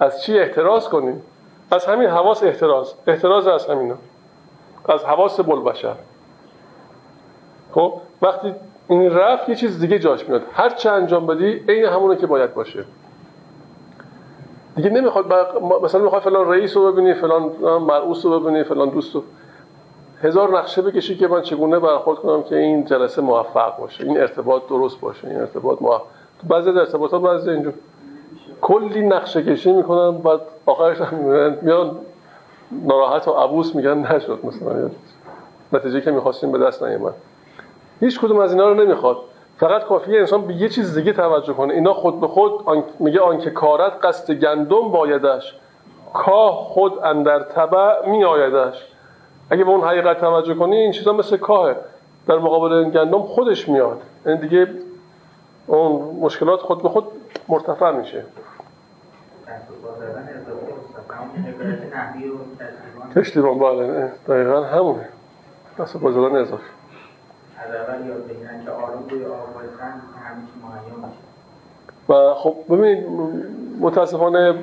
[0.00, 1.22] از چی احتراز کنید
[1.70, 2.94] از همین حواس احتراز.
[3.06, 3.94] احتراز از همینا.
[4.88, 5.94] از حواس بلبشر.
[7.72, 8.54] خب وقتی
[8.88, 10.42] این رفت یه چیز دیگه جاش میاد.
[10.52, 12.84] هر چه انجام بدی عین همونه که باید باشه.
[14.76, 15.32] دیگه نمی‌خواد
[15.82, 17.42] مثلا می‌خواد فلان رئیس رو ببینی فلان
[17.80, 19.22] مرعوس رو ببینی فلان دوست رو.
[20.22, 24.04] هزار نقشه بکشی که من چگونه برخورد کنم که این جلسه موفق باشه.
[24.04, 26.02] این ارتباط درست باشه این ارتباط موفق
[26.40, 27.74] تو بعضی ارتباطات بعضی اینجور.
[28.60, 31.16] کلی نقشه کشی می‌کنن بعد آخرش هم
[31.62, 31.96] میان
[32.72, 34.90] ناراحت و عبوس میگن نشد مثلا.
[35.72, 37.14] نتیجه که می‌خواستیم به دست نیامد
[38.00, 39.16] هیچ کدوم از اینا رو نمی‌خواد.
[39.58, 41.74] فقط کافیه انسان به یه چیز دیگه توجه کنه.
[41.74, 42.84] اینا خود به خود آن...
[42.98, 45.54] میگه آنکه کارت قصد گندم بایدش.
[46.14, 48.88] کاه خود اندر تبع می آیدش
[49.50, 51.76] اگه به اون حقیقت توجه کنی این چیزا مثل کاهه.
[52.28, 54.00] در مقابل گندم خودش میاد.
[54.26, 54.68] این یعنی دیگه
[55.66, 57.04] اون مشکلات خود به خود
[57.48, 58.24] مرتفع میشه.
[63.14, 65.08] تشتیبان بالا دقیقا همونه.
[65.78, 66.73] دست بازدادن اضافه.
[67.68, 69.24] از اول یاد بگیرن آروم روی
[72.08, 73.06] و خب ببینید
[73.80, 74.54] متاسفانه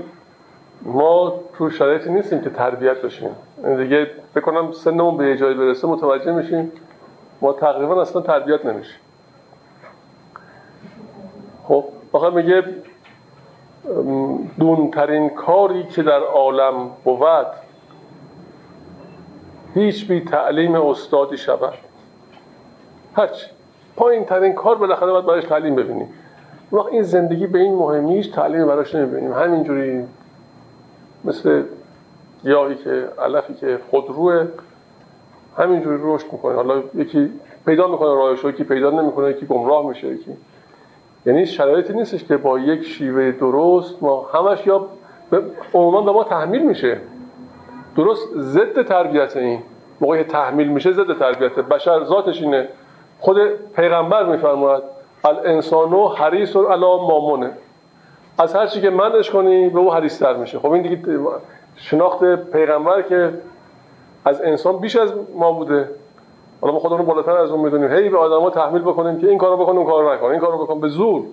[0.81, 3.29] ما تو شرایطی نیستیم که تربیت بشیم.
[3.63, 6.71] یعنی دیگه بکنم سنمون به جایی برسه متوجه میشیم
[7.41, 8.99] ما تقریبا اصلا تربیت نمیشیم.
[11.67, 12.63] خب آخه میگه
[14.59, 17.47] دونترین کاری که در عالم بود
[19.73, 21.73] هیچ بی تعلیم استادی شود.
[23.15, 23.47] هرچی
[23.95, 26.07] پایین ترین کار بالاخره باید برایش تعلیم ببینیم
[26.71, 29.33] وقت این زندگی به این مهمیش تعلیم براش نمی‌بینیم.
[29.33, 30.03] همینجوری
[31.23, 31.63] مثل
[32.43, 34.47] گیاهی که علفی که خودروه
[35.57, 36.55] همینجوری رشد می‌کنه.
[36.55, 37.31] حالا یکی
[37.65, 40.31] پیدا می‌کنه راهش یکی پیدا نمی‌کنه یکی گمراه میشه یکی.
[41.25, 44.87] یعنی شرایطی نیستش که با یک شیوه درست ما همش یا
[45.73, 46.97] عموما به ما تحمیل میشه.
[47.95, 49.59] درست ضد تربیت این.
[50.01, 51.55] موقعی تحمیل میشه ضد تربیت.
[51.55, 52.67] بشر ذاتش اینه.
[53.21, 53.37] خود
[53.75, 54.83] پیغمبر میفرماید
[55.25, 57.51] الانسانو حریص علی مامونه.
[58.39, 60.59] از هر چی که منش کنی به او حریص تر میشه.
[60.59, 61.19] خب این دیگه
[61.75, 63.33] شناخت پیغمبر که
[64.25, 65.89] از انسان بیش از ما بوده.
[66.61, 67.91] حالا ما خودمون بالاتر از اون می‌دونیم.
[67.91, 70.79] هی به آدما تحمیل بکنیم که این کارو بکن اون کارو نکن این کارو بکن.
[70.79, 71.23] به زور.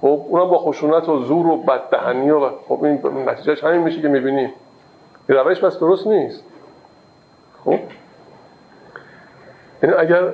[0.00, 4.08] خب اونم با خشونت و زور و بددهنی و خب این نتیجهش همین میشه که
[4.08, 4.52] می‌بینیم
[5.28, 6.44] روش بس درست نیست.
[7.64, 7.78] خب؟
[9.82, 10.32] یعنی اگر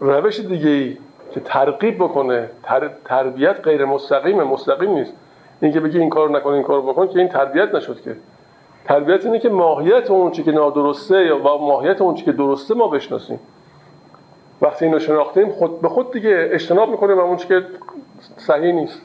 [0.00, 0.96] روش دیگه ای
[1.30, 2.90] که ترغیب بکنه تر...
[3.04, 5.12] تربیت غیر مستقیمه مستقیم نیست.
[5.60, 8.16] اینکه بگی این کارو نکن این کارو بکن که این تربیت نشد که.
[8.84, 12.88] تربیت اینه که ماهیت اون چی که نادرسته یا ماهیت اون چی که درسته ما
[12.88, 13.40] بشناسیم.
[14.62, 17.62] وقتی اینو شناختیم خود به خود دیگه اجتناب می‌کنیم اون چی که
[18.36, 19.02] صحیح نیست.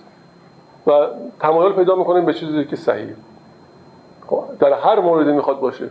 [0.88, 0.92] و
[1.40, 3.14] تمایل پیدا می‌کنیم به چیزی که صحیح.
[4.28, 5.90] خب، در هر موردی می‌خواد باشه.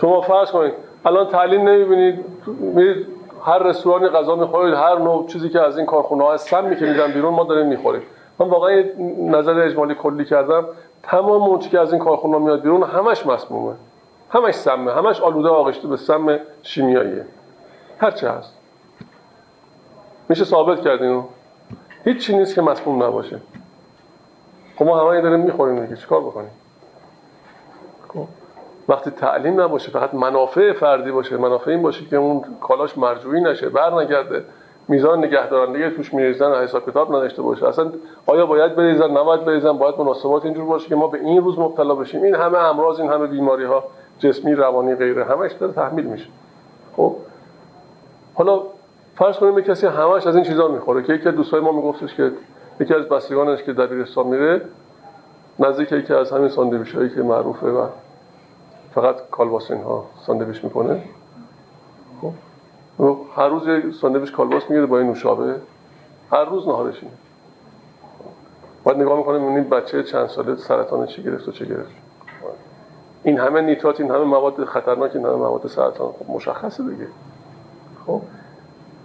[0.00, 2.24] شما فرض کنید الان تعلیم نمی‌بینید.
[2.46, 3.06] میرید
[3.44, 7.12] هر رستورانی غذا می‌خورید هر نوع چیزی که از این کارخونه ها سمی که میدن
[7.12, 8.02] بیرون ما داریم می‌خوریم.
[8.38, 8.84] من واقعا
[9.18, 10.66] نظر اجمالی کلی کردم.
[11.02, 13.74] تمام اون که از این کارخونه میاد بیرون همش مسمومه.
[14.30, 14.92] همش سمه.
[14.92, 17.26] همش آلوده آغشته به سم شیمیاییه.
[17.98, 18.54] هر چه هست.
[20.28, 21.24] میشه ثابت کردین
[22.04, 23.40] هیچ چی نیست که مسموم نباشه.
[24.76, 25.96] خب ما همه داریم می‌خوریم دیگه.
[25.96, 26.50] چیکار بکنیم؟
[28.88, 31.36] وقتی تعلیم نباشه فقط منافع فردی باشه.
[31.36, 34.44] منافع این باشه که اون کالاش مرجوعی نشه بر نگرده.
[34.88, 37.68] میزان نگهدارندگی توش میریزن حساب کتاب نداشته باشه.
[37.68, 37.92] اصلا
[38.26, 41.94] آیا باید بریزن نباید بریزن باید مناسبات اینجور باشه که ما به این روز مبتلا
[41.94, 42.22] بشیم.
[42.22, 43.84] این همه امراض این همه بیماری ها
[44.18, 46.28] جسمی روانی غیره همش داره تحمیل میشه.
[46.96, 47.16] خب؟
[48.34, 48.62] حالا
[49.16, 52.32] فرض کنیم کسی همش از این چیزا می‌خوره که یکی از دوستای ما میگفتش که
[52.80, 54.60] یکی از بستگانش که دبیرستان میره
[55.58, 57.86] نزدیک یکی از همین ساندویچ هایی که معروفه و
[59.00, 61.02] فقط کالباس ها ساندویچ می‌کنه.
[62.98, 65.54] خب؟ هر روز ساندویچ کالباس می‌گیره با این نوشابه.
[66.32, 67.14] هر روز نهارش اینه.
[68.84, 71.90] باید نگاه می‌کنه این بچه چند ساله سرطان چی گرفت و چه گرفت.
[73.22, 76.12] این همه نیترات این همه مواد خطرناک این همه مواد سرطان.
[76.12, 77.06] خب مشخصه دیگه.
[78.06, 78.20] خب؟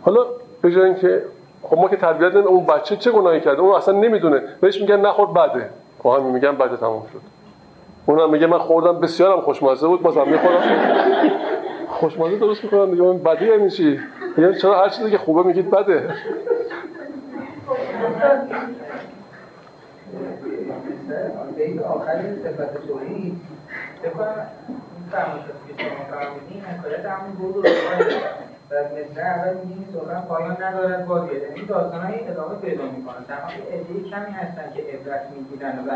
[0.02, 0.26] حالا
[0.62, 1.26] به جای اینکه
[1.64, 4.44] خب ما که تربیت اون بچه چه گناهی کرده؟ اون اصلا نمی‌دونه.
[4.62, 5.70] بهش میگن نخور بده.
[6.04, 7.33] خب همین میگن بده تمام شد.
[8.06, 10.62] اونم میگه من خوردم بسیارم خوشمزه بود بازم می‌خورم.
[11.88, 14.00] خوشمزه درست می‌کنم دیگه من بدی یعنی چی؟
[14.38, 16.10] میگم چرا هر چیزی که خوبه میگید بده.
[28.74, 31.06] و مثل اول میگیم سخن پایان ندارد.
[31.06, 35.92] بازیه یعنی داستان های ادامه پیدا می‌کنن تمام ادهی کمی هستن که عبرت می‌گیرن و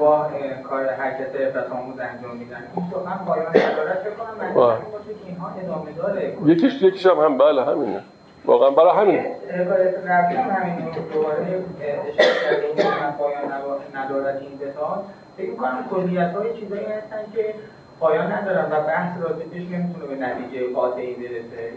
[0.00, 0.26] با
[0.68, 2.62] کار حرکت عبرت آموز انجام میدن.
[2.76, 3.98] این سخن پایان ندارد.
[3.98, 4.54] فکر کنم معنی
[4.92, 6.36] باشه که اینها ادامه داره.
[6.46, 8.00] یکیش یکیش هم هم بله همینه.
[8.44, 9.20] واقعا برای همین.
[9.20, 11.64] حکایت قبلی هم همین دوباره
[12.08, 13.52] اشاره کرده پایان
[13.94, 14.98] ندارد این بساط
[15.36, 17.54] فکر کنم کلیت های چیزایی هستن که
[18.02, 21.72] پایان ندارم و بحث راجبش نمی‌تونه به نتیجه قاطعی برسه.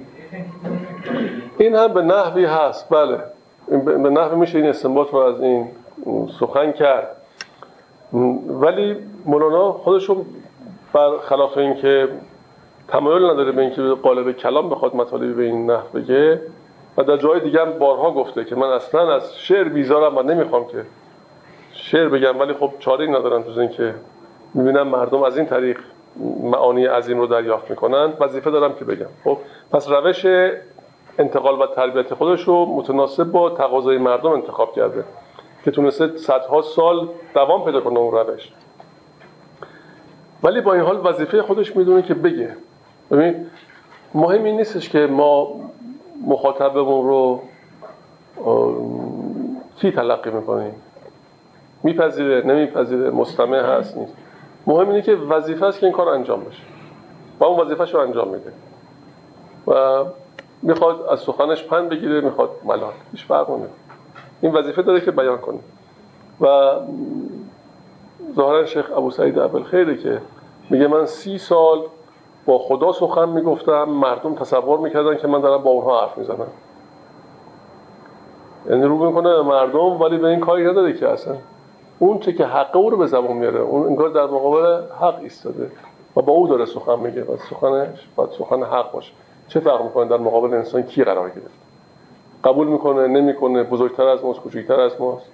[1.58, 2.90] این هم به نحوی هست.
[2.90, 3.20] بله.
[3.86, 5.68] به نحوی میشه این استنباط رو از این
[6.40, 7.08] سخن کرد.
[8.48, 8.96] ولی
[9.26, 10.26] مولانا خودشون
[10.94, 12.08] برخلاف اینکه
[12.88, 16.42] تمایل نداره به اینکه قالب کلام بخواد مطالبی به این نحو بگه
[16.98, 20.68] و در جای دیگه هم بارها گفته که من اصلا از شعر بیزارم و نمی‌خوام
[20.68, 20.86] که
[21.74, 23.94] شعر بگم ولی خب چاره ندارم تو اینکه
[24.54, 25.80] می‌بینم مردم از این طریق
[26.44, 28.14] معانی عظیم رو دریافت می‌کنن.
[28.20, 29.10] وظیفه دارم که بگم.
[29.24, 29.38] خب
[29.72, 30.26] پس روش
[31.20, 35.04] انتقال و تربیت خودش رو متناسب با تقاضای مردم انتخاب کرده
[35.64, 38.52] که تونسته صدها سال دوام پیدا کنه اون روش.
[40.44, 42.56] ولی با این حال وظیفه خودش می‌دونه که بگه.
[43.12, 43.46] ببین
[44.14, 45.48] مهم این نیستش که ما
[46.28, 47.42] مخاطبمون رو
[49.78, 50.74] کی تلقی می‌کنیم
[51.84, 54.18] میپذیره نمیپذیره مستمع هست نیست.
[54.68, 56.64] مهم اینه که وظیفه است که این کار انجام بشه.
[57.40, 58.52] و اون وظیفهش رو انجام میده.
[59.68, 60.06] و
[60.62, 62.94] می‌خواد از سخنش پند بگیره می‌خواد ملال.
[63.12, 63.70] هیچ فرق نمی‌کنه.
[64.42, 65.60] این وظیفه داره که بیان کنه.
[66.42, 66.72] و
[68.36, 70.22] ظاهرا شیخ ابو سعید اول خیره که
[70.70, 71.82] میگه من سی سال
[72.46, 76.48] با خدا سخن می‌گفتم مردم تصور می‌کردن که من دارم با اونها حرف می‌زنم.
[78.70, 81.36] یعنی رو می‌کنه مردم ولی به این کاری نداره که اصلا.
[82.00, 85.72] اون چه که حق او رو به زبان میاره اون انگار در مقابل حق ایستاده
[86.18, 87.24] و با او داره سخن میگه.
[87.24, 89.12] و سخنش باید سخن حق باشه.
[89.48, 91.60] چه فرق می‌کنه در مقابل انسان کی قرار گرفت
[92.44, 95.26] قبول می‌کنه نمی‌کنه بزرگتر از ماست کوچکتر از ماست؟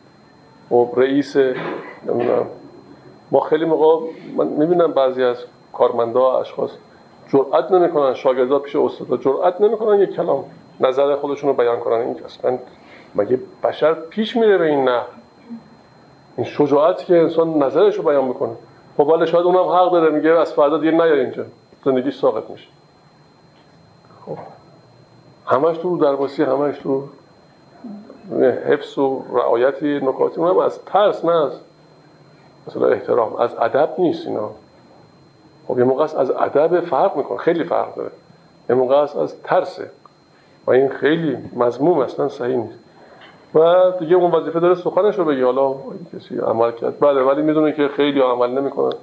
[0.72, 1.36] و خب، رئیس
[2.06, 2.46] نمی‌دونم.
[3.32, 4.06] ما خیلی موقع
[4.36, 5.38] من می‌بینم بعضی از
[5.74, 6.72] کارمندا اشخاص
[7.28, 10.44] جرأت نمی‌کنن شاگردا پیش استاد جرأت نمی‌کنن یک کلام
[10.80, 12.02] نظر خودشون رو بیان کنن.
[12.02, 12.58] این اصلا
[13.16, 15.02] مگه بشر پیش میره به این نه
[16.38, 18.56] این شجاعتی که انسان نظرش رو بیان می‌کنه.
[18.98, 21.46] خب شاید اونم حق داره میگه از فردا دیگه نیار اینجا.
[21.86, 22.68] زندگی ساقط میشه.
[24.26, 24.38] خب.
[25.46, 27.04] همش تو درباسی همش تو
[28.68, 30.42] حفظ و رعایتی نکاتی.
[30.42, 31.52] اونم از ترس نه از
[32.68, 33.36] مثلا احترام.
[33.36, 34.50] از ادب نیست اینا.
[35.68, 38.12] خب یه موقع از ادب فرق می‌کنه خیلی فرق داره.
[38.70, 39.92] یه موقع از ترسه
[40.68, 42.80] و این خیلی مضموم اصلا صحیح نیست.
[43.56, 45.76] و دیگه اون وظیفه داره سخنش رو بگی حالا
[46.16, 47.00] کسی عمل کرد.
[47.00, 48.98] بله ولی می‌دونه که خیلی عمل نمی‌کنن.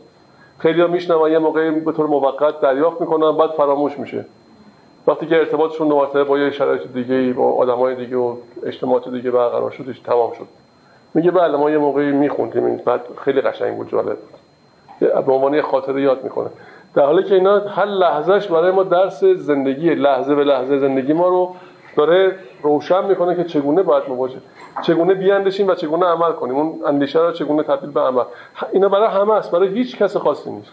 [0.59, 4.25] خیلی ها میشنن یه موقعی به طور موقت دریافت می‌کنن بعد فراموش میشه.
[5.07, 9.71] وقتی که ارتباطشون دو با یه شرایط دیگه با آدمای دیگه و اجتماعات دیگه برقرار
[9.71, 10.47] شدش تمام شد.
[11.15, 12.77] میگه بله ما یه موقعی میخوندیم.
[12.77, 14.17] بعد خیلی قشنگ بود جالب
[15.01, 16.49] به عنوان خاطره یاد می‌کنه.
[16.95, 21.29] در حالی که اینا هر لحظهش برای ما درس زندگی لحظه به لحظه زندگی ما
[21.29, 21.55] رو
[21.97, 24.39] داره روشن می‌کنه که چگونه باید مواجه
[24.83, 26.57] چگونه بیاندشیم و چگونه عمل کنیم.
[26.57, 28.23] اون اندیشه رو چگونه تبدیل به عمل.
[28.73, 29.51] اینا برای همه است.
[29.51, 30.71] برای هیچ کس خاصی نیست.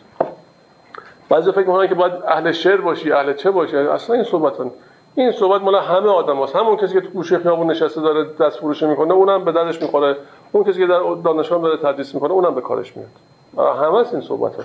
[1.29, 4.53] بعضی فکر می‌کنن که باید اهل شعر باشی اهل چه باشی؟ اصلا این صحبت
[5.15, 6.55] این صحبت مال همه آدم هست.
[6.55, 10.15] همون کسی که تو گوشه خیابون نشسته داره دست فروشی می‌کنه اونم به دردش می‌خوره.
[10.51, 13.09] اون کسی که در دانشگاه داره تدریس می‌کنه اونم به کارش میاد.
[13.77, 14.63] همه است این صحبت ها.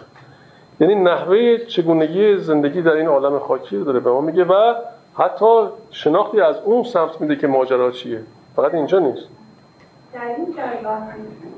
[0.80, 4.74] یعنی نحوه چگونگی زندگی در این عالم خاکی داره به ما میگه و
[5.14, 8.22] حتی شناختی از اون سمت میده که ماجرا چیه.
[8.56, 9.28] فقط اینجا نیست.
[10.12, 11.02] در این جایگاه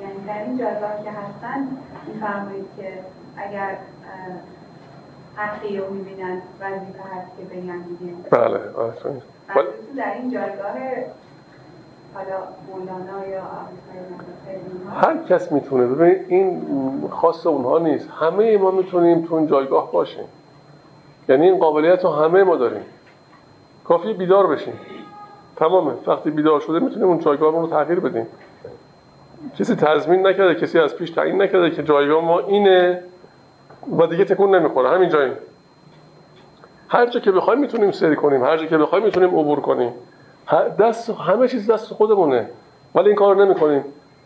[0.01, 1.69] یعنی در این جایگاه که هستن
[2.07, 2.99] میفرمایید که
[3.37, 3.79] اگر
[5.37, 8.13] حقی رو می‌بینن وظیفه هست که بگن دیگه.
[8.31, 9.23] بله آره
[9.97, 10.73] در این جایگاه
[12.15, 12.37] حالا
[12.73, 13.43] مولانا یا
[15.01, 15.87] هر کس می‌تونه.
[15.87, 16.63] ببین این
[17.11, 18.09] خاص اونها نیست.
[18.21, 20.25] همه ما می‌تونیم تو اون جایگاه باشیم.
[21.29, 22.85] یعنی این قابلیت رو همه ما داریم.
[23.93, 24.75] کافی بیدار بشیم.
[25.57, 25.93] تمامه.
[26.07, 28.27] وقتی بیدار شده می‌تونیم اون جایگاه رو تغییر بدیم.
[29.59, 33.03] کسی تضمین نکرده کسی از پیش تعیین نکرده که جایگاه ما اینه
[33.99, 34.91] و دیگه تکون نمی‌خوره.
[34.91, 35.33] همین جاییم
[36.89, 39.93] هر جا که بخوایم می‌تونیم سری کنیم هر جا که بخوایم می‌تونیم عبور کنیم.
[40.79, 42.49] دست همه چیز دست خودمونه.
[42.95, 43.85] ولی این کار نمی‌کنیم.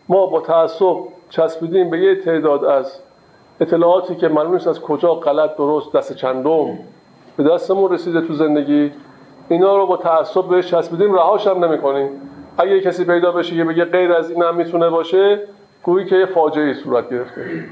[0.09, 0.95] ما با تعصب
[1.29, 2.99] چسبیدیم به یه تعداد از
[3.59, 6.79] اطلاعاتی که معلوم نیست از کجا غلط درست دست چندم
[7.37, 8.91] به دستمون رسیده تو زندگی.
[9.49, 12.09] اینا رو با تعصب بهش چسبیدیم رهاش هم نمی‌کنیم.
[12.57, 15.39] اگه کسی پیدا بشه که بگه غیر از این هم می‌تونه باشه
[15.83, 17.65] گویی که یه فاجعه صورت گرفته.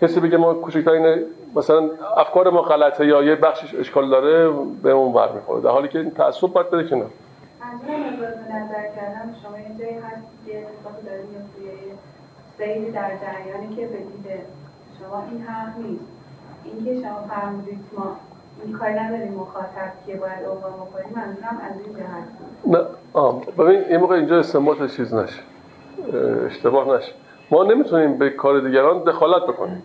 [0.00, 1.24] کسی بگه ما کوچکترین
[1.54, 4.50] مثلا افکار ما غلطه یا یه بخشش اشکال داره
[4.82, 5.60] به اون بر می‌خوره.
[5.60, 10.26] در حالی که این تعصب باید بده منظورم به نظر کردم شما یه جایی هست
[10.46, 11.22] که اتفاقی داره
[12.58, 13.98] سیری در جریانی که به
[14.98, 16.04] شما این حق نیست.
[16.64, 18.16] اینکه شما فرمودید ما
[18.64, 22.28] این کاری نداریم مخاطب که باید اوقا بکنیم منظورم از این جهت
[22.66, 23.40] نه آم.
[23.58, 25.42] ببین یه موقع اینجا استنباط چیز نشه
[26.46, 27.12] اشتباه نشه.
[27.50, 29.82] ما نمی‌تونیم به کار دیگران دخالت بکنیم.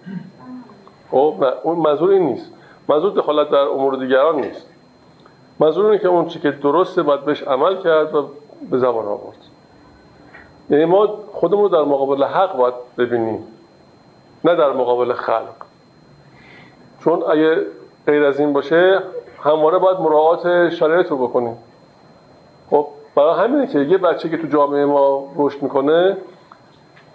[1.11, 2.51] خب اون منظور این نیست.
[2.87, 4.67] منظور دخالت در امور دیگران نیست.
[5.59, 8.29] منظور اینه که اون چی که درسته باید بهش عمل کرد و
[8.71, 9.37] به زبان آورد.
[10.69, 13.43] یعنی ما خودمون در مقابل حق باید ببینیم
[14.43, 15.55] نه در مقابل خلق.
[16.99, 17.65] چون اگه
[18.07, 18.99] غیر از این باشه
[19.43, 21.57] همواره باید مراعات شرایط رو بکنیم.
[22.69, 26.17] خب برای همینه که یه بچه که تو جامعه ما رشد می‌کنه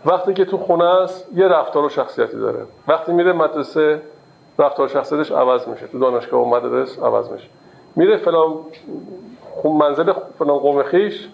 [0.06, 2.60] وقتی که تو خونه است یه رفتار و شخصیتی داره.
[2.88, 4.02] وقتی میره مدرسه
[4.58, 5.86] رفتار شخصیتش عوض میشه.
[5.86, 7.48] تو دانشگاه و مدرسه عوض میشه.
[7.96, 8.54] میره فلان
[9.64, 11.28] منزل فلان قوم خیش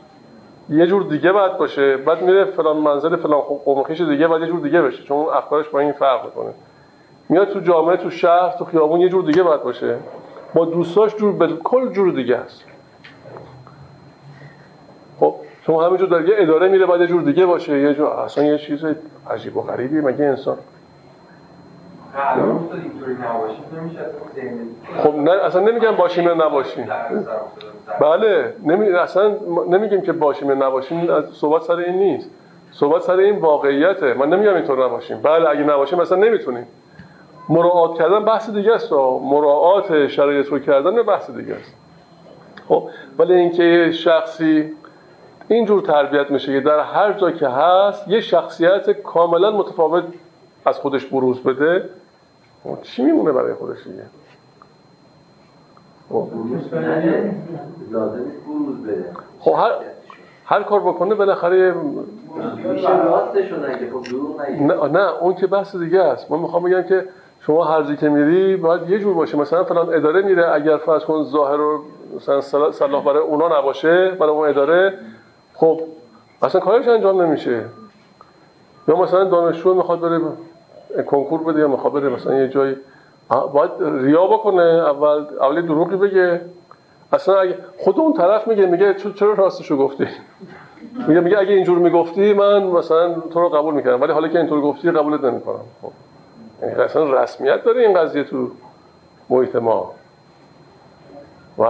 [0.71, 1.97] یه جور دیگه باید باشه.
[1.97, 5.03] بعد میره فلان منزل فلان قوم خویش دیگه بعد یه جور دیگه بشه.
[5.03, 6.55] چون افکارش با این فرق می‌کنه.
[7.29, 9.97] میاد تو جامعه تو شهر تو خیابون یه جور دیگه باید باشه.
[10.55, 12.65] با دوستاش جور کل جور دیگه است.
[15.21, 15.35] خب
[15.67, 17.81] شما همینجور در یه اداره میره بعد یه جور دیگه باشه.
[17.81, 18.85] یه جور اصلا یه چیز
[19.31, 20.59] عجیب و غریبی مگه انسان.
[24.99, 26.89] خب نه اصلا نمیگم باشیم یا نباشیم
[28.01, 28.89] بله نمی...
[28.89, 29.37] اصلا
[29.69, 32.31] نمیگیم که باشیم یا نباشیم صحبت سر این نیست.
[32.73, 34.15] صحبت سر این واقعیته.
[34.15, 35.21] من نمیگم اینطور نباشیم.
[35.23, 36.67] بله اگه نباشیم اصلا نمی‌تونیم.
[37.49, 38.93] مراعات کردن بحث دیگه است.
[39.23, 41.75] مراعات شرایط رو کردن بحث دیگه است.
[42.69, 42.89] خب
[43.19, 44.73] ولی اینکه شخصی
[45.49, 50.05] اینجور تربیت میشه که در هر جا که هست یه شخصیت کاملا متفاوت
[50.67, 51.89] از خودش بروز بده
[52.83, 54.03] چی میمونه برای خودش دیگه؟
[56.09, 56.29] خب.
[59.41, 59.71] خب هر
[60.45, 61.81] هر کار بکنه بالاخره خب
[64.61, 66.31] نه نه اون که بحث دیگه است.
[66.31, 67.09] من می‌خوام بگم که
[67.47, 69.39] شما هر که میری باید یه جور باشه.
[69.39, 71.81] مثلا فلان اداره میره اگر فرض کن ظاهر رو
[72.17, 72.41] مثلا
[72.71, 74.99] صلاح برای اونا نباشه برای اون اداره
[75.55, 75.81] خب
[76.43, 77.65] اصلا کارش انجام نمیشه.
[78.89, 80.21] یا مثلا دانشجو می‌خواد بره
[81.07, 82.77] کنکور بده یا می‌خواد بره مثلا یه جایی
[83.53, 86.41] باید ریا بکنه اول اولی دروغی بگه.
[87.13, 90.07] اصلا اگه خود اون طرف میگه میگه چرا راستشو گفتی؟
[91.09, 94.61] میگه میگه اگه اینجور می‌گفتی من مثلا تو رو قبول می‌کردم ولی حالا که اینطور
[94.61, 95.61] گفتی قبولت نمی‌کنم.
[95.83, 95.91] خب.
[96.69, 98.51] یعنی اصلا رسمیت داره این قضیه تو
[99.31, 99.91] محیط ما.
[101.59, 101.65] و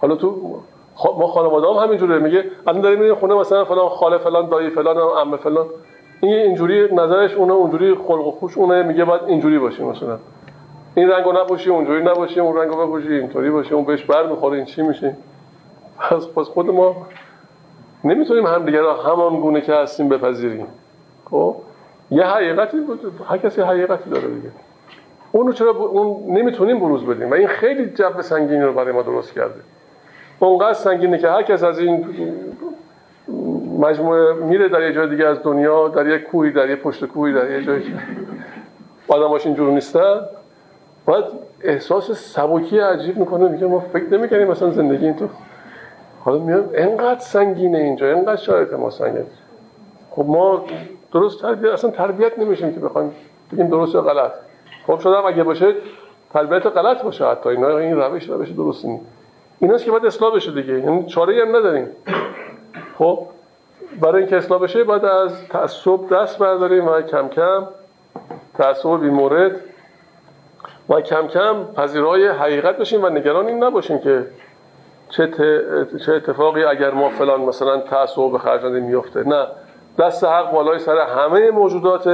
[0.00, 0.60] حالا تو
[1.18, 2.18] ما خانواده هم همینجوره.
[2.18, 5.66] میگه الان داریم میریم خونه مثلا فلان خاله فلان دایی فلان عمه فلان.
[6.20, 8.82] این اینجوری نظرش اونه اونجوری خلق و خوش اونه.
[8.82, 10.18] میگه باید اینجوری باشی مثلا.
[10.94, 14.64] این رنگو نپوشی اونجوری نباشی اون رنگو بپوشی اینطوری باشه اون بهش بر می‌خوره این
[14.64, 15.16] چی میشه؟
[15.98, 16.96] پس پس خود ما
[18.04, 20.66] نمی‌تونیم هم دیگه را همان گونه که هستیم بپذیریم.
[21.30, 21.56] خب؟
[22.12, 23.00] یه حقیقتی بود.
[23.28, 24.48] هر کسی حقیقتی داره دیگه.
[25.32, 29.32] اونو چرا اون نمی‌تونیم بروز بدیم و این خیلی جو سنگینی رو برای ما درست
[29.32, 29.60] کرده.
[30.38, 32.06] اونقدر سنگینه که هر کس از این
[33.78, 37.32] مجموعه میره در یه جای دیگه از دنیا در یک کوهی در یه پشت کوهی
[37.32, 37.92] در یه جایی که
[39.08, 40.20] آدماش اینجور نیستن.
[41.06, 41.24] باید
[41.60, 43.48] احساس سبکی عجیب می‌کنه.
[43.48, 45.28] میگه ما فکر نمی‌کنیم مثلا زندگی این تو
[46.20, 49.24] حالا میاد انقدر سنگینه اینجا انقدر شرایط ما سنگینه
[50.10, 50.64] خب ما
[51.12, 53.12] درست تربیت اصلا تربیت نمیشیم که بخوایم
[53.52, 54.32] بگیم درست یا غلط.
[54.86, 55.74] خب شدم اگه باشه
[56.32, 57.48] تربیت غلط باشه حتی.
[57.48, 59.04] اینا این روش روش درست نیست.
[59.58, 60.78] ایناست که باید اصلاح بشه دیگه.
[60.78, 61.88] یعنی چاره هم نداریم.
[62.98, 63.26] خب
[64.00, 67.68] برای اینکه اصلاح بشه باید از تعصب دست برداریم و کم کم
[68.54, 69.60] تعصب بی مورد
[70.88, 74.26] و کم کم پذیرای حقیقت بشیم و نگران این نباشیم که
[75.08, 75.28] چه,
[76.06, 79.46] چه اتفاقی اگر ما فلان مثلا تعصب به خرج میفته نه.
[79.98, 82.06] دست حق بالای سر همه موجودات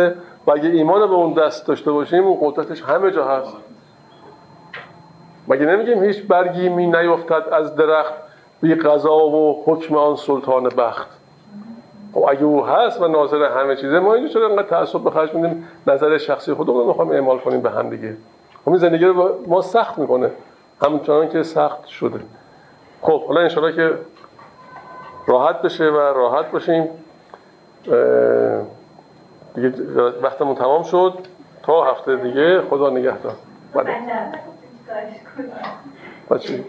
[0.47, 3.57] و اگه ایمان به اون دست داشته باشیم اون قدرتش همه جا هست.
[5.49, 8.15] مگه نمیگیم هیچ برگی می نیفتد از درخت
[8.61, 11.09] بی قضا و حکم آن سلطان بخت؟
[12.15, 15.35] خب اگه او هست و ناظر همه چیزه ما اینجا چرا انقدر تعصب به خرج
[15.35, 18.17] میدیم؟ نظر شخصی خودمون رو می‌خوایم اعمال کنیم به هم دیگه.
[18.65, 20.31] خب این زندگی رو ما سخت می‌کنه
[20.83, 22.21] همچنان که سخت شده.
[23.03, 23.99] خب حالا انشالله که
[25.27, 26.89] راحت بشه و راحت باشیم.
[29.55, 29.69] دیگه
[30.23, 31.15] وقتمون تمام شد.
[31.63, 33.35] تا هفته دیگه خدا نگهدار.
[33.75, 33.91] بله.
[36.31, 36.65] بچه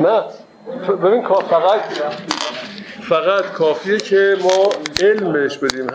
[0.00, 0.24] نه
[1.02, 1.80] ببین فقط
[3.08, 4.70] فقط کافیه که ما
[5.06, 5.86] علم بهش بدیم.